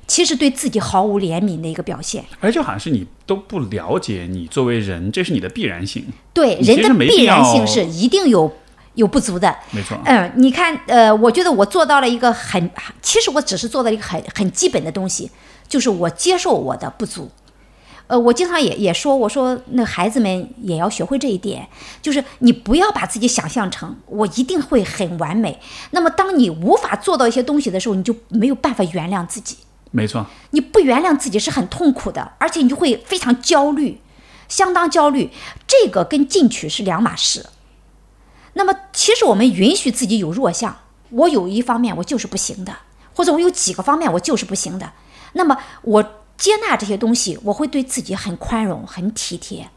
[0.06, 2.26] 其实对自己毫无怜悯的一个表现。
[2.42, 6.06] 而就好像是你都不了解你作为人，这是你的必然性。
[6.34, 8.52] 对人的必然性是一定有
[8.96, 9.56] 有不足的。
[9.72, 9.98] 没错。
[10.04, 12.70] 嗯，你看，呃，我觉得我做到了一个很，
[13.02, 15.32] 其实我只是做到一个很很基本的东西，
[15.70, 17.32] 就是我接受我的不足。
[18.14, 21.68] 呃，我经常也也说，我说那孩子们也要学会这一点，
[22.00, 25.60] 就是你不要把自己想象成我一定会很完美。
[25.90, 29.58] 那么，当你无法做到一些东西的时候，你就没有办法原谅自己。
[29.90, 34.00] 没错，你不原谅自己是很痛苦的，而且你就会非常焦虑，
[34.48, 35.32] 相当焦虑。
[35.66, 37.48] 这个跟进取是两码事。
[38.54, 40.78] 那么，其实我们允许自己有弱项，
[41.10, 42.76] 我有一方面我就是不行的，
[43.16, 44.92] 或者我有几个方面我就是不行的。
[45.32, 46.20] 那么我。
[46.38, 49.70] 接纳这些东西，我会对自己很宽容、很体贴。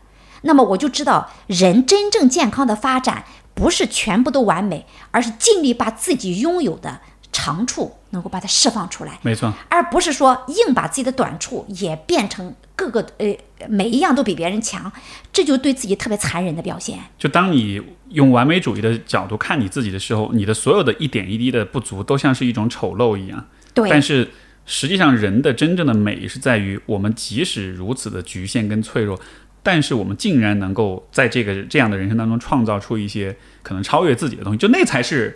[0.43, 3.25] 那么我就知道，人真正健康的发展
[3.55, 7.01] 不是全部都完美，而是尽力把自己拥有的
[7.33, 9.19] 长处能够把它释放出来。
[9.23, 13.37] 没错，而不是说硬把自己的短处也变成各个呃
[13.69, 14.93] 每一样都比别人强，
[15.33, 16.99] 这就对自己特别残忍的表现。
[17.19, 23.49] 就当你用完美主义的角度看你自己的时候，你的所有的一点一滴的不足都像是一种丑陋一样。
[23.75, 24.31] 对，但是。
[24.67, 29.19] 实际上，人的真正的美是在于我们即使如此的局限跟脆弱，
[29.63, 35.33] 但是我们竟然能够在这个这样的人生当中创造出一些可能超越自己的东西，就那才是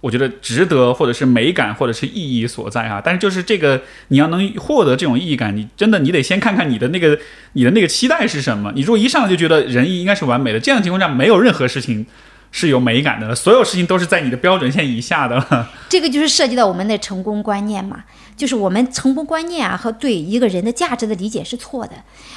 [0.00, 3.02] 我觉得值得，或者是美感，或者是意义所在啊！
[3.04, 7.18] 但是就是这个，你要能获得这种意义感，你真的你得先看看你的那个
[7.52, 8.72] 你的那个期待是什么。
[8.74, 12.06] 你如果一上来就觉得人应该是完美的，这样的情况下，没有任何事情
[12.50, 15.66] 是有美感的，所有事情都是在你的标准线以下的。
[15.90, 18.04] 这个就是涉及到我们的成功观念嘛，
[18.40, 21.92] 就是我们成功观念啊和对一个人的价值的理解是错的。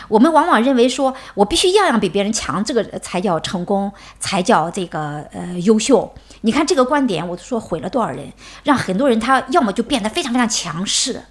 [0.10, 3.90] 我们往往认为说我必须样样比别人强，这个才叫成功，
[4.20, 6.14] 才叫这个呃优秀。
[6.42, 8.34] 你看这个观点，我说毁了多少人，
[8.66, 11.24] 让很多人他要么就变得非常非常强势。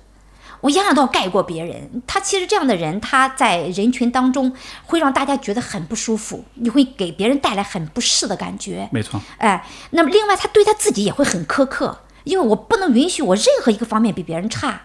[0.62, 4.52] 我样样都要盖过别人，他其实这样的人，他在人群当中
[4.86, 8.88] 会让大家觉得很不舒服，你会给别人带来很不适的感觉。
[8.92, 14.82] 没错，哎，那么另外他对他自己也会很苛刻，因为我不能允许我任何一个方面比别人差。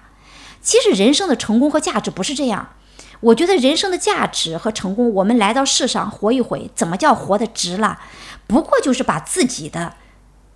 [0.61, 2.76] 其实人生的成功和价值不是这样，
[3.19, 7.99] 我觉得人生的价值和成功，我们来到世上活一回，怎么叫活得值了？
[8.47, 9.95] 不过就是把自己的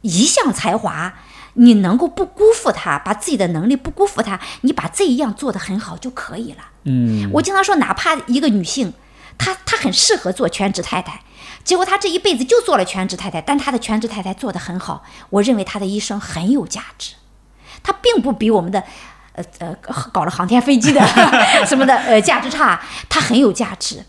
[0.02, 1.14] 一项才华。
[1.56, 6.60] 你能够不辜负他，把自己的能力不辜负他，你把这一样做得很好就可以了。
[6.86, 8.94] 嗯，我经常说，哪怕一个女性，
[9.38, 11.22] 她她很适合做全职太太，
[11.64, 17.14] 结果他这一辈子就做了全职太太，但他的全职太太做得很好，我认为他的一生很有价值。
[17.84, 18.84] 他并不比我们的，
[19.34, 19.76] 呃呃，
[20.12, 21.02] 搞了航天飞机的
[21.66, 24.06] 什么的呃价值差，他很有价值。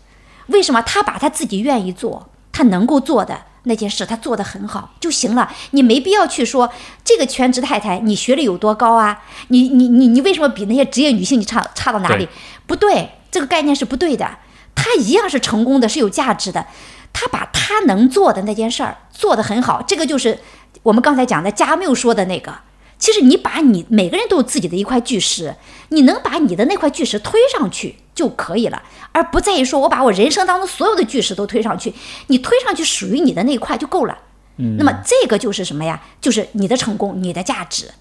[0.47, 0.81] 为什么？
[0.81, 3.45] 他把他自己愿意做，他能够做的。
[3.65, 6.69] 那件事他做得很好就行了，你没必要去说
[7.01, 9.23] 这个全职太太你学历有多高啊？
[9.47, 12.27] 你你你你为什么比那些职业女性你差差到哪里？
[12.67, 14.29] 不对，这个概念是不对的。
[14.75, 16.67] 她一样是成功的，是有价值的。
[17.13, 20.39] 她把他能做的那件事儿做得很好，这个就是
[20.81, 22.53] 我们刚才讲的加缪说的那个。
[22.99, 25.55] 其实你把你每个人都有自己的一块巨石，
[25.89, 28.81] 你能把你的那块巨石推上去就可以了，
[29.11, 31.93] 而不在于说我把我人生当中所有的巨石都推上去，
[32.27, 34.17] 你推上去属于你的那一块就够了。
[34.57, 36.01] 嗯，那么这个就是什么呀？
[36.21, 37.91] 就是你的成功，你的价值。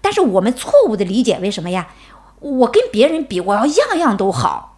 [0.00, 1.88] 但是我们错误的理解为什么呀？
[2.40, 4.77] 我跟别人比，我要样样都好，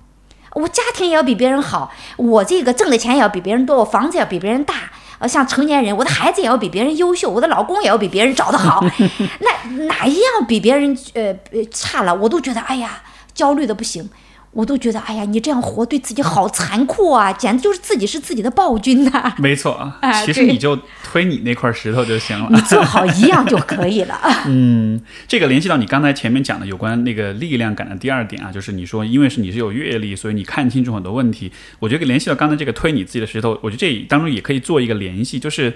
[0.55, 4.75] 我家庭也要比别人好，我这个挣的钱也要比别人多，我房子要比别人大。
[5.19, 8.83] 呃，像成年人，我的孩子也要比别人优秀，我的老公也要比别人找得好，
[9.41, 11.35] 那哪一样比别人呃
[11.71, 13.03] 差了，我都觉得哎呀，
[13.35, 14.09] 焦虑的不行。
[14.53, 17.33] 我都觉得，哎呀，你这样活对自己好残酷啊！
[17.39, 19.33] 简直就是自己是自己的暴君呐！
[19.39, 19.93] 没错，
[20.27, 24.19] 其实你就推你那块石头就行了，你做好一样就可以了。
[24.49, 31.53] 嗯，这个联系到你刚才前面讲的有关那个力量感的第二点啊，就是你说，因为是你是有阅历，所以你看清楚很多问题。
[31.79, 35.73] 我觉得联系到刚才这个推你自己的石头，我觉得这当中也可以做一个联系，就是，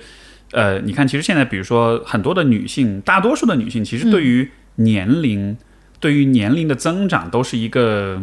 [0.50, 5.56] 呃，你看，其实现在比如说很多的女性，大多数的女性，其实对于年龄，
[6.00, 8.20] 对于年龄的增长，都是一个。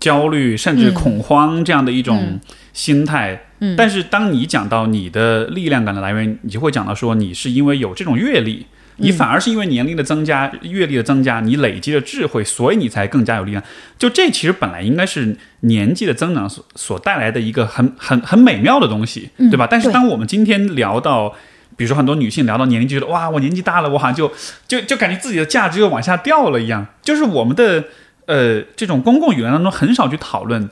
[0.00, 2.40] 焦虑甚至恐慌这样的一种
[2.72, 8.64] 心态，嗯，但是当你讲到你的力量感的来源，你就会讲到说你是因为有这种阅历，
[8.96, 13.62] 你反而是因为年龄的增加、阅历的增加，你累积了智慧，所以你才更加有力量。
[13.98, 19.68] 就这其实本来应该是年纪的增长所所带来的一个很很很美妙的东西，对吧？
[19.70, 21.34] 但是当我们今天聊到，
[21.76, 24.32] 比如说很多女性聊到年龄，就觉得哇，我年纪大了，我好像就
[24.66, 27.84] 就就感觉自己的价值又往下掉了一样，就是我们的。
[28.30, 30.70] 呃，这种公共语言当中很少去讨论，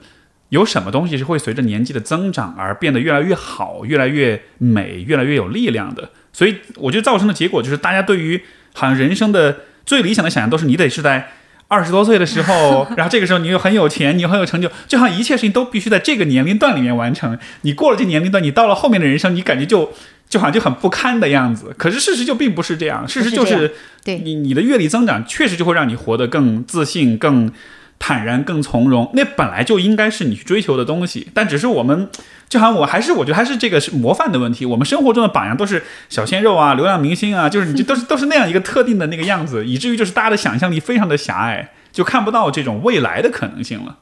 [0.51, 6.10] 有什么东西是会随着年纪的增长而变得越来越好、越来越美、越来越有力量的。
[6.32, 8.40] 所以，我觉得造成的结果就是，大家对于
[8.74, 11.30] 好像人生的最理想的想象都是你得是在
[11.66, 17.36] 二十多岁的时候，然后这个时候你又很有钱，你很有成就，就好像一切事情都必须在这个年龄段里面完成。
[17.62, 19.93] 你过了这年龄段，你到了后面的人生，你感觉就。
[20.28, 23.06] 就好像就很不堪的样子，可是事实就并不是这样。
[23.09, 23.74] 事实就是，
[24.05, 27.50] 对你你的阅历增长确实就会让你活得更自信、更
[27.98, 29.10] 坦然、更从容。
[29.14, 32.09] 那本来就应该是你去追求的东西，但只是我们，
[32.48, 34.66] 就好像我还是我觉得还是这个是模范的问题。
[34.66, 43.96] 我们生活中的榜样都是小鲜肉啊、流量明星啊，就是你就 都是都是那样一个特定的那个样子，以至于就是大家的想象力非常的狭隘，就看不到这种未来的可能性了。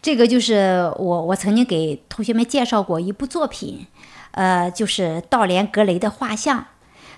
[0.00, 3.86] 这个就是我我曾经给同学们介绍过一部作品。
[4.34, 6.66] 呃，就是道连格雷的画像，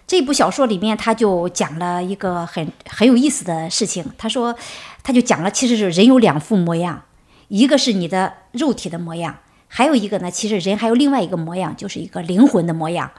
[0.06, 4.04] 这部小说里面他就讲了一个很很有意思的事情。
[4.16, 4.54] 他说，
[5.02, 7.02] 他就讲了，其实是人有两副模样，
[7.48, 13.10] 一个是你的肉体的模样，还有一个呢，其实人还有另外一个模样，就是一个灵魂的模样。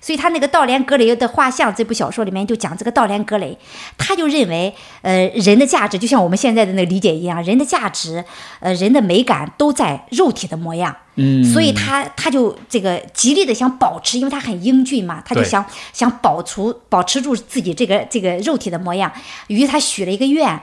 [0.00, 3.56] 所以他那个道连格雷的画像这部小说里面就讲这个道连格雷，
[3.96, 8.24] 他就认为，呃，人的价值就像我们现在的那个理解一样，人的价值，
[8.60, 10.94] 呃，人的美感都在肉体的模样。
[11.16, 19.10] 嗯，所以他他就这个极力的想保持，因为他很英俊嘛，他就想想保持保持住自己这个这个肉体的模样。
[19.48, 20.60] 于是他许了一个愿，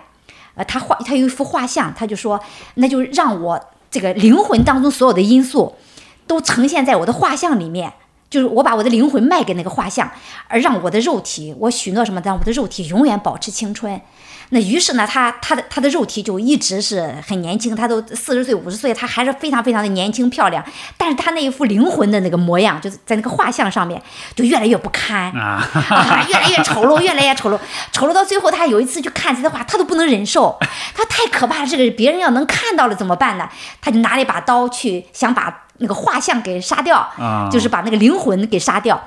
[0.55, 2.39] 呃，他画他有一幅画像，他就说，
[2.75, 3.59] 那就让我
[3.91, 5.75] 这个灵魂当中所有的因素
[6.27, 7.91] 都呈现在我的画像里面。
[8.33, 10.09] 就是我把我的灵魂卖给那个画像，
[10.47, 14.01] 而让我的肉体，我许诺什么，让我的肉体永远保持青春。
[14.49, 20.65] 那于是呢，他他的他的肉体就一直是很年轻，他都四十岁五十岁，他还是非常非常的年轻漂亮。
[20.97, 24.01] 但是他那一副灵魂的那个模样，就是在那个画像上面
[24.35, 25.63] 就越来越不堪啊，
[26.27, 27.59] 越来越丑陋，越来越丑陋，
[27.91, 30.57] 丑陋到最后，他有一次去看这的画，他都不能忍受，
[30.95, 33.47] 他太可怕了，这个别人要能看到了怎么办呢？
[33.79, 37.05] 他就拿了一把刀去想把那个画像给杀掉，
[37.51, 38.99] 就是把那个灵魂给杀掉。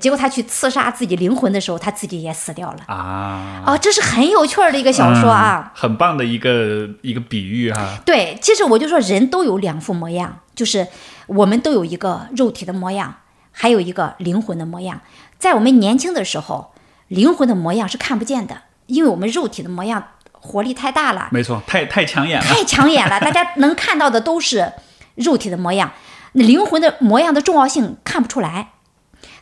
[0.00, 3.62] 结果他去刺杀自己灵魂的时候，他自己也死掉了啊！
[3.66, 7.98] 哦，这是很有趣的一个小说啊，很棒的一个一个比喻哈。
[8.06, 10.88] 对，其实我就说人都有两副模样，就是
[11.26, 13.16] 我们都有一个肉体的模样，
[13.50, 14.98] 还有一个灵魂的模样。
[15.38, 16.72] 在我们年轻的时候，
[17.08, 20.02] 灵魂的模样是看不见的，因为我们肉体的模样
[20.32, 24.72] 活力太大了，没错，太太抢眼了，太抢眼了，大家能看到的都是
[25.16, 25.92] 肉体的模样，那
[26.32, 28.72] 灵魂的模样的重要性看不出来。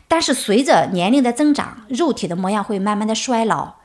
[0.07, 3.75] 但是随着年龄的增长，肉体的模样会慢慢的衰老，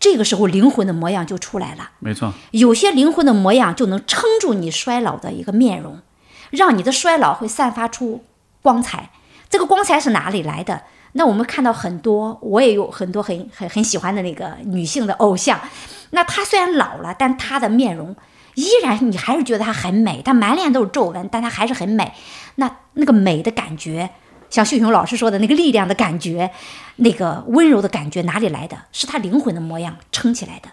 [0.00, 1.90] 这个时候灵魂的模样就出来了。
[2.00, 6.00] 没错，有些灵魂的模样就能撑住你衰老的一个面容，
[6.50, 8.24] 让你的衰老会散发出
[8.62, 9.10] 光彩。
[9.48, 10.82] 这个光彩是哪里来的？
[11.12, 15.60] 那我们看到很多，我也有很多很很很喜欢的那个女性的偶像。
[16.10, 18.14] 那她虽然老了，但她的面容
[18.54, 20.20] 依然，你还是觉得她很美。
[20.20, 22.12] 她满脸都是皱纹，但她还是很美。
[22.56, 24.10] 那那个美的感觉。
[24.48, 26.50] 像秀雄老师说的那个力量的感觉，
[26.96, 28.76] 那个温柔的感觉哪里来的？
[28.92, 30.68] 是他灵魂的模样撑起来的。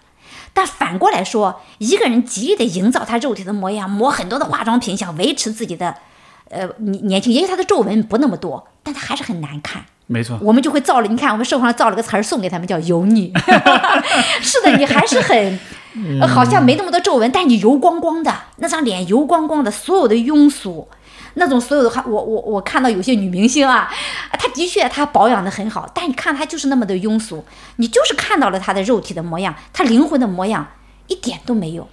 [0.52, 5.96] 但反过来说，一个人极力的营造他肉体的模样，抹很多的化妆品，想维持自己的，
[6.50, 9.84] 呃年年轻，也许他的皱纹不那么多，但他还是很难看。
[10.06, 11.08] 没错，我们就会造了。
[11.08, 13.32] 你看，我们社会上造了个词儿送给他们，叫油腻。
[14.40, 15.58] 是的，你还是很，
[16.28, 20.86] 好像没那么多皱纹，但你油光光的，那张脸油光光的，所有的庸俗。
[21.34, 23.90] 那种所有的话，我我我看到有些女明星啊，
[24.32, 27.44] 她的确她保养的很好，但你看她就是那么的庸俗，
[27.76, 30.66] 你就是看到了她的肉体的模样，她灵魂的模样
[31.08, 31.88] 一点都没有。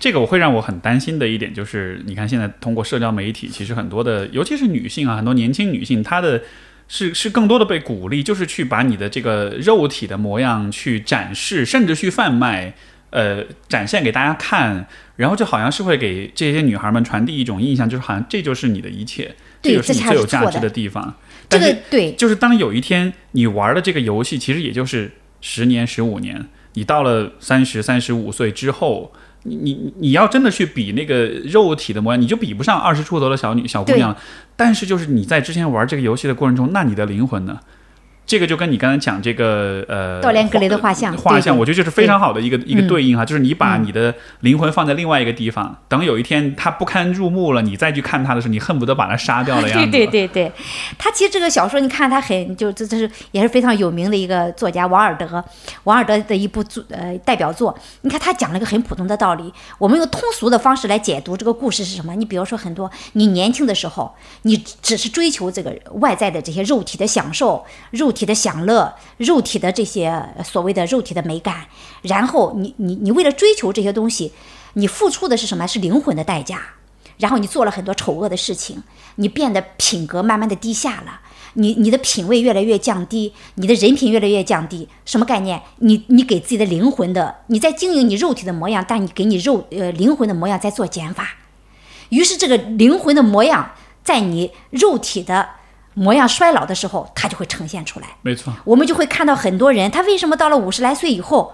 [0.00, 6.42] 这个我会让我很担心的一点就是，你看现在通过社交媒体，其实很多的，尤其是女性啊，很多年轻女性，她的
[6.88, 12.74] 是是更多的被鼓励，就是去把你的这个肉体的模样去展示，甚至去贩卖。
[13.10, 14.86] 呃，展现给大家看，
[15.18, 21.12] 然后就好像是会给这些女孩们传递一种印象，就是好像这就是你的一切，这就是你最有价值的地方。
[21.48, 29.12] 这个对，就是当有一天你玩的这个游戏，其实也就是十年、十五年，你到了三十三十五岁之后，
[29.42, 34.16] 你你你要真的去比那个肉体的模样，你就比不上二十出头的小女小姑娘。
[34.54, 37.58] 但是就是你在之前玩这个游戏的过程中，那你的灵魂呢？
[38.28, 49.88] 这个就跟你刚才讲这个呃，道连格雷的画像，画像，我觉得就是非常好的一个一个对应哈，就是你把你的灵魂放在另外一个地方，等有一天他不堪入目了，你再去看他的时候，你恨不得把他杀掉了样子。
[49.90, 50.52] 对对对对，
[50.98, 55.42] 他其实这个小说，你看他很就这这是也是非常有名的一个作家王尔德，
[55.84, 62.14] 王尔德的一部作呃代表作，你看他讲了一个很普通的道理，我们用通俗的方式来解读这个故事是什么？
[62.14, 68.12] 你比如说很多你年轻的时候，你只是追求这个外在的这些肉体的享受，肉。
[68.18, 71.66] 体的享乐，肉体的这些所谓的肉体的美感，
[72.02, 74.32] 然后你你你为了追求这些东西，
[74.72, 75.66] 你付出的是什么？
[75.66, 76.60] 是灵魂的代价。
[77.18, 78.82] 然后你做了很多丑恶的事情，
[79.16, 81.20] 你变得品格慢慢的低下了，
[81.54, 84.88] 你你的品味越来越降低，你的人品越来越降低。
[85.04, 85.62] 什么概念？
[85.78, 91.36] 你你给自己的灵魂的，你在经营你肉体的模样，但你给你肉呃灵魂的模样在做减法。
[92.10, 93.72] 于是这个灵魂的模样
[94.04, 95.57] 在你肉体的。
[95.98, 98.06] 模样衰老的时候，它就会呈现出来。
[98.22, 101.52] 没错，我们就会看到很多人，他为什么到了五十来岁以后，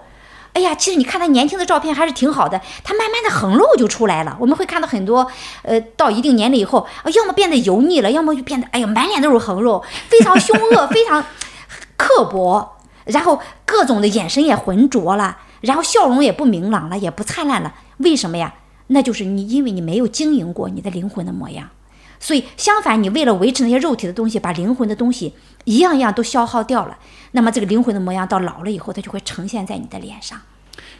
[0.53, 4.37] 哎呀，其实你看他年轻的照片还是挺好的，他慢慢的横肉就出来了。
[4.39, 5.29] 我们会看到很多，
[5.63, 11.25] 呃，到一定年龄以后，要么变得油腻了，要么就变得，哎呀，满脸都是横肉，非常凶恶，非常
[11.97, 17.73] 刻薄，然后各种的眼神也浑浊了，然后笑容也不明朗了，也不灿烂了。
[17.97, 18.53] 为什么呀？
[18.87, 21.69] 那就是你，因为你没有经营过你的灵魂的模样。
[22.19, 25.33] 所以，相反，你为了维持那些肉体的东西，把灵魂的东西
[25.65, 26.97] 一样一样都消耗掉了，
[27.31, 30.39] 那么这个灵魂的模样到老了以后，它就会呈现在你的脸上。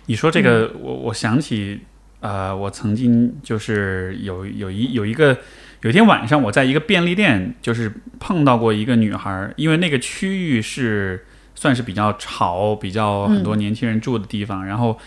[0.05, 1.81] 你说这个，我我想起，
[2.19, 5.37] 呃，我曾经就是有有一有一个
[5.81, 11.25] 有一天晚上，我在一个便利店，就是碰到过一个女孩，因为那个区域是
[11.55, 14.97] 算是比较潮、比较很多年轻人住的地方，然后，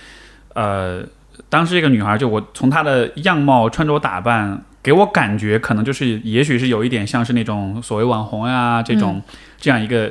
[0.55, 1.05] 呃，
[1.49, 4.65] 当时这个女孩就我从她的样貌、穿着打扮。
[4.83, 9.21] 给我感觉可能就是，也许是有一点像是那种所谓网红呀这种
[9.59, 10.11] 这样一个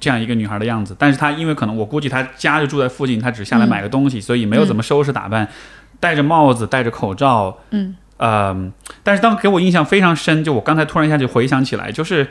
[0.00, 5.48] 这样一个女孩的样子，但是她因为可能我估计她家就住在附近，她只下来买个东西，所以没有怎么收拾打扮，
[5.98, 8.72] 戴着帽子，戴着口罩，嗯，呃，
[9.02, 12.28] 但是当给我印象非常深，就我刚才突然一下就回想起来，就是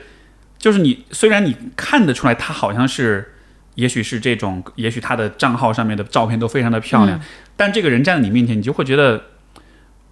[0.57, 3.33] 就是你虽然你看得出来她好像是，
[3.75, 7.19] 也许是这种，也许她的账号上面的照片都非常的漂亮，
[7.57, 9.21] 但这个人站在你面前，你就会觉得，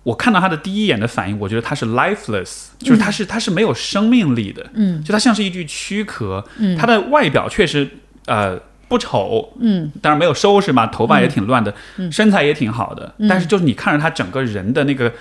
[0.04, 6.76] 我看到他的第一眼的反应，我觉得他是 lifeless，就是他是他是没有生命力的，嗯，就他像是一具躯壳，嗯。
[6.78, 7.88] 他的外表确实
[8.26, 11.74] 呃不丑，嗯，当然没有收拾嘛，头发也挺乱的，
[12.12, 13.28] 身材也挺好的，嗯。
[13.28, 15.14] 但是就是你看着他整个人的那个，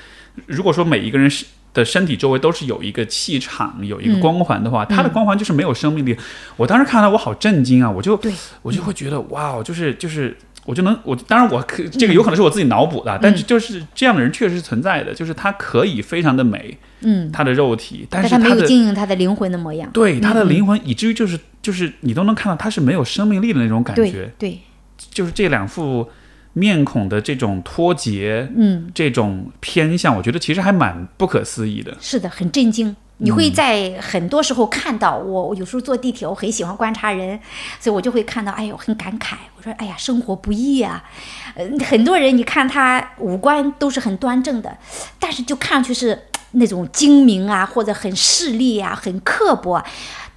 [0.46, 1.44] 如果说每一个人是。
[1.72, 6.16] 的身体周围都是有一个气场，有一个光环的话，他的光环就是没有生命力。
[6.56, 7.88] 我当时看到我好震惊啊！
[7.88, 8.20] 我就
[8.62, 10.36] 我就会觉得哇，哦，就是就是，
[10.70, 19.90] 我就能我当然我可这个有可能是我自己脑补的，但是就是这样的人确实是存在的，就是他可以非常的美，嗯，他的肉体，但是他没有经营他的灵魂的模样。
[19.90, 24.02] 对他的灵魂，以至于就是就是你都能看到他是没有生命力的那种感觉。
[24.12, 24.58] 对，对，
[25.10, 26.08] 就是这两副
[26.52, 31.96] 面孔的这种脱节，嗯，这种偏向，我觉得其实还蛮不可思议的。
[32.00, 32.94] 是的，很震惊。
[33.22, 37.38] 你会在很多时候看到我，我有时候坐地铁，我很喜欢观察人，
[37.78, 39.34] 所以我就会看到，哎呦，很感慨。
[39.56, 41.04] 我说，哎呀，生活不易啊。
[41.54, 44.76] 呃，很多人你看他五官都是很端正的，
[45.18, 49.82] 但是就看上去是那种精明啊，或者很势利啊，很刻薄。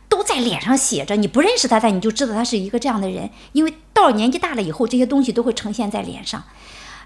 [0.10, 6.44] 都在脸上写着，你不认识他，但你就知道他是一个这样的人，因为到年纪大了以后，这些东西都会呈现在脸上。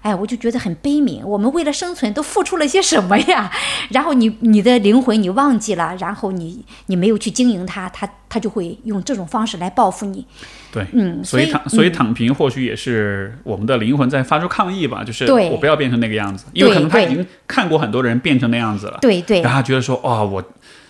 [0.02, 1.24] 哎，我就觉得很悲悯。
[1.24, 3.50] 我们为了生存都付出了些什么呀？
[3.90, 10.24] 然后你你的灵魂你忘记了，然后你你没有去经营它，它它就会用这种方式来报复你。
[10.70, 20.42] 对，嗯，所以以躺所以躺平或许也是我们的灵魂在发出抗议吧，就是我不要变成那个样子，因为可能他已经看过很多人变成那样子了，对对然后他觉得说，哇，我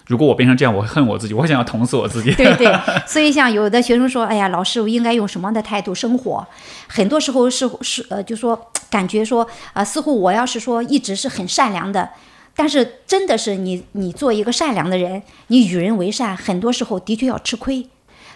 [0.08, 2.32] 如果我变成这样，我会恨我自己，我想要捅死我自己。
[2.32, 2.66] 对对，
[3.06, 6.46] 所以像有的学生说，哎呀，老师，我应该用什么样的态度生活？
[6.86, 8.58] 很多时候是是呃，就说
[8.88, 12.08] 感觉说啊、似乎我要是说一直是很善良的，
[12.56, 17.86] 但是真的是你你做一个善良的人，你与人为善，很多时候的确要吃亏。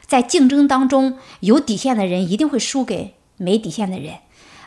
[0.07, 4.17] 在竞争当中，有底线的人一定会输给没底线的人，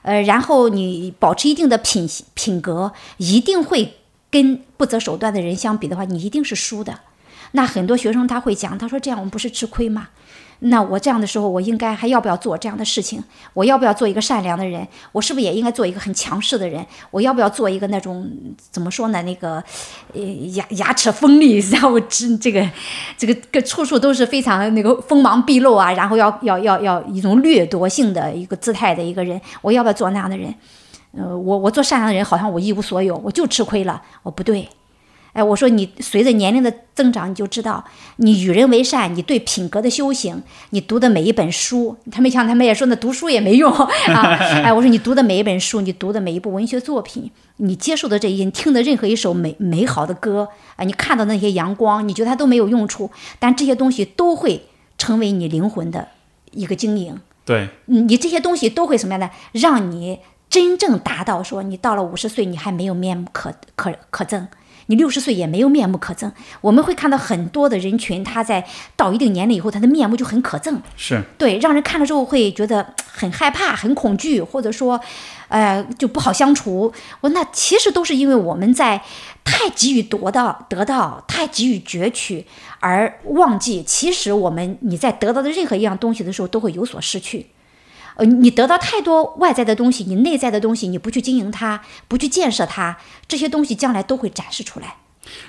[0.01, 3.93] 呃，然后你保持一定的品品格，一定会
[4.35, 6.99] 跟不择手段的人相比的话，你一定是输的。
[7.53, 10.09] 那很多学生他会讲，他说这样我们不是吃亏吗？
[10.59, 13.23] 那我这样的时候，我应该还要不要做这样的事情？
[13.53, 14.85] 我要不要做一个善良的人？
[15.13, 16.85] 我是不是也应该做一个很强势的人？
[17.11, 18.29] 我要不要做一个那种
[18.71, 19.21] 怎么说呢？
[19.21, 19.63] 那个，
[20.13, 22.69] 呃，牙牙齿锋利，然后这这个
[23.17, 30.53] 这个个处处都是非常那个锋芒毕露啊，然后要要要要一种掠夺性的一个姿态的一个人，我要不要做那样的人？
[31.15, 34.67] 呃，我我做善良的人，好像我一无所有，我就吃亏了，我不对。
[35.33, 37.83] 哎，我说你随着年龄的增长，你就知道，
[38.15, 43.87] 你与人为善，你对品格的修行，你读的每一本书，他们像他们也说，那读书也没用啊。
[44.63, 50.47] 哎，我说你读的每一本书，你读的每一部文学作品，你接受的这一些，你听的任何一首美美好的歌
[50.77, 54.67] 啊，你看到那些阳光，你觉得它都没有用处，但这些东西都会
[54.97, 56.07] 成为你灵魂的
[56.51, 57.19] 一个经营。
[57.43, 60.19] 对，嗯你这些东西都会什么样的，让你
[60.55, 64.47] 真正达到说，你到了五十岁，你还没有面目可可可憎。
[64.85, 68.65] 你六十岁也没有面目可憎，我们会看到很多的人群，他在
[68.95, 74.97] 到一定年龄以后，他的面目就很可憎，是对，让人看了之后会觉得很害怕、很恐惧，或者说，
[75.49, 76.93] 呃，就不好相处。
[77.19, 79.01] 我那其实都是因为我们在
[79.43, 82.47] 太急于得到、得到，太急于攫取，
[82.79, 87.45] 而忘记其实我们你在得到的任何一样东西的时候，都会有所失去。
[88.15, 92.97] 呃，你得到太多外在的东西，你内在的东西，你不去经营它，不去建设它，
[93.27, 94.95] 这些东西将来都会展示出来。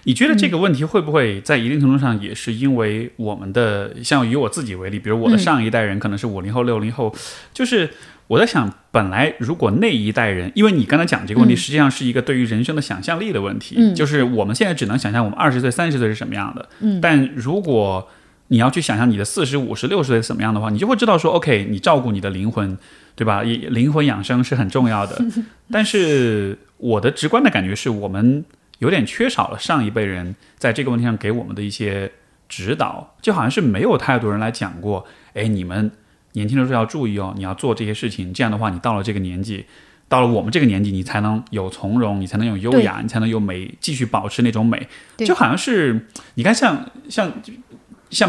[0.05, 7.15] 你觉得这个问题会不会在一定程度上也是因为我们的，像以我自己为例，比如我的上一代人可能是五零后、六零后，
[7.53, 7.91] 就是
[8.27, 16.67] 我在想，本来如果那一代人，因为你刚才讲这个问题，实际上是一个对于人生的想象力的问题，就是我们现在只能想象我们二十岁、三十岁是什么样的，
[17.03, 18.09] 但如果
[18.49, 22.79] 你要去想象你的四十五十六十岁怎么样的话，你就会知道说，OK，你照顾你的灵魂，
[23.15, 23.43] 对吧？
[23.43, 25.21] 也灵魂养生是很重要的。
[25.71, 28.45] 但是我的直观的感觉是我们
[28.79, 32.13] 有点缺少了上一辈人在这个问题上给我们的一些
[32.49, 35.05] 指导，就好像是没有太多人来讲过，
[35.35, 35.91] 哎，你们
[36.33, 39.67] 年轻的时候要注意哦，你要做这些事情，这样的话，你到了这个年纪。
[40.09, 44.87] 到了我们这个年纪，你才能有从容，你才能有优雅，你才能有美，继续保持那种美。
[45.17, 47.57] 就好像是你看像，像像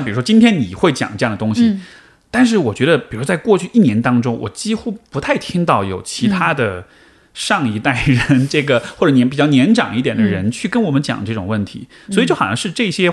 [0.04, 1.82] 比如说今天你会讲这样的东西，嗯。
[2.30, 6.86] 但是我觉得，比如在过去一年当中，我几乎不太听到有其他的
[7.34, 13.12] 上一代人，这个、或者年比较年长一点的人去跟我们讲这种问题，所以就好像是这些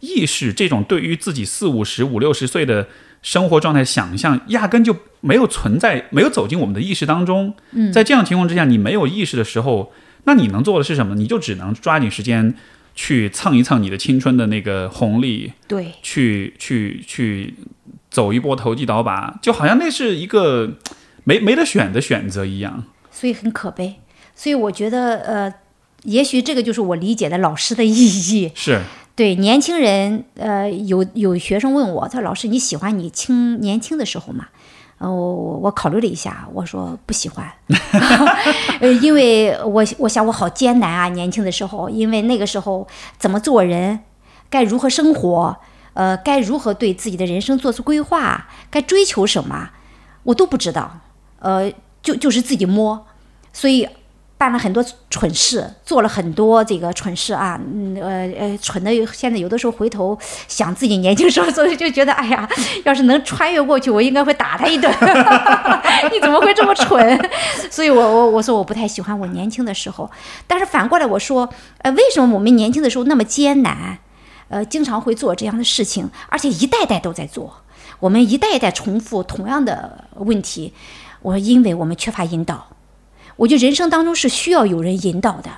[0.00, 2.88] 意识，这种对于自己四五十、五六十岁的
[3.20, 7.54] 生活状态想象，压根就没有存在，没有走进我们的意识当中。
[7.92, 9.92] 在这样的情况之下，你没有意识的时候，
[10.24, 11.14] 那你能做的是什么？
[11.14, 12.54] 你就只能抓紧时间
[12.94, 17.54] 去蹭一蹭你的青春的那个红利，对，去去去
[18.10, 20.74] 走一波投机倒把，就好像那是一个
[21.24, 22.84] 没没得选的选择一样。
[23.10, 23.96] 所以很可悲。
[24.34, 25.54] 所以我觉得，呃，
[26.02, 27.92] 也许这个就是我理解的老师的意
[28.34, 28.50] 义。
[28.54, 28.80] 是
[29.16, 34.48] 对年轻人，呃，有有学生问我，他说：“老师，你喜欢你青年轻的时候吗？”
[35.04, 37.46] 呃，我我我考虑了一下，我说不喜欢，
[38.80, 44.00] 呃，因为我我想我好艰难啊，年轻的时候，因为那个时候怎么做人，
[44.48, 45.54] 该如何生活，
[45.92, 49.68] 呃，该如何对自己的人生做出规划，该追求什么，
[50.22, 51.00] 我都不知道，
[51.40, 51.70] 呃，
[52.02, 53.06] 就就是自己摸，
[53.52, 53.86] 所以。
[54.36, 62.48] 办了很多蠢事，做了很多这个蠢事啊，嗯呃呃，蠢的现在有的时候回头想自己年轻时候做的，就觉得哎呀，
[62.84, 64.92] 要是能穿越过去，我应该会打他一顿。
[66.12, 67.30] 你怎么会这么蠢？
[67.70, 70.10] 所以我我我说我不太喜欢我年轻的时候，
[70.46, 71.48] 但是反过来我说，
[71.78, 73.98] 呃，为什么我们年轻的时候那么艰难？
[74.48, 77.62] 呃，经常会做这样的事情，而且一代代都在做，
[77.98, 80.74] 我们一代一代重复同样的问题。
[81.22, 82.66] 我说，因为我们缺乏引导。
[83.36, 85.50] 我觉得人生当中是需要有人引导的，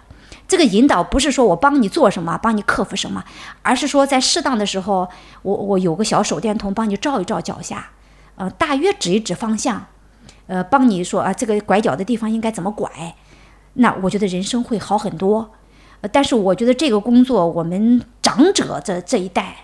[0.48, 3.24] 这个引导不是说我帮你做什么，帮你克服什么，
[3.62, 5.08] 而是说在适当的时候，
[5.42, 7.90] 我我有个小手电筒帮你照一照脚下，
[8.36, 9.86] 呃，大约指一指方向，
[10.46, 12.90] 呃，帮你说啊，这个拐角的地方应该怎么拐，
[13.74, 15.50] 那我觉得人生会好很多。
[16.00, 19.56] 呃，但是我觉得这个工作，我们长者这这一代，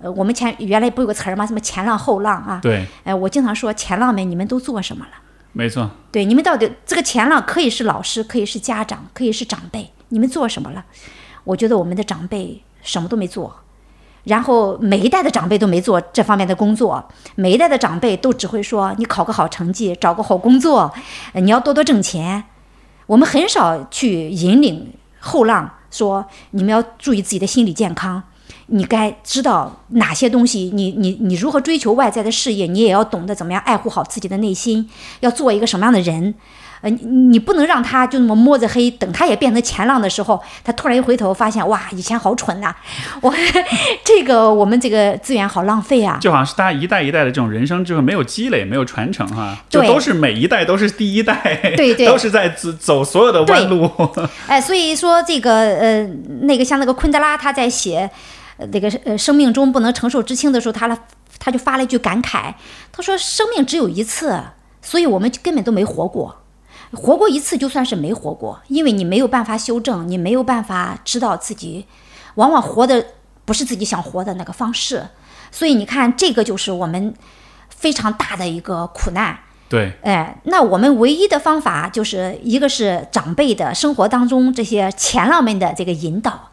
[0.00, 1.46] 呃，我们前原来不有个词儿吗？
[1.46, 2.60] 什么前浪后浪啊？
[2.62, 2.86] 对。
[3.04, 5.12] 哎，我经常说前浪们，你们都做什么了？
[5.52, 10.84] 没错，对你们到底这个前浪可以是老师，可以是家长，可以是长辈，你们做什么了？
[11.44, 13.56] 我觉得我们的长辈什么都没做，
[14.24, 17.02] 然后每一代的长辈都没做这方面的工作，
[17.34, 20.92] 每一代的长辈都只会说你考个好成绩，找个好工作，
[21.32, 22.44] 你要多多挣钱。
[23.06, 28.22] 我们很少去引领后浪，说你们要注意自己的心理健康。
[28.70, 30.70] 你该知道哪些东西？
[30.74, 32.66] 你你你如何追求外在的事业？
[32.66, 34.88] 你也要懂得怎么样爱护好自己的内心，
[35.20, 36.34] 要做一个什么样的人？
[36.80, 42.72] 呃，你你不能让他就那么摸着黑，等他也变成前浪的时候，他突然一回头发现，哇，以前好蠢呐！
[43.20, 43.34] 我
[44.04, 46.18] 这个我们这个资源好浪费啊！
[46.20, 51.34] 就好像是大家一代一代的这种人生智慧没有积累，没有传承哈，就对都是每一代都是第一代，
[51.76, 53.90] 对对都是在走走所有的弯路。
[54.46, 56.06] 哎，所以说这个呃，
[56.42, 58.08] 那个像那个昆德拉他在写。
[58.58, 60.98] 呃，那个呃，生命中不能承受之轻的时候，他了，
[61.38, 62.52] 他就发了一句感慨，
[62.90, 64.36] 他说：“生命只有一次，
[64.82, 66.42] 所以我们根本都没活过，
[66.92, 71.86] 活过一次就算是没活过，因为你没有办法修正，你没有办法知道自己，
[72.34, 73.06] 往往活的
[73.44, 75.06] 不是自己想活的那个方式，
[75.52, 77.14] 所以你看，这个就是我们
[77.68, 79.38] 非常大的一个苦难。
[79.68, 86.50] 对，哎，那我们唯一的方法就是一个是长辈的生活当中这些前浪们的这个引导。”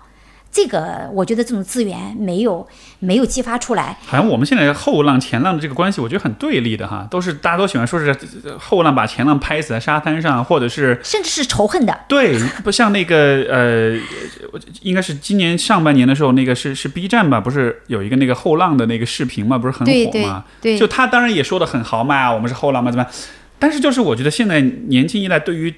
[0.56, 2.66] 这个我觉得这种资源没有
[3.00, 8.16] 没有激发出来，好像我们现在后浪前浪的这个关系，我觉得很对立的哈，都是大家都喜欢说是
[8.58, 12.00] 后浪把前浪拍死在沙滩上，或者是甚至是仇恨的。
[12.08, 14.00] 对，不像那个呃，
[14.82, 20.46] 应该是今年上半年的时候，那个是是 B 站吧，不是有一个那个后浪的那个视频嘛，不是很火嘛？
[20.62, 23.06] 对，就他当然也说的很豪迈啊，我们是后浪嘛，怎么？
[23.60, 25.76] 但是就是我觉得现在年轻一代对于。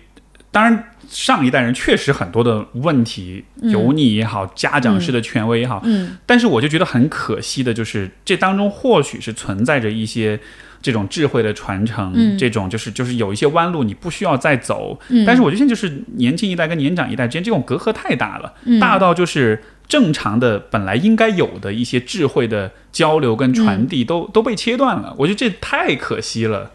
[0.50, 10.40] 当然，上一代人确实很多的问题，油腻也好，家长式的权威也好，嗯，但是我就觉得很可惜的，就是这当中或许是存在着一些
[10.82, 26.72] 这种智慧的传承，这种就是就是有一些弯路你不需要再走，但是我觉得现在就是年轻一代跟年长一代之间这种隔阂太大了，大到就是正常的本来应该有的一些智慧的交流跟传递都都被切断了，我觉得这太可惜了。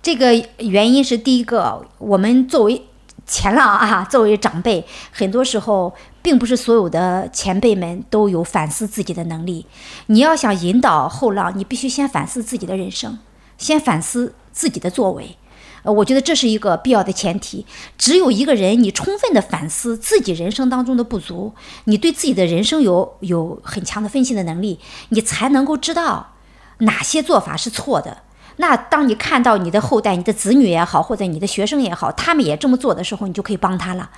[0.00, 2.82] 这个原因是第一个，我们作为。
[3.28, 9.66] 前浪啊，作为长辈，很多时候并不是所有的前辈们都有反思自己的能力。
[10.06, 13.18] 你要想引导后浪，你必须先反思自己的人生，
[13.58, 15.36] 先反思自己的作为。
[15.82, 17.64] 呃，我觉得这是一个必要的前提。
[17.96, 21.52] 只有一个人，你充分的反思自己人生当中的不足，
[21.84, 24.80] 你对自己的人生有有很强的分析的能力，
[25.10, 26.32] 你才能够知道
[26.78, 28.22] 哪些做法是错的。
[28.58, 34.08] 那当你看到你的后代、你的子女也好，或者你的学生也好，他们也这么做的时候，你就可以帮他了。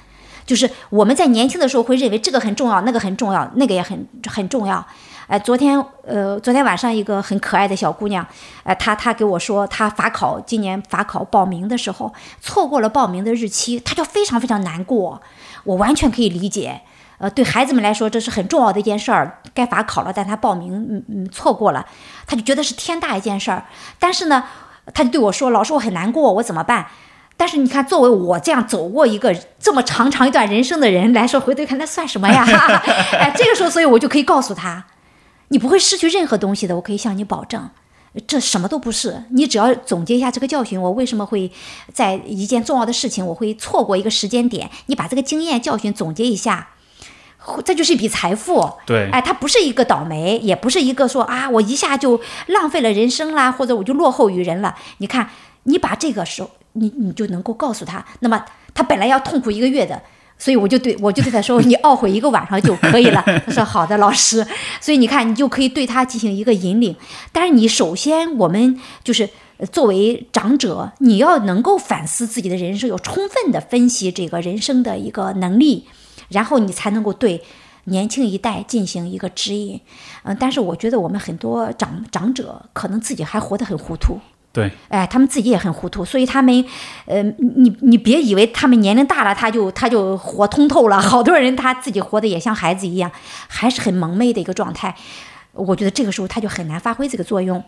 [0.44, 4.84] 就是我们在年轻的时候会认为这个很重要，那个很重要，那个也很很重要。
[5.28, 8.26] 哎，昨天呃，昨天晚上一个很可爱的小姑娘，
[8.64, 15.20] 呃，她她给我说，她法考今年法考报名的时候错过了报名的日期，她就非常非常难过。
[15.62, 16.80] 我完全可以理解。
[17.20, 19.42] 呃，对孩子们来说，这是很重要的一件事儿。
[19.52, 21.84] 该法考了，但他报名嗯嗯错过了，
[22.26, 23.62] 他就觉得是天大一件事儿。
[23.98, 24.42] 但是呢，
[24.94, 26.86] 他就对我说：“老师，我很难过，我怎么办？”
[27.36, 32.42] 但是你看，作为我这样走过一个这么长长一段人生的人来说，回头看那算什么呀？
[33.12, 34.86] 哎，这个时候，所以我就可以告诉他，
[35.48, 37.68] 你不会失去任何东西的，我可以向你保证。
[38.26, 41.52] 这什么都不是，你只要总结一下这个教训，我为什么会
[41.92, 44.70] 在一件重要的事情我会错过一个时间点？
[44.86, 46.70] 你把这个经验教训总结一下，
[47.64, 48.70] 这就是一笔财富。
[48.86, 54.74] 对，哎，它不是一个倒霉，也不是一个说啊，我一下就浪费了人生啦，或者我就落后于人了。
[54.98, 55.28] 你看，
[55.64, 58.44] 你把这个时候，你你就能够告诉他，那么
[58.74, 60.00] 他本来要痛苦一个月的。
[60.42, 63.22] 所以我就对我就对他说：“你懊悔一个晚上就可以了。
[63.44, 64.42] ”他说：“好的，老师。”
[64.80, 66.96] 所以你看，你就可以对他进行一个引领。
[67.30, 69.28] 但是你首先，我们就是
[69.70, 75.86] 作为长者，你要能够反思自己的人生，有充分的分析这个人生的一个能力，
[76.30, 77.42] 然后你才能够对
[77.84, 79.80] 年轻一代进行一个指引。
[80.22, 84.18] 嗯，但是我觉得我们很多长长者可能自己还活得很糊涂。
[84.52, 86.64] 对，哎，他们自己也很糊涂，所以他们，
[87.06, 90.98] 呃，你你别以为他们年龄大了，他就他就活通透了。
[91.00, 93.08] 好多人他自己活得也像孩子一样，
[93.46, 94.92] 还是很蒙昧的一个状态。
[95.52, 97.62] 我觉得这个时候他就很难发挥这个作用。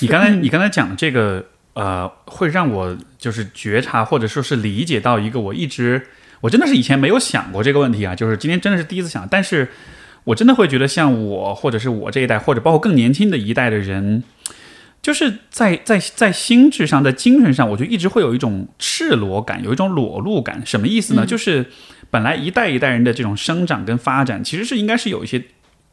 [0.00, 1.44] 你刚才你刚才讲的这个，
[1.74, 6.08] 呃，会让我就是觉察或者说是理解到一个我一直
[6.42, 9.26] 我真的是以前没有想过这个问题啊，就是今天真的是第一次想。
[9.30, 9.70] 但是
[10.24, 14.22] 我真的会觉得，像我或者是我这一代，或者包括更年轻的一代的人。
[15.00, 20.62] 就是在在在心智上，在精神上，我就一直会有一种赤裸感，有一种裸露感。
[20.64, 21.26] 什么意思呢？
[21.26, 21.66] 就是
[22.08, 25.42] 本来一代一代人的这种生长跟发展，其实是应该是有一些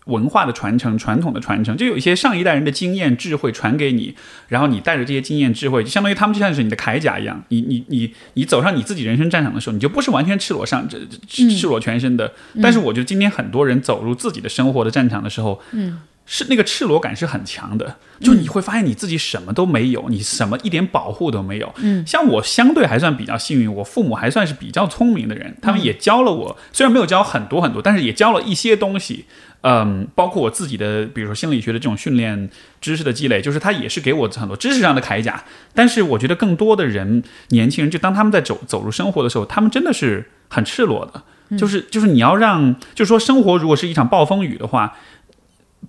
[0.09, 4.13] 文化的传承、传统的传承，就有一些上一代人的经验智慧传给你，
[4.47, 7.41] 然后你带着这些经验智慧，就相当于他们就像是你的铠甲一样。
[7.49, 12.33] 你你你你走上你自己人生战场的时候，你就不是完全赤裸上这赤裸全身的。
[12.61, 16.01] 但是我觉得今天很多人走入自己的生活的战场的时候，嗯。
[16.31, 21.73] 是那个赤裸感是很强的，就你会发现你自己什么都没有，你什么一点保护都没有。
[21.77, 29.25] 嗯，像我相对还算比较幸运，我父母还算是比较聪明的人，他们也教了我，虽然没有教很多很多，但是也教了一些东西。
[29.61, 32.47] 嗯，包括我自己的，比如说心理学的这种训练
[32.79, 35.43] 知识的积累，就是他也是给我很多知识上的铠甲。
[35.73, 44.95] 但是我觉得更多的人，年轻人，就当他们在走走入生活的时候，他们真的是很赤裸的，就是就是你要让，就是说生活如果是一场暴风雨的话。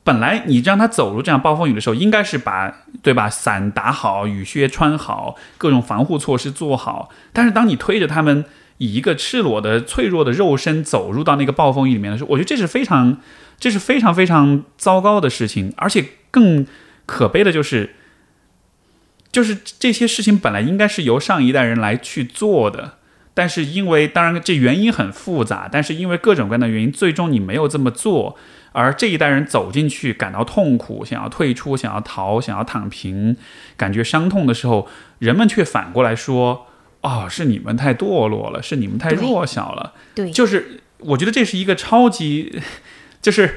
[0.02, 7.10] 本来你让他走入这样暴风雨的时候，应该是把对吧伞打好，雨靴穿好，各种防护措施做好。
[7.32, 8.44] 但是当你推着他们
[8.78, 13.18] 以一个赤裸的、脆弱的肉身走入到那个暴风雨里面的时候，我觉得这是非常、
[13.58, 15.72] 这是非常非常糟糕的事情。
[15.76, 16.66] 而且更
[17.04, 17.94] 可悲的就是，
[19.30, 22.94] 就是这些事情本来应该是由上一代人来去做的，
[23.34, 28.38] 但是因为当然这原因很复杂，但是因为各种各样的原因，最终你没有这么做。
[28.72, 33.36] 而这一代人走进去，感到痛苦，想要退出，想要逃，想要躺平，
[33.76, 34.88] 感觉伤痛的时候，
[35.18, 36.66] 人们却反过来说
[37.02, 42.60] ：“哦，是你们太堕落了，是你们太弱小了。”对，就是我觉得这是一个超级，
[43.20, 43.56] 就是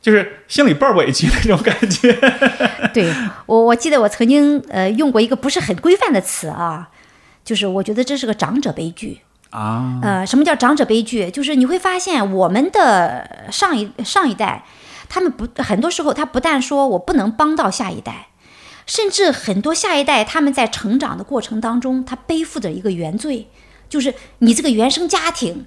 [0.00, 2.12] 就是心里倍儿委屈那种感觉。
[2.94, 3.12] 对
[3.46, 6.90] 我，我记得我曾经呃用过一个不是很规范的词啊，
[7.44, 9.20] 就是我觉得这是个长者悲剧。
[9.52, 11.30] 啊，呃，什么叫长者悲剧？
[11.30, 14.64] 就是你会发现，我们的上一上一代，
[15.10, 18.28] 他们不很多时候，他不但说我不能帮到下一代，
[18.86, 23.48] 甚至很多下一代他们在成长的过程当中，他背负着一个原罪，
[23.90, 25.66] 就是你这个原生家庭，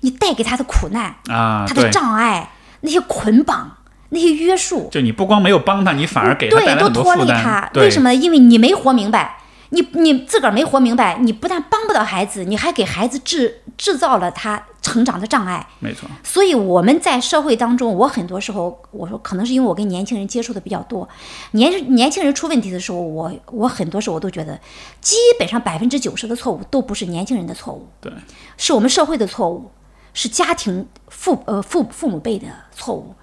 [0.00, 3.76] 你带给他的苦难啊，他的障碍，那些捆绑，
[4.08, 7.70] 那些约束，就你不光没有帮他，你反而给他带来很多负担。
[7.74, 8.14] 为什么？
[8.14, 9.36] 因为你没活明白。
[9.70, 15.66] 你你自个儿没活明白，你不但帮不到孩子，你还给孩子制制造了他成长的障碍。
[15.80, 16.08] 没错。
[16.22, 21.08] 所以我们在社会当中，我很多时候我说，可能是因为我跟年轻人接触的比较多，
[21.52, 24.60] 年年轻人出问题的时候，我我很多时候我都觉得，
[25.00, 28.12] 基本上百分之九十的错误都不是年轻人的错误，对，
[28.56, 29.70] 是我们社会的错误，
[30.14, 33.14] 是家庭父呃父父母辈的错误，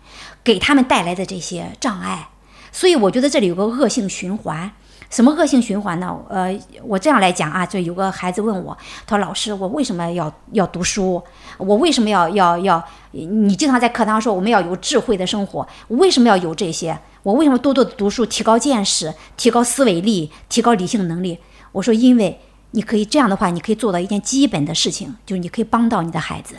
[0.44, 2.30] 给他们带来的这些障碍。
[2.72, 4.72] 所以我觉得这里有个恶性循环。
[5.14, 6.20] 什么恶性循环呢？
[6.28, 8.76] 呃，我这样来讲啊，就有个孩子问我，
[9.06, 11.22] 他说：“老师，我为什么要要读书？
[11.60, 12.84] 我为什么要要要？
[13.12, 16.98] 你经常在课堂上说我们要有智慧的生活，我为什么要有这些？
[17.22, 21.38] 我为什么多多的读书，提高见识，提高思维力，提高理性能力？”
[21.72, 22.40] 我说：“因为
[22.72, 26.56] 你可以这样的话，你可以做到一件基本的事情，就是你可以帮到你的孩子。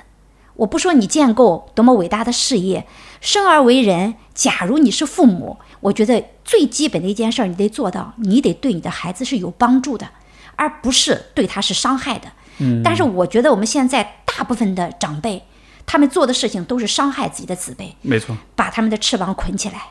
[0.56, 2.86] 我不说你建构多么伟大的事业，
[3.20, 10.08] 生而为人，假如你是父母。”我觉得最基本的一件事儿，你得做到，你得对你的孩子是有帮助的，
[10.56, 12.28] 而不是对他是伤害的。
[12.58, 12.80] 嗯。
[12.82, 15.42] 但是我觉得我们现在大部分的长辈，
[15.84, 17.94] 他们做的事情都是伤害自己的子辈。
[18.00, 18.34] 没错。
[18.56, 19.88] 把他们的翅膀捆起来，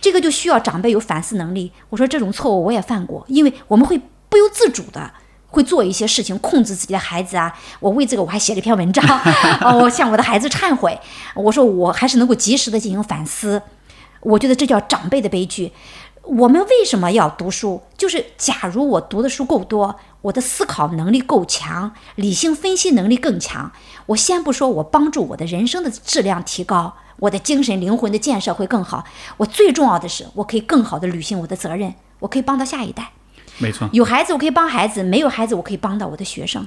[0.00, 1.70] 这个就需要长辈有反思能力。
[1.90, 4.00] 我说这种错误我也犯过，因为我们会
[4.30, 5.12] 不由自主的
[5.56, 7.50] 会做一些事情控制自己的孩子啊。
[7.80, 9.02] 我为这个我还写了一篇文章，
[9.64, 11.00] 哦，我向我的孩子忏悔，
[11.34, 13.62] 我说我还是能够及时的进行反思。
[14.20, 15.72] 我觉得这叫长辈的悲剧。
[16.22, 17.80] 我们为什么要读书？
[17.96, 23.70] 就是假如我读的书够多，我的思考能力够强，理性分析能力更强，
[24.06, 29.04] 我先不说我帮助我的人生的质量提高，我的精神灵魂的建设会更好。
[29.36, 33.12] 我最重要的是，我可以更好的履行我的责任，我可以帮到下一代。
[33.58, 36.66] 没错，有孩子我可以帮孩子，没有孩子我可以帮到我的学生。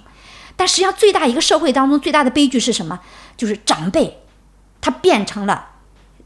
[0.56, 3.00] 但实际上，最大一个社会当中最大的悲剧是什么？
[3.38, 4.20] 就是长辈，
[4.82, 5.68] 他变成了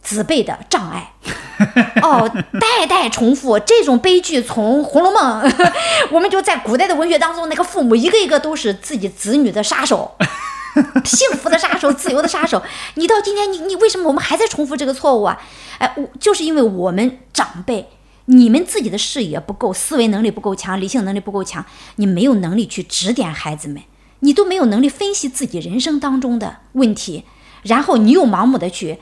[0.02, 1.14] 子辈的障碍。
[2.02, 2.30] 哦，
[2.60, 5.49] 代代重复这种悲剧，从《红楼梦》，
[6.11, 10.15] 我们就在古代的文学当中，那个父母一个一个都是自己子女的杀手，
[11.06, 12.61] 幸福的杀手，自由的杀手。
[12.95, 15.40] 你到今天，你你为什么我们还在重复这个错误啊？
[15.77, 17.88] 哎，我就是因为我们长辈，
[18.25, 21.65] 你们自己的视野不够，思维能力不够强，理性能力不够强，
[21.97, 23.81] 你没有能力去指点孩子们，
[24.19, 27.25] 你都没有能力分析自己人生当中的问题，
[27.63, 28.99] 然后你又盲目的去。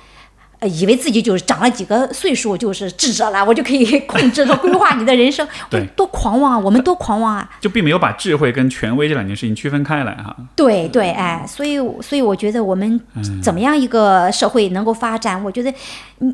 [0.61, 6.59] 呃，以为自己就是长了几个岁数就是智者了，我就可以控制和规划你的人生，对，多狂妄啊！
[6.59, 7.49] 我们多狂妄啊！
[7.59, 10.35] 就并没有把智慧跟权威这两件事情区分开来哈。
[10.55, 13.01] 对对，哎，所以所以我觉得我们
[13.41, 15.43] 怎么样一个社会能够发展？
[15.43, 15.73] 我觉得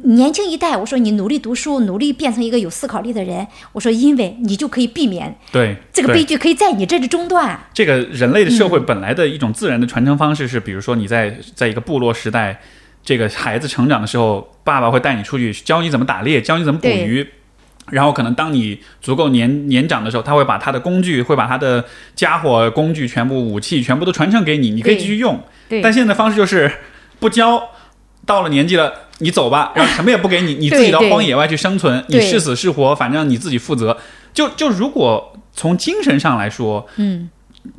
[0.03, 7.57] 年轻一代，我说你努力读书，努力变成一个有思考力的人，我说因为你就可以避免对这个悲剧可以在你这里中断。
[7.73, 12.59] 这个人类的社会本来的一种自然的传承方式是，比如说你在在一个部落时代。
[13.07, 17.25] 这个孩子成长的时候，爸爸会带你出去教你怎么打猎，教你怎么捕鱼。
[17.89, 21.85] 然后可能当你足够年年长的时候，他会把他的工具，会把他的
[22.15, 25.41] 家伙、工具全部、武器全部都传承给你，你可以继续用。
[25.81, 26.69] 但现在的方式就是
[27.17, 27.69] 不教，
[28.25, 33.97] 到了年纪了，你走吧，然后什么也不给你， 你自己到荒野外去生存，你是死是活，反正你自己负责。
[34.33, 37.29] 就就如果从精神上来说，嗯，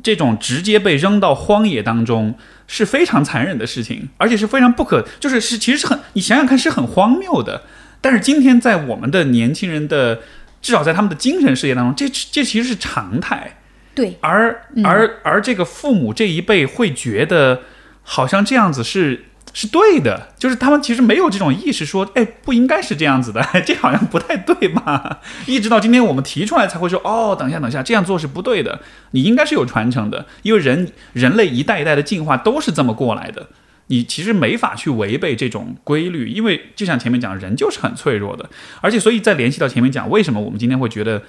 [0.01, 2.33] 这种直接被扔到荒野当中。
[2.69, 7.63] 是非常残忍的事情，而且是非常不可，就是是其实是很，你想想看是很荒谬的。
[7.99, 10.21] 但是今天在我们的年轻人的，
[10.61, 13.57] 至少在他们的精神世界当中，这这其实是常态。
[13.93, 17.63] 对，而而而这个父母这一辈会觉得，
[18.03, 19.25] 好像这样子是。
[19.51, 25.19] 是对的，就是他们其实没有这种意识，说，哎，不应该是这样子的， 这好像不太对吧？
[25.47, 28.79] 一直到今天我们提出来才会说，哦，等一下，等一下，这样做是不对的，
[29.11, 33.47] 你应该是有传承的，因为人人类一代一代的进化都是这么过来的，
[33.87, 38.49] 你其实没法去违背这种规律，因为就像前面讲，人就是很脆弱的，
[38.81, 41.23] 而且所以再联系到前面讲，为什么我们今天会觉得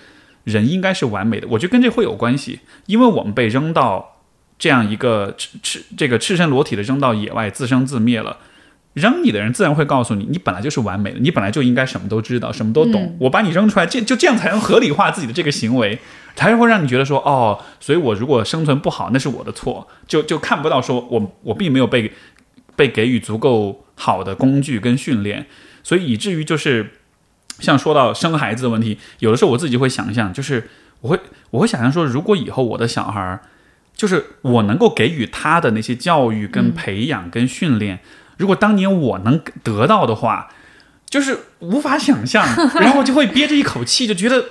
[0.44, 4.19] 人应该是完美的，我觉得跟这会有关系，因为我们被扔到。
[4.60, 8.36] 这样一个赤赤这个赤身裸体的扔到野外自生自灭了，
[8.92, 13.16] 扔你的人自然会告诉你，你本来就是完美的，你本来就应该什么都知道，什么都懂。
[13.20, 15.98] 我把你扔出来，这就这样才能合理化自己的这个行为，
[16.36, 22.12] 才会让你觉得说，哦，所以我如果生存不好，那是我的错，就就看不到说我我并没有被
[22.76, 25.46] 被给予足够好的工具跟训练，
[25.82, 26.90] 所以以至于就是
[27.60, 30.68] 像说到生孩子的问题，有的时候我自己会想象，就是
[31.00, 31.18] 我会
[31.48, 33.40] 我会想象说，如果以后我的小孩儿。
[34.00, 37.98] 就是我能够给予他的那些教育、跟培养、跟训练，
[38.38, 40.48] 如果当年我能得到的话，
[41.10, 42.42] 就是无法想象，
[42.80, 44.42] 然后就会憋着一口气，就觉得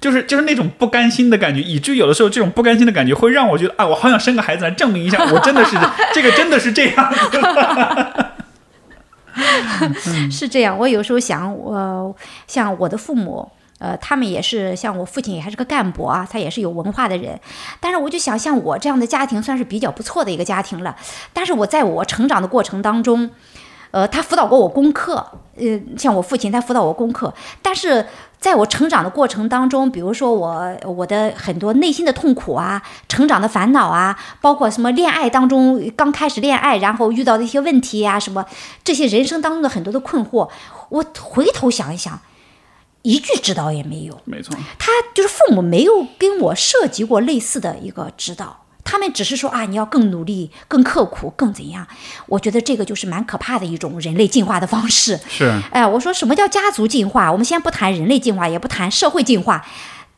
[0.00, 5.76] 就是就是那种不甘心的感觉，以至于有的时候这种不甘心的感觉会让我觉得啊，我好想生个孩子来证明一下， 我真的是
[6.14, 7.14] 这个真的是这样。
[10.32, 12.16] 是这样，我有时候想，我
[12.46, 13.50] 像我的父母。
[13.84, 17.38] 呃，他们也是像我父亲，也还是个干部啊，他也是有文化的人。
[17.80, 20.96] 但是我就想，像我这样的家庭算是比较不错的一个家庭了。
[21.34, 23.30] 但是我在我成长的过程当中，
[23.90, 25.16] 呃，他辅导过我功课，
[25.56, 27.34] 呃，像我父亲他辅导我功课。
[27.60, 28.06] 但是
[28.40, 38.46] 在我成长的过程当中，比如说我我的很多内心的痛苦啊，成长的烦恼啊，包括什么恋爱当中刚开始恋爱，然后遇到的一些问题呀，什么
[38.82, 40.48] 这些人生当中的很多的困惑，
[40.88, 42.18] 我回头想一想。
[43.04, 51.86] 一句指导也没有，没错，他就是父母没有跟我涉及过类似的一个指导，他们只是说啊，你要更努力、更刻苦、更怎样。
[52.28, 55.20] 我觉得这个就是蛮可怕的一种人类进化的方式。
[55.28, 57.30] 是，哎，我说什么叫家族进化？
[57.30, 59.66] 我们先不谈人类进化，也不谈社会进化，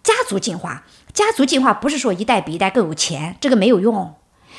[0.04, 4.14] 家族进化，家族进化不是说一代比一代更有钱，这个没有用。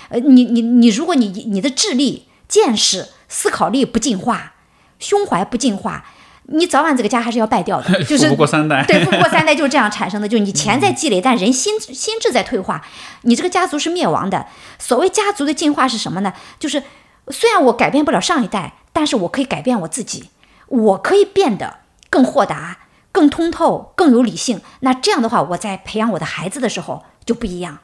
[0.09, 4.55] 呃，你你你，如果你你的智力、见识、思考力不进化，
[4.99, 6.05] 胸怀不进化。
[6.49, 8.83] 你早晚这个家还是要败掉的， 就是富不过三代。
[8.85, 10.27] 对，富不过三代就是这样产生的。
[10.27, 12.81] 就是你钱在积累，但人心心智在退化，
[13.23, 14.45] 你这个家族是灭亡的。
[14.79, 16.33] 所谓家族的进化是什么呢？
[16.57, 16.83] 就是
[17.29, 20.29] 虽然我改变不了上一代，但是我可以改变我自己，
[20.67, 21.79] 我可以变得
[22.09, 22.77] 更豁达、
[23.11, 24.61] 更通透、更有理性。
[24.79, 27.79] 那这样的话，我在培养我的孩子的时候就不一样。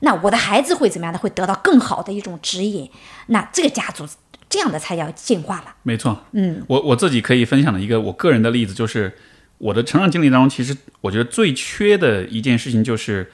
[0.00, 1.18] 那我的孩子会怎么样呢？
[1.18, 2.90] 会得到更好的一种指引。
[3.28, 4.06] 那这个家族
[4.48, 5.76] 这样的才叫进化吧。
[5.82, 9.12] 没错，嗯，我我自己可以分享的一个我个人的例子，就是
[9.58, 13.32] 我的成长经历当中，其实我觉得最缺的一件事情就是，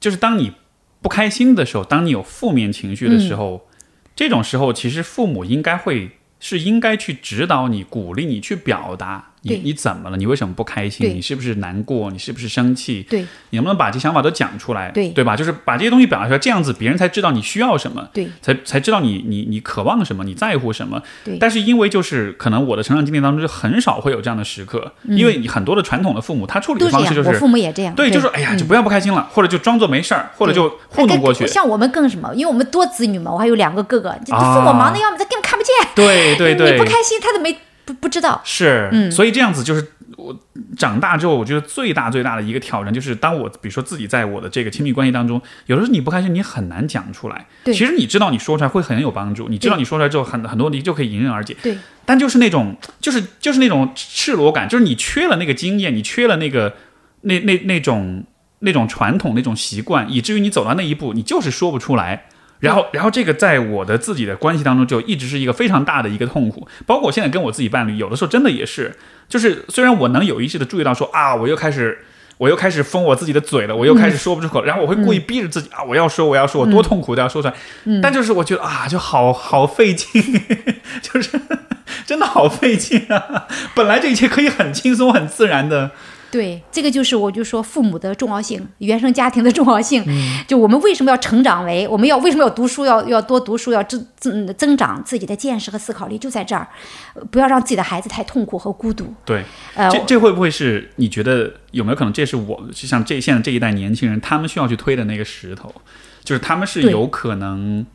[0.00, 0.52] 就是当你
[1.00, 3.68] 不开心的时候，当你有负面情绪的时候，
[4.14, 13.26] 这种时候其实父母应该会是应该去指导你、鼓励你去表达你你怎么了，你为什么不开心，你是不是难过，你是不是生气，对。
[13.50, 15.08] 你能不能把这想法都讲出来，对。
[15.10, 15.36] 对吧？
[15.36, 18.28] 就是把这些东西表达出来，这样子别人才知道你需要什么，对。
[18.42, 21.02] 才才知道你你你渴望什么，你在乎什么。
[21.24, 21.38] 对。
[21.38, 27.94] 但是因为就是可能我的成长经历当中就很少会有这样的时刻，因为你很多的传统的父母他处理的方式就是我父母也这样。
[27.94, 31.46] 对，就是哎呀，就不要不开心了，或者就装作没事儿，或者就糊弄过去。
[31.46, 32.34] 像我们更什么？
[32.34, 35.74] 因为我们多子女嘛，我还有两个哥哥，父母忙的要么，他根本看不见。
[35.94, 37.56] 对对对， 你不开心，他都没
[37.86, 38.42] 不不知道。
[38.44, 39.86] 是，嗯所以这样子就是
[40.16, 40.38] 我
[40.76, 47.46] 长大之后，我觉得最大最大的一个挑战就是，当我比如说自己在我的这个亲密关系当中，有的时候你不开心，你很难讲出来。
[47.64, 51.56] 对其实你知道你说出来会很有帮助，你知道你说出来之后，很很多问题就可以迎刃而解。
[51.62, 56.74] 对但就是那种，就是就是那种赤裸感，就是你缺了那个经验，你缺了那个
[57.22, 58.24] 那那那种
[58.60, 62.26] 那种传统那种习惯，以至于你走到那一步，你就是说不出来。
[62.60, 66.66] 然后，然后这个在我的自己的关系当中，就一直是一个非常大的一个痛苦。
[66.86, 68.96] 包括我现在跟我自己伴侣，有的时候真的也是，
[69.28, 71.98] 就是虽然我能有意识的注意到说啊，我又开始。
[72.38, 77.54] 我又开始封我自己的嘴了，我又开始说不出口，然后我会故意逼着自己、啊，我要说，我要说，我多痛苦都要说出来。
[78.02, 80.22] 但就是我觉得啊，就好好费劲，
[81.00, 81.40] 就是
[82.04, 83.46] 真的好费劲啊！
[83.74, 85.92] 本来这一切可以很轻松、很自然的，
[86.36, 90.04] 对，这个就是我就说父母的重要性，原生家庭的重要性。
[90.06, 96.68] 嗯就我们为什么要成长为，我们要为什么要读书，要要多读书，要增增增长自己的见识和思考力，就在这儿，
[97.14, 99.14] 呃不要让自己的孩子太痛苦和孤独。
[99.24, 99.42] 对。
[99.74, 102.12] 呃，这这会不会是你觉得有没有可能？
[102.12, 105.74] 这是我就像这现在这一代年轻人，他们需要去推的那个石头，
[106.22, 107.86] 就是他们是有可能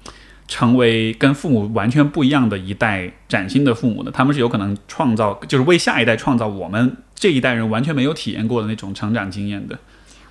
[0.51, 4.11] 成为跟父母完全不一样的一代崭新的父母的。
[4.11, 9.79] 他们是有可能创造，就是为下一代创造我们这一代人完全没有体验过的那种成长经验的。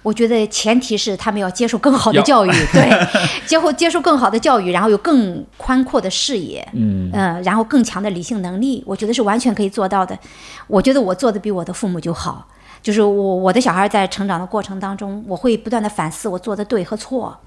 [0.02, 2.90] 我觉得前提是他们要接受更好的教育， 对，
[3.46, 10.18] 接后接受更好的教育，然后有更宽阔的视野，嗯，呃，然后更强的理性能力，我觉得是完全可以做到的。
[10.66, 12.46] 我觉得我做的比我的父母就好，
[12.82, 17.38] 就是我我的小孩在成长的过程当中，我会不断的反思我做的对和错，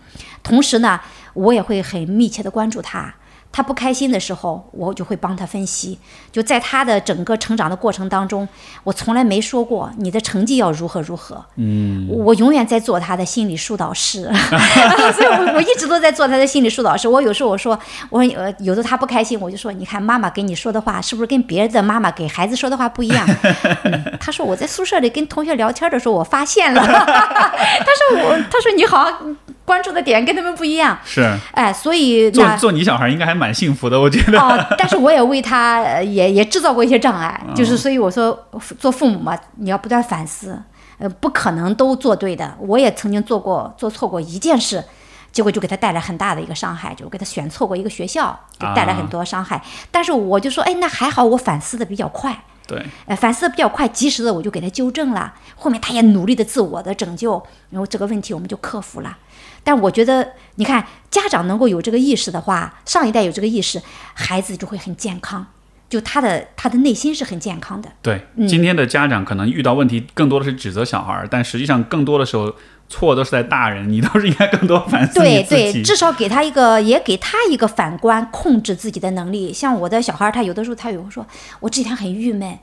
[0.44, 1.00] 同时呢，
[1.34, 3.14] 我也会很密切的关注他。
[3.54, 5.98] 他不开心的时候，我就会帮他分析。
[6.32, 8.46] 就在他的整个成长的过程当中，
[8.84, 11.46] 我从来没说过你的成绩要如何如何。
[11.58, 14.24] 嗯，我永远在做他的心理疏导师，
[15.14, 17.08] 所以我我一直都在做他的心理疏导师。
[17.08, 23.24] 我有时候我说，我说呃，有的他不开心，我就说，你看妈妈给你说的话是不是跟别的妈妈给孩子说的话不一样？
[23.86, 26.82] 嗯、他说我在宿舍里跟同学聊天的时候，我发现了。
[26.82, 27.86] 他
[28.16, 30.98] 说我，他说你好像关注的点跟他们不一样。
[31.06, 31.22] 是
[31.54, 34.40] 哎，所以做那做你小孩应该还蛮幸福的，我觉得。
[34.40, 38.48] 哦，但是我也为他呃也也制造过一些障碍，就是所以我说
[38.78, 40.61] 做父母嘛，你要不断反思，
[40.99, 42.56] 呃，不可能都做对的。
[42.60, 44.84] 我也曾经做过做错过一件事，
[45.32, 49.60] 结果就给他带来很大的一个伤害，就给他选错过一个学校，就带来很多伤害。
[49.90, 52.44] 但是我就说，哎，那还好，我反思的比较快。
[52.65, 55.34] 对，呃，反思的比较快，及时的我就给他纠正了。
[55.56, 59.18] 后面他也努力的自我的拯救，然后这个问题我们就克服了。
[59.64, 63.81] 但我觉得，你看家长能够有这个意识的话，上一代有这个意识，
[64.14, 65.45] 孩子就会很健康，
[65.90, 67.90] 就他的他的内心是很健康的。
[68.02, 72.53] 对，嗯今天的家长可能遇到问题更多的是指责小孩儿，但实际上更多的时候
[72.90, 75.72] 错都是在大人，你倒是应该更多反思你对。
[75.72, 79.53] 对，至少给他一个，也给他一个反观控制自己的能力。
[79.53, 81.26] 像我的小孩儿，他有的时候他有会说，
[81.61, 82.60] 我这几天很郁闷，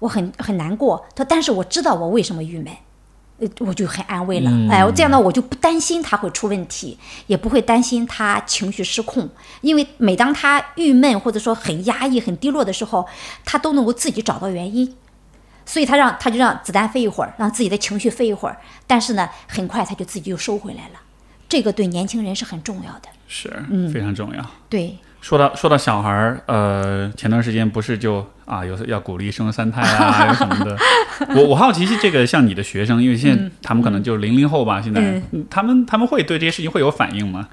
[0.00, 1.06] 我很很难过。
[1.14, 2.66] 他但是我知道我为什么郁闷。
[3.42, 6.96] 呃，我就很安慰了，哎，我这样呢，我就不担心他会出问题，
[7.26, 9.28] 也不会担心他情绪失控，
[9.60, 13.06] 因为每当他郁闷或者说很压抑、很低落的时候，
[13.44, 14.94] 他都能够自己找到原因，
[15.66, 18.56] 所以他让他就让子弹飞一会儿，让自己的情绪飞一会儿，
[18.86, 21.00] 但是呢，很快他就自己又收回来了，
[21.48, 23.92] 这个对年轻人是很重要的，是嗯。
[23.92, 24.50] 非常重要。
[24.68, 30.76] 对，说到说到小孩儿，呃，前段时间不是就啊有要鼓励生三胎啊， 有什么的。
[31.36, 35.00] 我我好奇是这个像你的学生，因为现在他们可能就零零后吧，现在、
[35.30, 37.48] 嗯他们他们会对这些事情会有反应吗？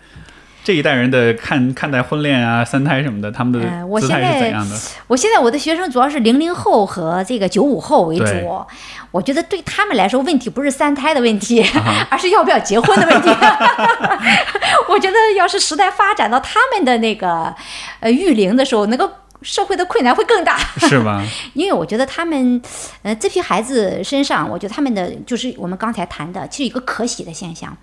[0.69, 3.59] 这一代人的看看待婚恋啊、三胎什么的，他们的
[3.99, 4.75] 姿态现在是怎样的？
[5.07, 8.65] 我现在我的学生主要是零零后和这个九五后为主，
[9.09, 13.29] 我觉得对他们来说，问题不是三胎的问题，啊 而是要不要结婚的问题。
[14.89, 17.51] 我觉得要是时代发展到他们的那个
[17.99, 20.59] 呃育龄的时候，那个社会的困难会更大。
[20.81, 21.25] 是吗？
[21.55, 22.61] 因为我觉得他们，
[23.01, 27.75] 呃，这批孩子身上，我觉得他们的就是我们刚才谈的，其实一个可喜的现象。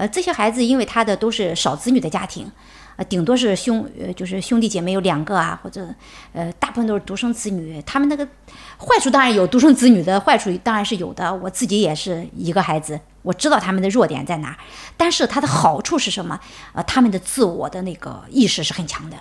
[0.00, 2.50] 呃，这些孩子因为他的都是少子女的家庭，
[2.96, 5.86] 呃，顶多是兄，呃，就是兄弟姐妹有两个啊，或者，
[6.32, 7.82] 呃，大部分都是独生子女。
[7.82, 8.26] 他们那个
[8.78, 11.34] 坏处当然有，独生子女的坏处当然是有的。
[11.34, 14.56] 我自己也是一个孩子，我知道他们的弱点在哪，
[14.96, 16.40] 但是他的好处是什么？
[16.72, 19.18] 呃，他们的自我的那个意识是很强的，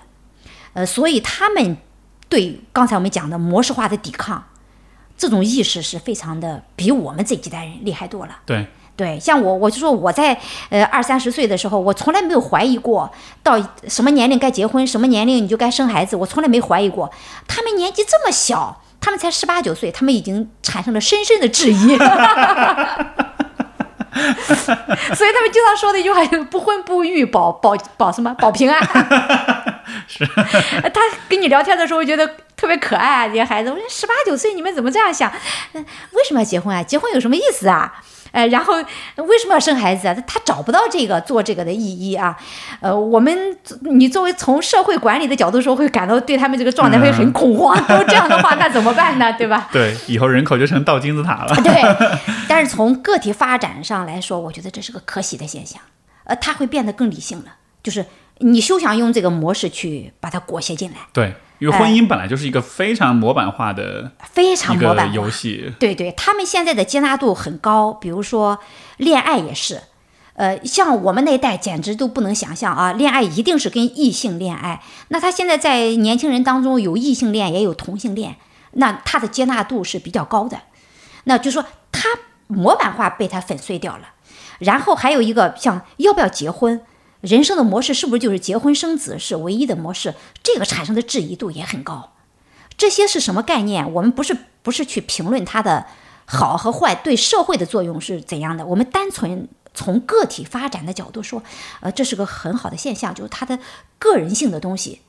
[0.72, 1.76] 呃，所以他们
[2.30, 4.42] 对刚才我们讲的模式化的抵抗，
[5.18, 8.40] 这种意识是非常的比我们这几代人厉害多了。
[8.46, 8.66] 对。
[9.00, 10.38] 对，像我，我就说我在
[10.70, 13.10] 呃二三十岁的时候，我从来没有怀疑过
[13.42, 13.58] 到
[13.88, 17.10] 什么年龄该结婚，什么年龄你就该生孩子，我从来没怀疑过。
[17.48, 21.98] 他们年纪这么小，他们才十八九岁，他们已经产生了深深的质疑。
[25.16, 28.34] 所以他们经常说的一句话就是“不婚不育，保保保什么？
[28.34, 28.82] 保平安。
[30.10, 30.26] ”是。
[30.26, 31.00] 他
[31.30, 33.70] 跟你聊天的时候，觉得特别可爱啊，这些孩子。
[33.70, 35.32] 我说十八九岁，你们怎么这样想？
[35.72, 36.84] 为什么要结婚啊？
[36.84, 38.04] 结婚有什么意思啊？
[38.32, 40.14] 呃，然后为什么要生孩子啊？
[40.14, 42.38] 他他找不到这个做这个的意义啊。
[42.80, 47.76] 呃，我们你作为从社会管理的角度说，会感到对他们这个状态会很恐慌。
[47.88, 49.34] 都这样的话，那怎么办呢？
[49.34, 49.70] 对吧？
[49.74, 51.56] 对，以后人口就成倒金字塔了。
[51.64, 51.82] 对，
[52.48, 55.82] 但是从个体发展上来说，我觉得这是个可喜的现象。
[56.26, 57.46] 呃，他会变得更理性了，
[57.82, 58.06] 就是
[58.40, 60.98] 你休想用这个模式去把它裹挟进来。
[61.14, 61.34] 对。
[61.60, 65.74] 因为婚姻本来就是一个非常模板化的、非常模板游戏。
[65.78, 68.58] 对对，他们现在的接纳度很高，比如说
[68.96, 69.82] 恋爱也是，
[70.36, 74.82] 呃，像我们那一代简直都不能想象啊，恋爱一定是跟异性恋爱。
[75.10, 78.38] 那他现在在年轻人当中有异性恋也有同性恋，
[78.72, 80.62] 那他的接纳度是比较高的。
[81.26, 82.08] 那就说他
[82.48, 84.14] 模板化被他粉碎掉了。
[84.60, 86.80] 然后还有一个像要不要结婚。
[87.22, 90.16] 人生的模式是不是就是结婚生子是唯一的模式？
[90.42, 92.14] 这个产生的质疑度也很高。
[92.78, 93.92] 这些是什么概念？
[93.94, 95.86] 我们不是不是去评论它的
[96.26, 98.66] 好和坏，对社会的作用是怎样的？
[98.66, 101.44] 我们单纯从个体发展的角度说，
[101.82, 103.60] 呃，这是个很好的现象，就是它的
[103.98, 105.02] 个人性的东西。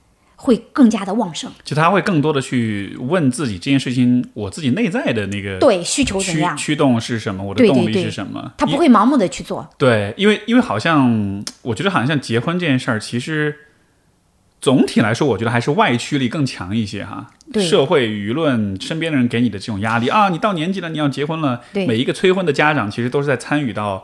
[0.43, 8.51] 会更加的旺盛，就他会更多的去问自己这件事情，我自己内在的那个对需求怎样，驱动是什么，我的动力是什么？
[8.57, 9.69] 他不会盲目的去做。
[9.77, 13.55] 对，因为因为好像我觉得好像像结婚这件事儿，其实
[14.63, 17.27] 总体来说，我觉得还是外驱力更强一些哈。
[17.61, 21.61] 社会舆论、身边的人给你的这种压力啊，你到年纪了，你要结婚了。
[21.75, 24.03] 每一个催婚的家长其实都是在参与到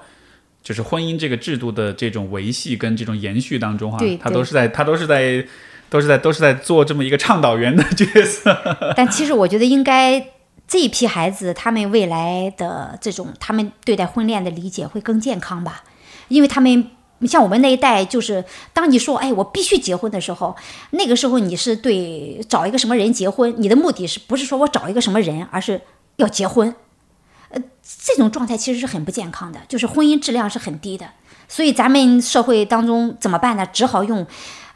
[0.62, 3.98] 就是婚姻这个制度的这种维系跟这种延续当中哈。
[4.20, 5.42] 他都是在他都是在。
[5.88, 8.56] 都是在都是在做这么一个倡导员的角色，
[8.96, 10.32] 但其实我觉得应该
[10.66, 15.84] 这一批孩子，他们未来的这种他们对待婚恋的理解会更健康吧，
[16.28, 16.90] 因为他们
[17.22, 20.56] 像我们那一代，就是当你说哎我必须结婚的时候，
[20.90, 25.80] 那个时候你是对找一个什么人结婚，你的目的是不是说我找一个什么人，而是
[26.16, 26.74] 要结婚，
[27.50, 27.62] 呃，
[28.04, 31.06] 这种状态其实是很不健康的，就是婚姻质量是很低的，
[31.46, 33.64] 所以咱们社会当中怎么办呢？
[33.72, 34.26] 只好用。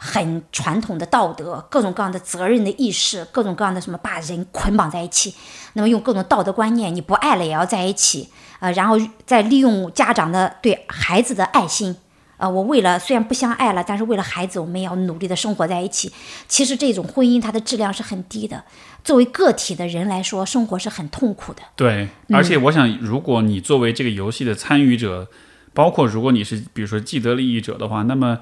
[0.02, 5.34] 很传统的道德，各种各样的责任的意识，各种各样的什么把人捆绑在一起，
[5.74, 11.94] 那么用各种道德观念，你不爱了也要在一起，呃，然后再利用家长的对孩子的爱心，
[12.38, 16.10] 呃，我为了虽然不相爱了，但是为了孩子，我们也要努力的生活在一起。
[16.48, 18.64] 其实这种婚姻它的质量是很低的，
[19.04, 21.60] 作为个体的人来说，生活是很痛苦的。
[21.76, 25.28] 对，而且我想，如果你作为这个游戏的参与者，
[25.74, 28.38] 包括如果你是比如说既得利益者的话，那么。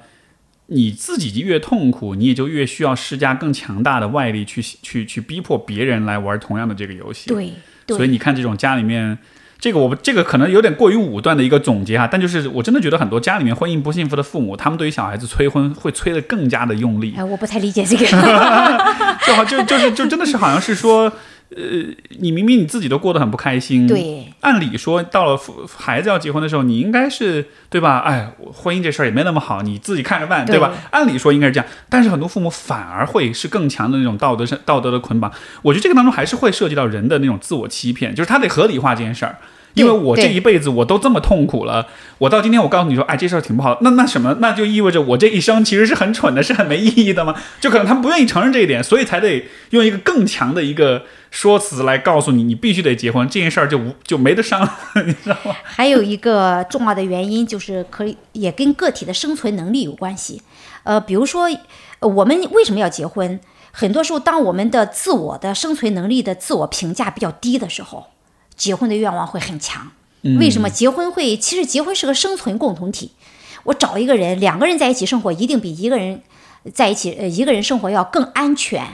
[0.71, 7.29] 你自己越痛苦，你也就越需要施加更强大的外力去去去逼迫别人来玩同样的这个游戏。
[7.29, 7.53] 对，
[7.87, 9.17] 所以你看这种家里面，
[9.59, 17.13] 这个我这个可能有点过于武断的一个总结哈，但就是我真的觉得很多家里面婚姻不幸福的父母，他们对于小孩子催婚会催得更加的用力。
[17.17, 18.05] 哎，我不太理解这个，
[19.25, 21.11] 就好就就是就真的是好像是说。
[21.55, 21.63] 呃，
[22.19, 25.39] 你明明你自己都过得很不开心，对，按理说到了
[25.75, 27.99] 孩子要结婚的时候，你应该是对吧？
[27.99, 30.71] 哎，婚姻这事儿也没那么好，你自己看着办，对吧？
[30.91, 35.31] 按理说应该是这样，但是很多父母反而会是更强的那种道德上道德的捆绑。
[35.63, 39.37] 我觉得这个当中还是会涉及到人的那种自我欺骗，就是他得合理化这件事儿。
[39.79, 41.87] 因为我这一辈子我都这么痛苦了，
[42.17, 47.35] 我到今天我告诉你说，哎，这事儿挺不好，那那什么，那就意味着我这一生其实是很蠢的，是很没意义的吗？
[47.59, 54.71] 就可能他们不愿意承认这一点，所以才得用一个更强的一个说辞来告诉你，你必须得结婚，这件事儿就无就没得商量，
[55.07, 55.55] 你知道吗？
[55.63, 60.41] 还有一个重要的原因就是可以也跟个体的生存能力有关系，
[60.83, 61.47] 呃，比如说
[62.01, 63.39] 我们为什么要结婚？
[63.71, 68.07] 很多时候，当我们的自我的生存能力的自我评价比较低的时候。
[68.59, 69.87] 结婚的愿望会很强，
[70.37, 71.37] 为什么结婚会？
[71.37, 73.13] 其实结婚是个生存共同体。
[73.63, 76.21] 我找一个人，两个人在一起生活，一定比一个人
[76.73, 78.85] 在一起呃一个人生活要更安全，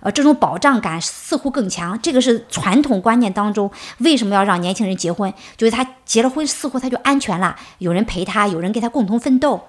[0.00, 2.00] 呃，这种保障感似乎更强。
[2.00, 3.68] 这个是传统观念当中
[3.98, 5.34] 为什么要让年轻人结婚？
[5.56, 9.60] 就是他结了婚，似乎他就安全了，有人陪他，有人跟他共同奋斗。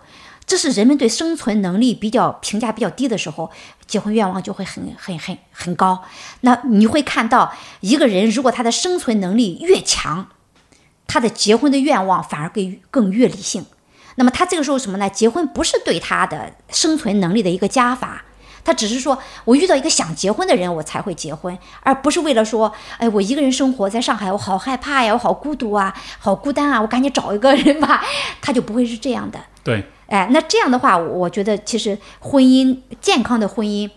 [0.50, 3.52] 这是人们对生存能力比较评价比较低的时候，
[3.86, 6.04] 结婚愿望就会很很很很高。
[6.42, 10.30] 那你会看到一个人，如果他的生存能力越强，
[11.06, 13.64] 他的结婚的愿望反而更更越理性。
[14.16, 15.08] 那么他这个时候什么呢？
[15.08, 18.24] 结婚不是对他的生存能力的一个加法，
[18.64, 28.04] 他只是说我遇到一个想结婚的人，我才会结婚，而不是为了说，哎，我一个人生活在上海，我好害怕呀，我好孤独啊，好孤单啊，我赶紧找一个人吧，
[28.42, 29.40] 他就不会是这样的。
[29.64, 29.86] 对。
[30.10, 33.90] 哎，那这样的话，我觉得其实婚姻健康的婚姻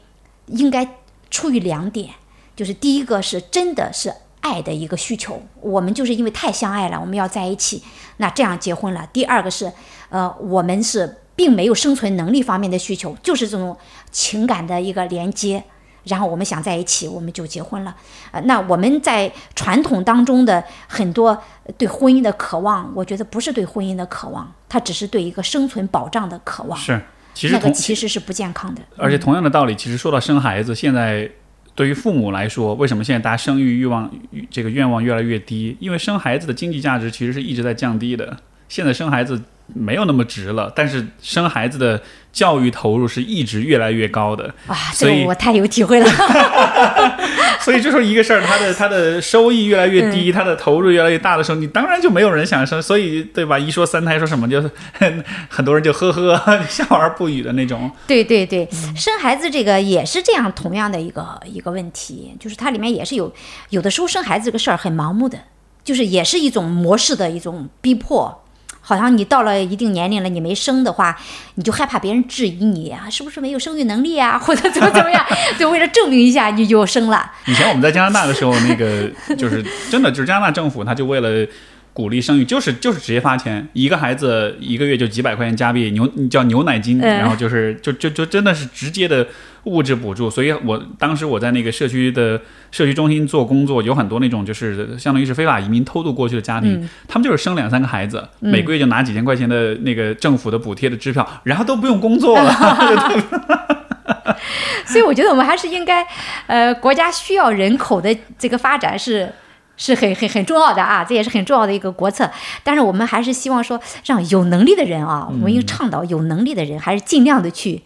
[0.47, 0.87] 应该
[1.31, 2.11] 出于两点，
[2.55, 7.83] 就是第一个是真的是爱的一个需求，我们就是因为太相爱了，我们要在一起，
[8.19, 9.09] 那这样结婚了。
[9.13, 9.73] 第二个是，
[10.11, 13.75] 呃，我们是并没有生存能力方面的需求，就是这种
[14.11, 15.65] 情感的一个连接。
[16.05, 17.95] 然后我们想在一起，我们就结婚了。
[18.31, 21.41] 呃，那我们在传统当中的很多
[21.79, 26.79] 对婚姻的渴望，我觉得不是对婚姻的渴望，它只是对一个生存保障的渴望。
[26.79, 27.01] 是，
[27.35, 28.83] 其实那个其实是不健康的。
[28.97, 31.31] 而且同样的道理，其实说到生孩子，现在
[31.75, 34.11] 对于父母来说，为什么现在大家生育欲望
[34.51, 35.77] 这个愿望越来越低？
[35.81, 38.37] 因为生孩子的经济价值其实是一直在降低的。
[38.69, 39.43] 现在生孩子。
[39.75, 42.03] 没有那么值了，但是生孩子的
[42.33, 46.07] 教育投入是一直越来越高的啊，所以我太有体会了。
[47.61, 53.57] 所以就说一个事儿，他的他的收益越来越低，他的投入越来越大的时候，你当然就没有人想生，所以对吧？
[53.59, 54.61] 一说三胎，说什么就
[55.49, 57.89] 很多人就呵呵 笑而不语的那种。
[58.07, 63.33] 对对对，生孩子这个也是这样，同样的一个一个问题，就是它里面也是有
[63.69, 65.39] 有的时候生孩子这个事儿很盲目的，
[65.85, 68.42] 就是也是一种模式的一种逼迫。
[68.85, 71.17] 好像你到了一定年龄了，你没生的话，
[71.55, 75.25] 你就害怕别人质疑你啊，是不是没有生育能力啊， 或者怎么怎么样？
[75.59, 77.31] 就为了证明一下，你就生了。
[77.47, 81.47] 以前我们在加拿大的时候，那个就是真的，就是加拿大政府他就为了
[81.93, 89.27] 鼓励生育，就是就是直接发钱，一个孩子一个月就几百块钱加币，牛叫牛奶金，然后就是就就就真的是直接的。
[89.65, 92.41] 物质补助，所以我当时我在那个社区的
[92.73, 102.53] 社区中心做工作，有很多那种就是相当于是非法移民偷渡过去的家庭，他们就是生两三个孩子，每个月就拿几千块钱的那个政府的补贴的支票，然后都不用工作了。
[104.85, 106.05] 所以我觉得我们还是应该，
[106.49, 109.33] 呃，国家需要人口的这个发展是
[109.77, 112.31] 是很很很重要的啊，这也是很重要的一个国策。
[112.63, 117.83] 但是我们还是希望说，让有能力的人啊，我们应倡导有能力的人还是尽量的去。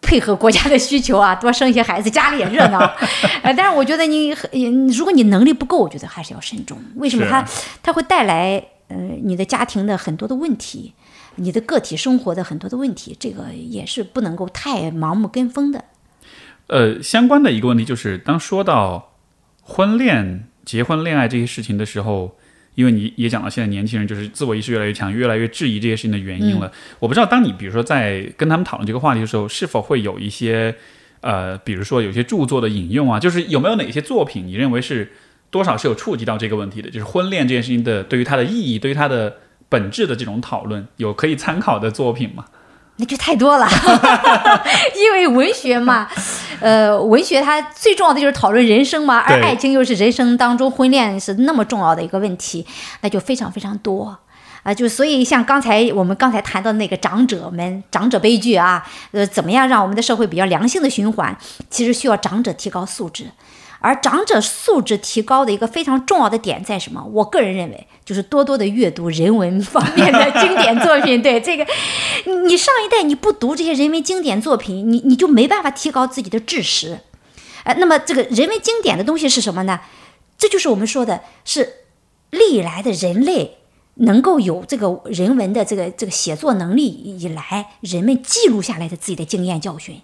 [0.00, 2.78] 配合国家的需求啊，多生一些孩子，家里也热闹。
[3.42, 4.28] 呃，但是我觉得你，
[4.96, 6.78] 如果你能力不够，我觉得还是要慎重。
[6.94, 7.26] 为什么？
[7.28, 7.44] 它
[7.82, 10.94] 它会带来呃你的家庭的很多的问题，
[11.34, 15.82] 你的个体生活的很多的问题，这个也是不能够太盲目跟风的。
[16.68, 19.14] 呃，相关的一个问题就是，当说到
[19.62, 22.36] 婚恋、结婚、恋爱这些事情的时候。
[22.74, 26.70] 因为你也讲到，现在年轻人就是自我意识越来越强，越来越质疑这些事情的原因了。
[27.00, 30.72] 我不知道，当你比如说在跟他们讨论这个话题的时候，是否会有一些
[31.20, 35.10] 呃，比如说有些著作的引用啊，就是有没有哪些作品你认为是
[35.50, 39.38] 多少是有触及到这个问题的，就是婚恋这件事情的对于它的意义，对于它的
[39.68, 42.44] 本质的这种讨论，有可以参考的作品吗？
[42.98, 43.68] 那就太多了，
[44.96, 46.08] 因为文学嘛，
[46.60, 52.66] 呃，文学它最重要的就是讨论人生嘛，而爱情又是人生当中婚恋是那么重要的一个问题，
[53.00, 54.16] 那就非常非常多。
[54.64, 61.34] 啊，就所以像刚才我们刚才谈到那个长者们长者悲剧啊，呃，怎么样让我们的社会比较良性的循环，
[61.70, 63.30] 其实需要长者提高素质。
[63.80, 67.04] 而长者素质提高的一个非常重要的点在什么？
[67.12, 71.22] 我个人认为，就是多多的阅读人文方面的 经典作品。
[71.22, 71.66] 对这个，
[72.46, 77.00] 你上一代你不读这些人文经典作品，你你就没办法提高自己的知识。
[77.64, 79.80] 呃，那么这个人文经典的东西是什么呢？
[80.36, 81.74] 这就是我们说的，是
[82.30, 83.58] 历来的人类
[83.94, 90.00] 能够有这个人文的这个这个写作能力以来，人们记录下来的自己的经验教训。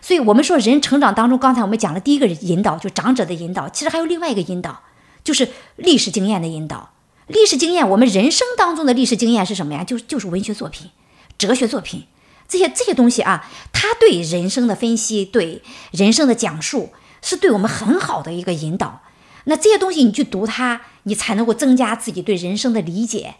[0.00, 3.68] 所以我们说，人成长当中，刚才我们讲了第一个引导，就长者的引导。
[3.68, 4.82] 其实还有另外一个引导，
[5.22, 6.90] 就是历史经验的引导。
[7.26, 9.84] 历史经验，我们人生当中的历史经验是什么呀？
[9.84, 10.90] 就是就是文学作品、
[11.38, 12.04] 哲学作品
[12.48, 15.62] 这些这些东西啊，它对人生的分析、对
[15.92, 16.90] 人生的讲述，
[17.22, 19.02] 是对我们很好的一个引导。
[19.44, 23.36] 那这些东西你去读它，你才能够增加自己对人生的理解。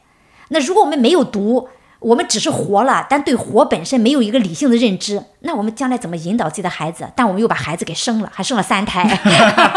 [0.50, 1.68] 那如果我们没有读，
[2.00, 7.06] 我们只是活了，但对活本身没有一个理性的认知，那我们将来怎么引导自己的孩子？
[7.14, 9.04] 但我们又把孩子给生了，还生了三胎，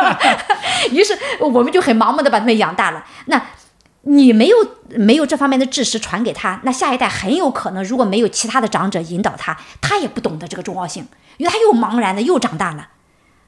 [0.91, 3.03] 于是我们就很盲目的把他们养大了。
[3.25, 3.41] 那
[4.03, 4.57] 你没有
[4.95, 11.05] 没有这方面的知识传给他，那下一代很有可能如果没有其他的长者引导他，他也不懂得这个重要性，
[11.37, 12.87] 因为他又茫然的又长大了。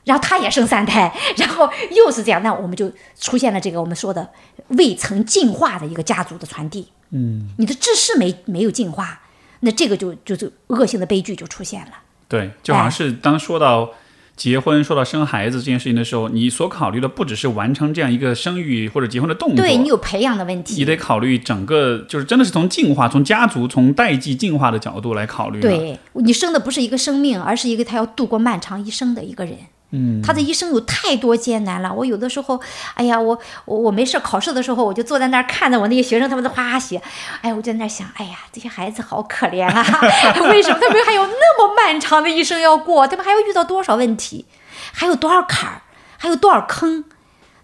[0.04, 4.30] 然后他也生三胎，然后又是这样，那我们就出现了这个我们说的
[4.68, 6.92] 未曾进化的一个家族的传递。
[7.18, 9.22] 嗯，你的知识没没有进化，
[9.62, 11.92] 那这个就就是恶性的悲剧就出现了。
[12.28, 13.92] 对，就好像是当说到
[14.36, 29.56] 结婚、说到生孩子这件事情的时候，你所考虑的不只是完成这样一个生育或者结婚的动作，对你有培养的问题，你得考虑整个，就是真的是从进化、从家族、从代际进化的角度来考虑。，对你生的不是一个生命，而是一个他要度过漫长一生的一个人。
[29.92, 31.94] 嗯，他的一生有太多艰难了。
[31.94, 32.60] 我有的时候，
[32.96, 37.02] 哎呀，我我我没事考试的时候，我就坐在那儿看着我那些学生，他们在哗哗写，
[37.42, 39.86] 哎，我就在那儿想，哎呀，这些孩子好可怜啊！
[40.50, 43.08] 为什么他们还有那么漫长的一生要过？
[43.08, 44.46] 他们还要遇到多少问题，
[44.92, 45.82] 还有多少坎儿，
[46.18, 47.06] 还有多少坑，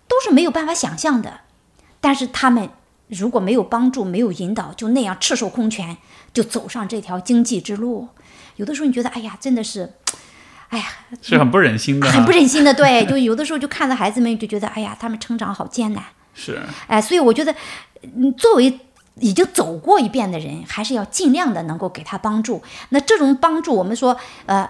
[0.07, 1.41] 都是没有办法想象的。
[1.99, 2.69] 但是他们
[3.07, 5.97] 如果没有帮助、没有引导，就那样赤手空拳
[6.33, 8.07] 就走上这条经济之路，
[8.55, 9.93] 有的时候你觉得，哎呀，真的是，
[10.71, 10.85] 哎呀，
[11.21, 16.01] 是很不忍心的哈，很不忍心的，对，就有的时候就看着孩子们就觉得，哎呀，他们成长好艰难，
[16.33, 17.53] 是，哎，所以我觉得，
[18.03, 18.79] 嗯，作为
[19.19, 22.63] 已经走过一遍的人，还是要尽量的能够给他帮助。
[22.89, 24.15] 那这种帮助，我们说，
[24.45, 24.69] 呃，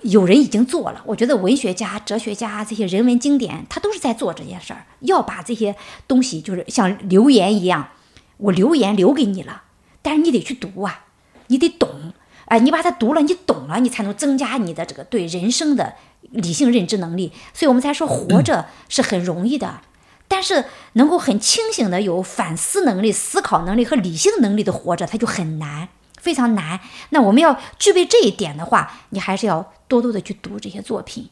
[0.00, 7.90] 有人已经做了，我觉得文学家、哲学家这些人文经典，他都是在做这件事儿，要把这些东西，就是像留言一样，
[8.38, 9.64] 我留言留给你了，
[10.00, 11.04] 但是你得去读啊，
[11.48, 12.07] 你得懂。
[12.48, 15.94] 哎，你把它读了，你懂了，你才能增加你的这个对人生的
[16.30, 17.32] 理性认知能力。
[17.54, 19.82] 所以我们才说活着是很容易的，
[20.26, 20.64] 但是
[20.94, 25.88] 能够很清醒的有反思能力、思考能力和理性能力的活着，它就很难，
[26.20, 26.80] 非常难。
[27.10, 31.28] 那我们要具备这一点的话，你还是要多多的去读这些作品。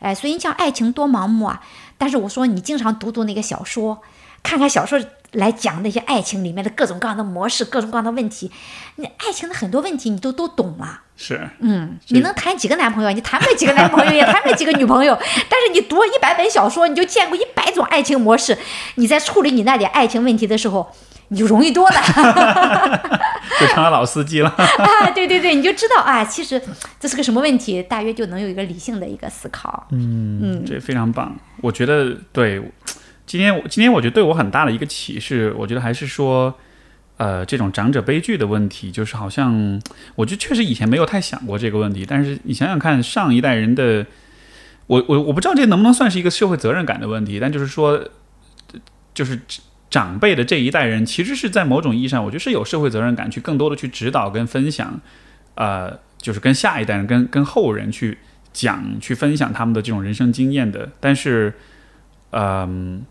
[0.00, 1.60] 哎，所以你像爱情多盲目啊！
[1.96, 4.00] 但是我说你经常读读那个小说，
[4.44, 5.00] 看看小说
[5.32, 8.50] 来讲那些爱情里面的各种各样的模式、各种各样的问题，
[8.96, 11.02] 你爱情的很多问题你都都懂了。
[11.16, 13.10] 是，嗯，你能谈几个男朋友？
[13.10, 15.16] 你谈不了几个男朋友，也谈不了几个女朋友。
[15.50, 18.56] 但是你读了一百本小说，你就见过一百种爱情模式。
[18.94, 20.88] 你在处理你那点爱情问题的时候，
[21.28, 21.96] 你就容易多了。
[23.58, 24.48] 就成了老司机了。
[24.56, 26.62] 啊，对对对，你就知道啊，其实
[27.00, 29.88] 这是个什么问题，大约就能有一个理性的一个思考。
[29.90, 31.34] 嗯嗯，这非常棒。
[31.60, 32.62] 我觉得对，
[33.28, 36.52] 今天我今天我觉得对我很大的一个启示，我觉得还是说，
[37.18, 39.80] 呃，这种长者悲剧的问题，就是好像
[40.16, 44.06] 我觉得确实以前没有太想过这个问题，但是你想想看，上一代人的，
[44.86, 48.02] 我我我不知道这能不能算是一个社会责任感的问题，但就是说，
[49.12, 49.38] 就是。
[49.90, 55.00] 长辈的这一代人，其实是在某种意义上，我觉得是有社会责任感，去更多的去指导跟分享，
[55.54, 58.18] 呃，就是跟下一代人、跟跟后人去
[58.52, 60.90] 讲、去分享他们的这种人生经验的。
[61.00, 61.54] 但是，
[62.32, 63.02] 嗯、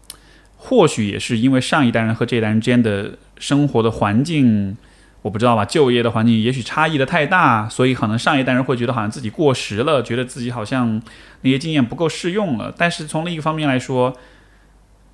[0.57, 4.75] 或许也是因为上一代人和这一代人之间的生活的环境，
[5.21, 11.01] 我不知道吧，就业的环境也许差异的太大，所以可能上一代人会觉得好像自己过时了，觉得自己好像
[11.41, 12.73] 那些经验不够适用了。
[12.75, 14.15] 但是从另一方面来说，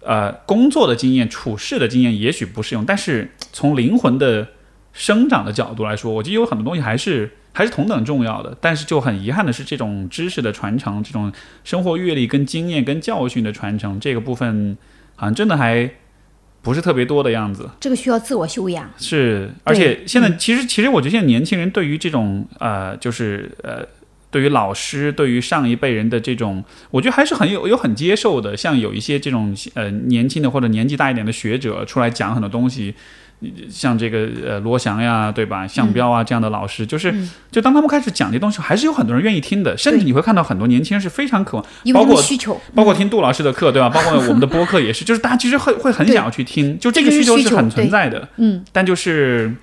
[0.02, 4.48] 呃，工作的经验、处事的经验也许不适用，但是从灵魂的
[4.92, 8.56] 生长的角度来说，我觉得有很多东西还是还是同等重要的。
[8.62, 11.32] 但是就很遗憾的是，这种知识的传承、这种
[11.64, 14.78] 生活阅历、跟经验、跟教训的传承，这个部分
[15.16, 15.90] 好像真的还
[16.62, 17.70] 不是特别多的样子。
[17.80, 18.90] 这个需要自我修养。
[18.98, 23.86] 是，而且现在其实其实我觉得现在年轻人对于这种呃，就是呃。
[24.34, 28.58] 对于老师，对于上一辈人的这种，我觉得还是很有有很接受的。
[28.58, 32.96] 像有一些这种呃年轻的或者年纪大一点的学者出来讲很多东西，
[33.70, 35.68] 像这个呃罗翔呀，对吧？
[35.68, 37.14] 向彪啊这样的老师，就是
[37.52, 39.78] 就当他们开始讲这东西，还是有很多人愿意听的。
[39.78, 43.90] 甚至你会看到很多年轻人是非常渴望，因为包括需求，包括听杜老师的课，对吧？
[43.90, 48.28] 包括我们的播客也是， 就是大家其实会会很想要去听，就这个需求是很存在的。
[48.38, 49.54] 嗯，但就是，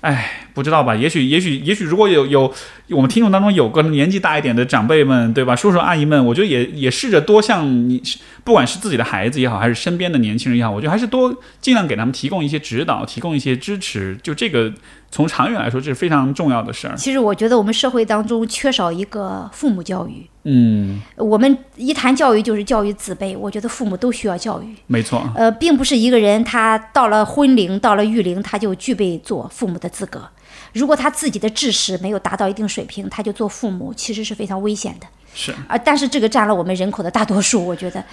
[0.00, 0.94] 哎，不知道吧？
[0.94, 2.52] 也许，也许，也许，如果有有
[2.90, 5.56] 我们听众当中有个年纪大一点的长辈们，对吧？
[5.56, 8.02] 叔叔阿姨们，我觉得也也试着多向你，
[8.44, 14.14] 不管是自己的孩子也好，还是身边的年轻人也好，我觉得还是多尽量给他们提供一些指导，提供一些支持。
[14.22, 14.70] 就这个，
[15.10, 16.94] 从长远来说，这是非常重要的事儿。
[16.94, 20.26] 其实我觉得我们社会当中缺少一个父母教育。
[20.44, 24.74] 嗯，我们一谈教育就是教育子辈，我觉得父母都需要教育。
[24.86, 30.26] 没错，呃，并不是一个人他到了婚龄、到了育龄，他就具备做父母的资格。
[30.72, 35.06] 如果他自己的知识没有达到一定水平，他就做父母，其实是非常危险的。
[35.32, 37.64] 是啊，但是这个占了我们人口的大多数。
[37.64, 38.04] 我觉得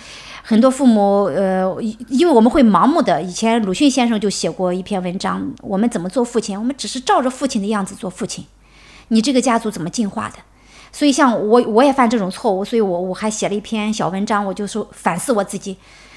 [0.44, 1.76] 很多父母，呃，
[2.10, 3.22] 因为我们会盲目的。
[3.22, 6.58] 以前鲁迅先生就写过一篇文章，我们怎么做父亲？
[6.58, 8.46] 我们只是照着父亲的样子做父亲。
[9.08, 10.36] 你这个家族怎么进化的？
[10.92, 15.76] 所以像我，我也犯这种错误，所以我我还写了一篇小文章，我就说反思我自己。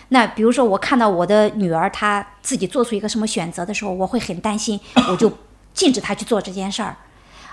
[0.09, 5.33] 那比如说，我看到我的女儿她自己做出一个什么选择的时候，我会很担心，我就
[5.74, 6.97] 禁止他去做这件事儿。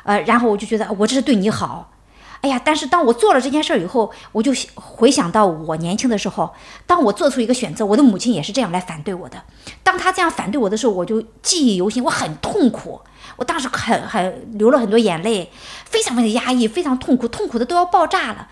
[0.03, 1.91] 呃，然后我就觉得我这是对你好，
[2.41, 6.53] 哎呀，但是当我做了这件事儿以后，我就回想到我年轻的时候，
[6.85, 9.43] 当我做出一个选择，我的母亲也是这样来反对我的。
[9.83, 13.01] 当她这样反对我的时候，我就记忆犹新，我很痛苦。
[13.35, 15.51] 我当时很很流了很多眼泪，
[15.85, 18.47] 非常非常压抑，非常痛苦，痛苦的都要爆炸了。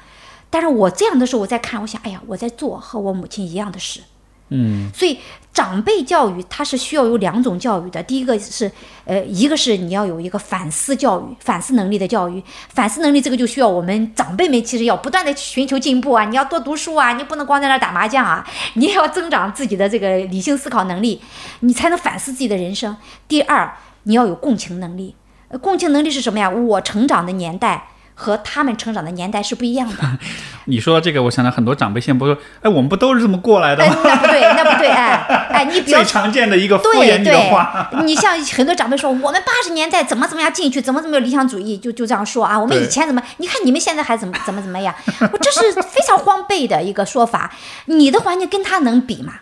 [0.49, 4.01] 但是我这样的时候，我在看，我想，哎呀，我在做和我母亲一样的事。
[4.49, 5.17] 嗯，所以
[5.51, 8.03] 长辈教育它是需要有两种教育的。
[8.03, 8.71] 第一个是，
[9.05, 12.43] 呃，一个是你要有一个反思教育、反思能力的教育。
[12.69, 18.45] 反思能力这个就需要我们长辈们其实要不断的寻求进步啊，你要多读书啊，你不能光在那打麻将啊，
[18.75, 21.19] 你也要增长自己的这个理性思考能力，
[21.61, 22.95] 你才能反思自己的人生。
[23.27, 25.15] 第二，你要有共情能力。
[25.59, 26.49] 共情能力是什么呀？
[26.49, 27.87] 我成长的年代。
[28.15, 29.95] 和他们成长的年代是不一样的。
[30.67, 33.95] 你说到这个，我想到很多长辈现在不说，哎，我们不都是这么过来的吗？
[34.03, 35.13] 那不对， 那不对，哎
[35.51, 42.59] 哎，你比最常见的一个敷衍你的话，你像很多长辈说，我们八十年代怎么怎么样进去，怎么怎么有理想主义，就就这样说啊。
[42.59, 44.95] 我们以前怎么，你看你们现在还怎么怎么怎么样？
[45.21, 47.53] 我这是非常荒悖的一个说法。
[47.85, 49.33] 你的环境跟他能比吗？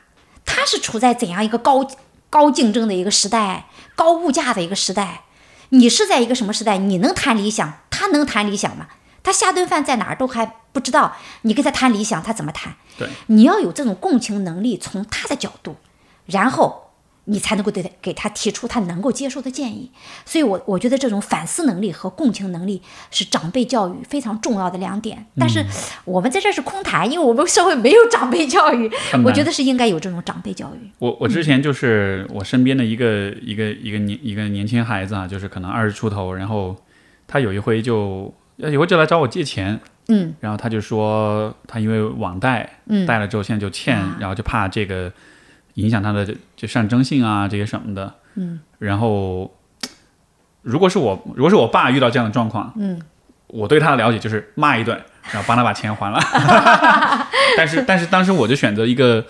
[0.45, 1.87] 他是处在怎样一个高
[2.29, 5.22] 高竞争的一个时代，高物价的一个时代？
[5.73, 6.77] 你是在一个什么时代？
[6.77, 7.79] 你能谈理想？
[7.89, 8.87] 他能谈理想吗？
[9.23, 11.15] 他下顿饭在哪儿都还不知道。
[11.41, 12.75] 你跟他谈理想，他怎么谈？
[12.97, 15.77] 对，你要有这种共情能力，从他的角度，
[16.27, 16.82] 然后
[17.25, 19.91] 你才能够对他给他提出他能够接受的建议。
[20.25, 22.81] 所以，我我觉得这种反思能力和共情能力
[23.11, 25.25] 是长辈教育非常重要的两点。
[25.37, 25.65] 但是
[26.05, 28.91] 我们在这是空谈，因为我们社会没有长辈教育。
[29.23, 30.89] 我觉得是应该有这种长辈教育。
[30.99, 36.75] 我我之前就是我身边的一个一个一个年一个年轻孩子啊，就是可能二十出头，然后。
[37.25, 39.79] 他有一回就，有回就来找我借钱，
[40.09, 45.11] 嗯，然后他就说他因为网贷，嗯，贷了之后现在就欠，然后就怕这个
[45.75, 49.53] 影响他的就象征性啊这些什么的，嗯，然后
[50.61, 53.01] 如果是我如果是我爸遇到这样的状况，嗯，
[53.47, 54.99] 我对他的了解就是骂一顿，
[55.31, 56.19] 然后帮他把钱还了，
[57.57, 59.25] 但是但是当时我就选择一个，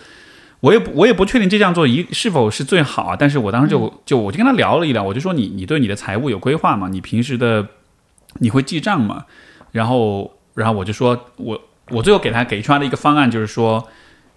[0.59, 6.87] 我也不我也不确定这样做一是否是最好啊，但是我当时就就我就跟他聊了一聊，我就说你你对你的财务有规划吗？
[6.89, 7.67] 你平时的
[8.39, 9.25] 你会记账吗？
[9.71, 11.59] 然后，然后我就说，我
[11.89, 13.87] 我最后给他给出来的一个方案就是说，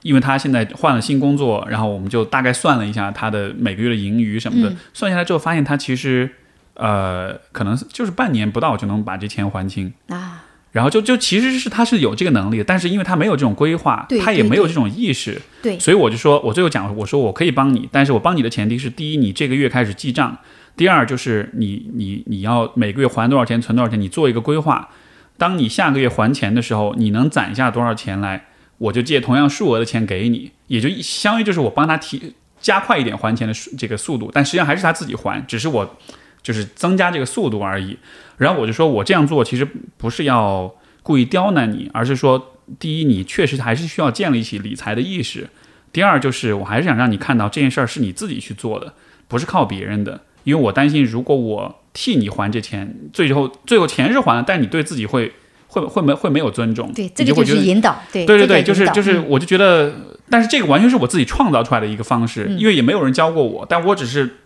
[0.07, 6.31] 因为他现在换了新工作，然后我们就大概算了一下他的每个月的盈余什么的，算下来之后发现他其实
[6.75, 10.45] 呃可能就是半年不到就能把这钱还清啊。
[10.73, 20.37] 然后就就其实是他是有这个能力，但是因为他没有这种规划，他也没有这种意识，对，所以我就说我最后讲我说我可以帮你，但是我帮你的前提是第一你这个月开始记账。
[20.77, 24.91] 第二就是你你你要每个月还多少钱，存多少钱，你做一个规划。
[25.39, 28.45] 当你下个月还钱的时候，你能攒下多少钱来，
[28.79, 35.97] 我就借同样数额的钱给你，也就相当于就是我帮他提加快一点还钱的这个速度，但实际上还是他自己还，只是我
[36.43, 37.97] 就是增加这个速度而已。
[38.37, 39.67] 然后我就说我这样做其实
[39.97, 45.49] 不是要故意刁难你，而是说第一你确实还是需要建立起理财的意识，
[45.93, 48.95] 第二就是我还是想让你看到这件事儿是你自己去做的，
[49.29, 50.23] 不是靠别人的。
[50.45, 55.33] 因为我担心，如果我替你还这钱，最后最后钱是还了，但你对自己会
[55.81, 56.93] 会会没会没有尊重。
[56.93, 57.97] 对，这个就是引导。
[58.13, 59.93] 对对对对，就是就是，我就觉得，
[60.31, 64.37] 但是这个完全是我自己创造出来的一个方式，因为也没有人教过我，但我只是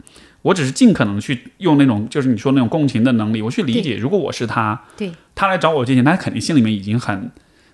[0.43, 7.31] 我只是尽可能去用那种就是你说那种共情的能力，我去理解，如果我是他，对，他来找我借钱，他肯定心里面已经很。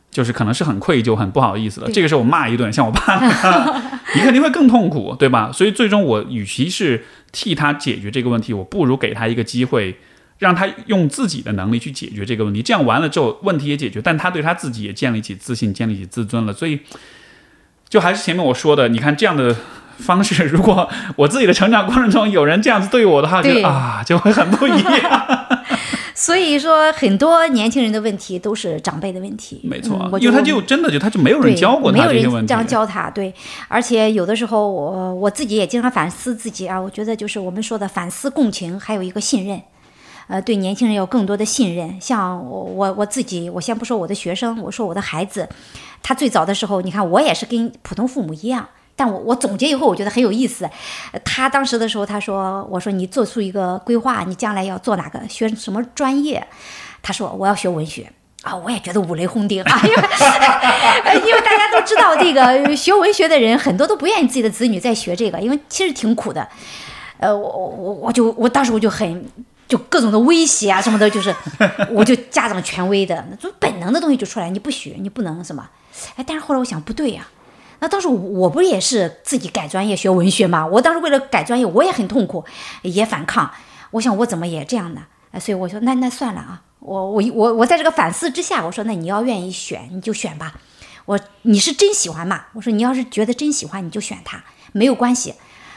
[0.08, 3.20] 就是可能是很愧疚、很不好意思的，这个时候我骂一顿，像我爸，
[4.14, 5.50] 你肯定会更痛苦，对吧？
[5.52, 9.94] 所以最终我与其是替他解决这个问题，我不如给他一个机会，
[10.38, 12.62] 让他用自己的能力去解决这个问题。
[12.62, 16.52] 这样完了之后，问题也解决，但他对他自己也建立起自信、建立起自尊了。
[16.52, 16.80] 所以，
[17.88, 19.56] 就还是前面我说的，你看这样的
[19.98, 25.46] 方式，如果我自己的成长过程中有人这样子对我的话，就 啊，就会很不一样。
[26.18, 29.60] 所以说，很多年轻人的问题都是长辈的问题。
[29.62, 32.48] 没错，因为他就真的就他就没有人教过他这些问题。
[32.48, 33.32] 这样教他，对。
[33.68, 36.80] 而且有的时候，我我自己也经常反思自己啊。
[36.80, 39.60] 我觉得就是我们说的反思、共情，还有一个信任。
[40.28, 42.00] 呃，对年轻人有更多的信任。
[42.00, 45.48] 像我我我自己，我先不说我的学生，我说我的孩子，
[46.02, 48.68] 他最早的时候，你看我也是跟普通父母一样。
[48.98, 50.66] 但我我总结以后，我觉得很有意思。
[51.22, 56.46] 他当时的时候，他说：“我说你做出一个规划，你将来要做哪个，学什么专业？”
[57.02, 59.96] 他说：“我要学文学啊！”我也觉得五雷轰顶啊，因为
[61.28, 66.48] 因为大家都知道，这个学文学的人很多都不愿意自己的子女再学这个，因为其实挺苦的。
[67.18, 69.22] 呃，我我我就我当时我就很
[69.68, 71.34] 就各种的威胁啊什么的，就是
[71.90, 75.68] 我就家长权威的，那就本能的东西就出来，你不学你不能什么。
[76.14, 77.26] 哎，但是后来我想不对呀。
[77.78, 80.66] 那当时我不也是自己改专业学文学吗？
[80.66, 82.44] 我当时为了改专业，我也很痛苦，
[82.82, 83.50] 也反抗。
[83.90, 85.02] 我想我怎么也这样呢？
[85.38, 90.54] 所以我说那那算了啊，我我我我在这个反思之下，我说那你要愿意选你就选吧。
[91.04, 92.46] 我你是真喜欢嘛？
[92.54, 95.34] 我说你要是觉得真喜欢你就选它，没有关系。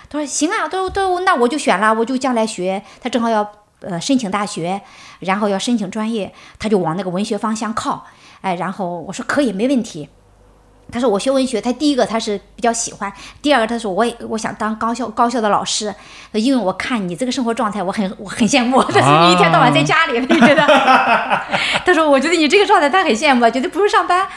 [0.10, 2.82] 他说行啊，都都那我就选了，我就将来学。
[3.02, 3.44] 他正好要
[3.82, 4.82] 呃申请大学，
[5.20, 8.06] 然后要申请专业，他就往那个文学方向靠。
[8.42, 10.10] 哎，然后我说可以，没问题。
[10.92, 15.94] 他说我学文学，他第一个他是比较喜欢，第二个他说我也我想当高校高校的老师，
[16.32, 20.66] 因为我看你这个生活状态，我很我很羡慕，他说你一天到晚在家里，他觉得，
[21.86, 24.28] 他说我觉得你这个状态他很羡慕，觉得不用上班。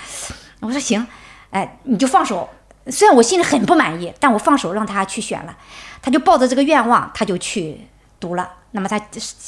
[0.61, 1.07] 我说行，
[1.51, 2.47] 哎，你就放手。
[2.89, 5.57] 虽然我心里很不满意，但我放手让他去选了，
[6.03, 7.81] 他就抱着这个愿望，他就去
[8.21, 8.47] 读了。
[8.73, 9.01] 那么他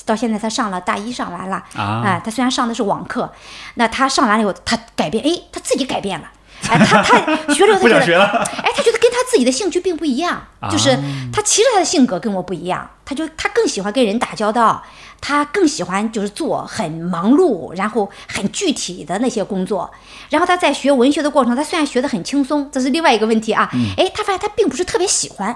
[0.06, 3.32] 到现在他上了大一，上完了啊，他虽然上的是网课，
[3.74, 6.30] 那他上完了以后，他改变，哎，他自己改变了。
[6.68, 10.96] 哎，他他学了， 他觉得，哎，他觉得跟他自己的兴趣并不一样，就是
[11.30, 14.82] 他其实他的性格跟我不一样，他就他更喜欢跟人打交道，
[15.20, 19.90] 他更喜欢就是做很忙碌，然后很具体的那些工作，
[20.30, 23.68] 然后他在学文学的过程，他虽然学得很轻松，这是另外一个问题啊，
[23.98, 25.54] 哎，他发现他并不是特别喜欢。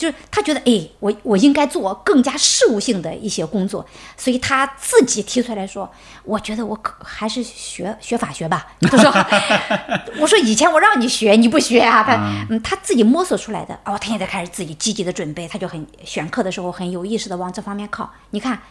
[0.00, 3.84] 就是他觉得，哎，我我应该做更加事务性的一些工作，
[4.16, 5.92] 所以他自己提出来说，
[6.24, 8.66] 我觉得我可还是学学法学吧。
[8.90, 9.12] 他说，
[10.18, 12.14] 我说以前我让你学你不学啊，他
[12.48, 13.78] 嗯他自己摸索出来的。
[13.84, 18.10] 哦，他现在开始自己积极的准备，他就很选课的时候很有意识的往这方面靠。
[18.30, 18.62] 你看，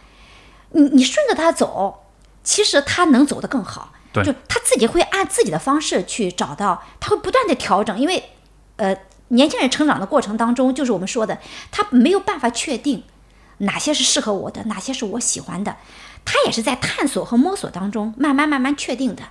[0.72, 2.06] 你你顺着他走，
[2.42, 3.92] 其实他能走得更好。
[4.24, 8.30] 就他自己会按自己的方式去找到，他会不断的调整，因为
[8.74, 8.96] 呃。
[9.30, 11.38] 年轻人成长的过程当中，就是我们说的，
[11.72, 13.02] 他没有办法确定
[13.58, 15.76] 哪些是适合我的，哪些是我喜欢的。
[16.24, 19.22] 他也是在探索和摸索当中，慢慢慢慢确定的。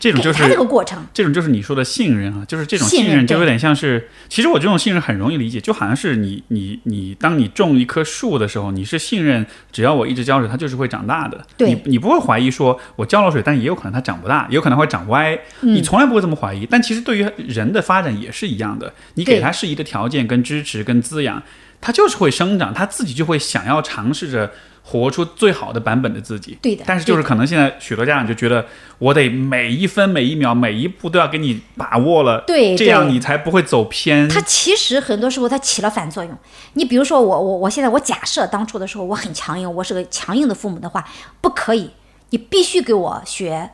[0.00, 11.44] 这种就是他这个过程，这种就是你说的信任啊，就是这种信任就有点像是，其实我这种信任很容易理解，就好像是你你你，当你种一棵树的时候，你是信任，只要我一直浇水，它就是会长大的。
[11.56, 16.64] 对，你你不会怀疑说我浇了水，但也有可能它长不大，也有可能会长歪，你从来不会这么怀疑。
[16.64, 21.42] 但其实对于人的发展也是一样的，你给它适宜的条件、跟支持、跟滋养，
[21.80, 24.50] 它就是会生长，它自己就会想要尝试着。
[24.90, 26.82] 活出最好的版本的自己，对的。
[26.86, 28.64] 但是就是可能现在许多家长就觉得，
[28.96, 34.26] 我得每一分每一秒每一步都要给你把握了，对，这样你才不会走偏。
[34.30, 36.34] 他其实很多时候他起了反作用。
[36.72, 41.06] 你比如说我我我现在我假设当初的时候我很强硬，我是个强硬的父母的话，
[41.42, 41.90] 不可以，
[42.30, 43.68] 你必须给我学，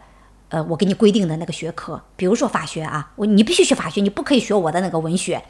[0.48, 5.44] 呃，我给你规定的那个学科，比如说法学啊，我你必须学法学，你不可以学我的那个文学。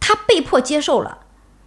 [0.00, 1.18] 他被迫接受了，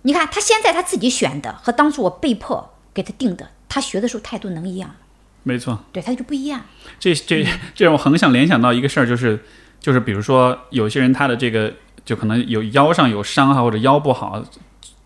[0.04, 2.70] 你看他现在他自己选的和当初我被迫。
[2.96, 4.96] 给他定的，他学的时候态度能一样吗？
[5.42, 6.62] 没错，对他就不一样。
[7.00, 7.44] 这这
[7.74, 9.44] 这让我很想联想到一个事儿，就是
[9.80, 11.74] 就是比如说有些人他的这个
[12.06, 14.46] 就可能有腰上有伤啊，或者腰不好，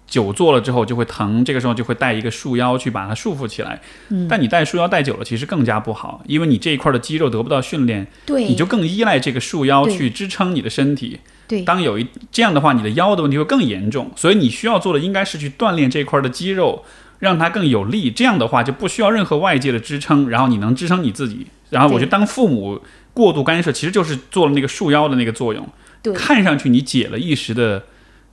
[0.06, 3.80] 久坐了之后就会疼，这个时候就会带一个束腰去把它束缚起来。
[4.10, 11.22] 嗯，但你带束腰带久了，其实更加不好，因为你这一块的肌肉得不到训练，对，你就更依赖这个束腰去支撑你的身体。
[11.48, 14.11] 对，当有一这样的话，你的腰的问题会更严重。
[14.15, 16.84] 所以你需要做的应该是去锻炼这块的肌肉。
[17.19, 21.48] 让它更有力，这样的话就不需要任何外界的支撑，然后你能支撑你自己。
[21.72, 22.80] 然后我觉得当父母
[23.11, 25.68] 过度干涉，其实就是做了那个束腰的那个作用。
[26.03, 27.84] 对，看上去你解了一时的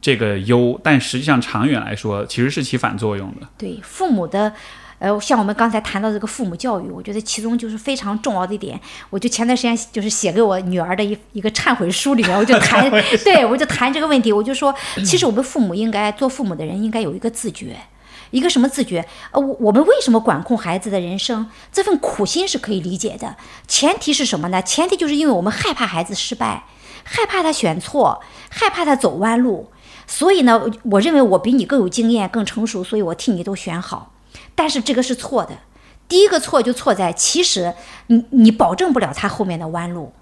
[0.03, 3.49] 这个忧，但实际上长远来说其实是起反作用的。
[3.57, 4.53] 对，父母的，
[5.05, 8.81] 呃，像我们刚才谈到这个父母教育，我觉得其中就是非常重要的一点。
[9.11, 12.91] 我就前段时间就是写给我女儿的一一个忏悔书里面，我就谈，
[13.23, 14.75] 对我就谈这个问题，我就说，
[15.05, 17.77] 其实我们父母应该做父母的人应该有一个自觉。
[18.31, 19.07] 一个什么自觉？
[19.31, 21.47] 呃，我我们为什么管控孩子的人生？
[21.71, 23.37] 这份苦心是可以理解的。
[23.69, 24.63] 前提是什么呢？
[24.63, 26.65] 前提就是因为我们害怕孩子失败，
[27.05, 29.71] 害怕他选错，害怕他走弯路。
[30.07, 34.14] 所以呢，我认为我比你更有经验、更成熟，所以我替你都选好。
[34.55, 35.53] 但是这个是错的。
[36.07, 37.73] 第一个错就错在，其实
[38.09, 40.13] 你你保证不了他后面的弯路。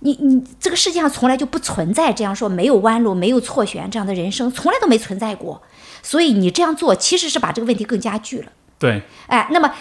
[0.00, 5.62] 你你这个世界上从来就不存在这样说没有弯路、没有错选这样的人生，从来都没存在过。
[6.02, 8.50] 所以你这样做其实是把这个问题更加剧了。
[8.80, 9.72] 对，哎，那么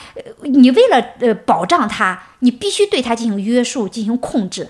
[0.43, 4.69] 你为了呃保障他，你必须对他进行约束、进行控制、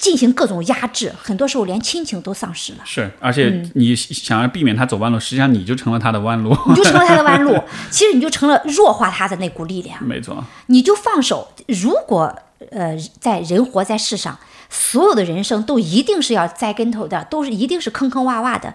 [0.00, 2.78] 进行各种压制，很多时候连亲情都丧失了。
[2.84, 7.56] 是，而且你想要避免他走弯路，实际上你就成了他的弯路，你就成了他的 弯路。
[7.90, 10.02] 其实你就成了弱化他的那股力量。
[10.04, 11.46] 没错，你就放手。
[11.68, 12.34] 如果
[12.72, 14.36] 呃，在人活在世上。
[14.72, 18.72] 所有的人生都一定是要栽跟头的，都是一定是坑坑洼洼的，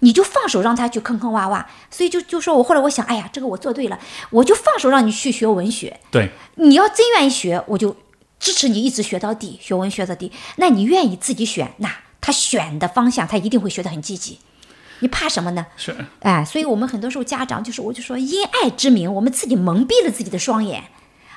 [0.00, 1.64] 你就放手让他去坑坑洼洼。
[1.90, 3.98] 所以就就说我后来我想，哎呀，这个我做对了，
[4.28, 5.98] 我就放手让你去学文学。
[6.10, 7.96] 对，你要真愿意学，我就
[8.38, 10.32] 支持你一直学到底，学文学到底。
[10.56, 14.38] 那你愿意自己选，那他选的方向他一定会学得很积极。
[15.00, 15.66] 你怕什么呢？
[15.76, 20.84] 是，哎，所以我们很多时候家长就是，我就说因爱之名，我们自己蒙蔽了自己的双眼。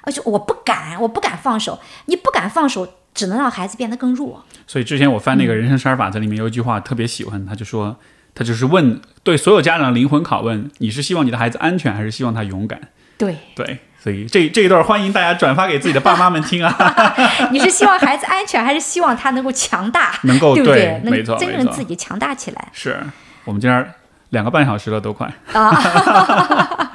[0.03, 1.79] 而且我不敢，我不敢放手。
[2.05, 4.43] 你不敢放手，只能让孩子变得更弱。
[4.65, 7.97] 所以之前我翻那个人生十二法则里面有一句话特别喜欢，他就说，
[8.33, 12.89] 他就是问对所有家长的灵魂拷问：你是希望你的孩子安全，还是希望他勇敢？
[13.19, 16.73] 对，对，所以这这一段欢迎大家转发给自己的爸妈们听啊。
[17.51, 20.13] 你是希望孩子安全，还是希望他能够强大？
[20.23, 20.99] 能够对不对？
[21.03, 22.99] 没错，能真正自己强大起来是
[23.45, 23.85] 我们今天
[24.29, 25.31] 两个半小时了，都快。
[25.53, 25.69] 啊！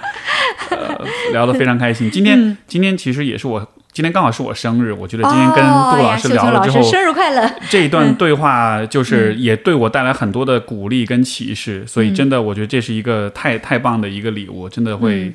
[0.70, 0.99] 呃，
[1.33, 2.10] 聊得非常开心。
[2.10, 7.49] 今天、嗯今天其实也是我今天刚好是我生日，我觉得今天跟哦杜老师聊了之后，生日快乐！
[7.70, 15.33] 这一段对话就是也对我带来很多的鼓励跟启示，所以真的我觉得这是一个太太棒的一个礼物，真的会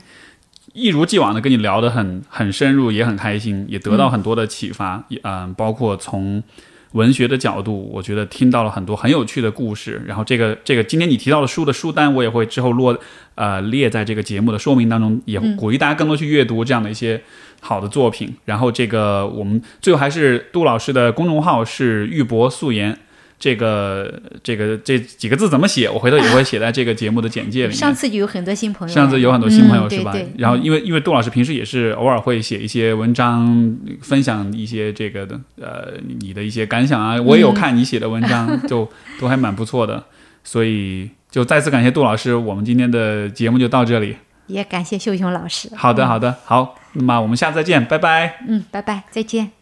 [0.74, 6.43] 一如既往的跟你聊得很很深入，也很开心，也得到很多的启发，也嗯、包括从。
[6.93, 10.01] 文学的角度，我觉得听到了很多很有趣的故事。
[10.06, 13.00] 然后这个这个今天你提到的书的书单，我也会之后落
[13.35, 17.22] 呃列在这个节目的说明当中，也鼓励大家更多去阅读这样的一些
[17.61, 18.35] 好的作品。
[18.43, 23.00] 然后这个我们最后还是杜老师的公众号是玉博素颜，
[23.42, 25.90] 这个这个这几个字怎么写？
[25.90, 27.76] 我回头也会写在这个节目的简介里面。
[27.76, 30.11] 上次就有很多新朋友，上次有很多新朋友、嗯是吧？
[30.11, 38.88] 对对然后因为因为杜老师平时也是偶尔会写一些文章，分享一些这个的呃你的一些感想啊，我也有看你写的文章，就
[39.20, 40.03] 都还蛮不错的。
[40.44, 44.16] 所以就再次感谢杜老师，我们今天的节目就到这里。
[44.45, 45.70] 也感谢秀雄老师。
[45.76, 48.44] 好的，好的，好，那么我们下次再见，拜拜。
[48.48, 49.60] 嗯，拜拜，再见。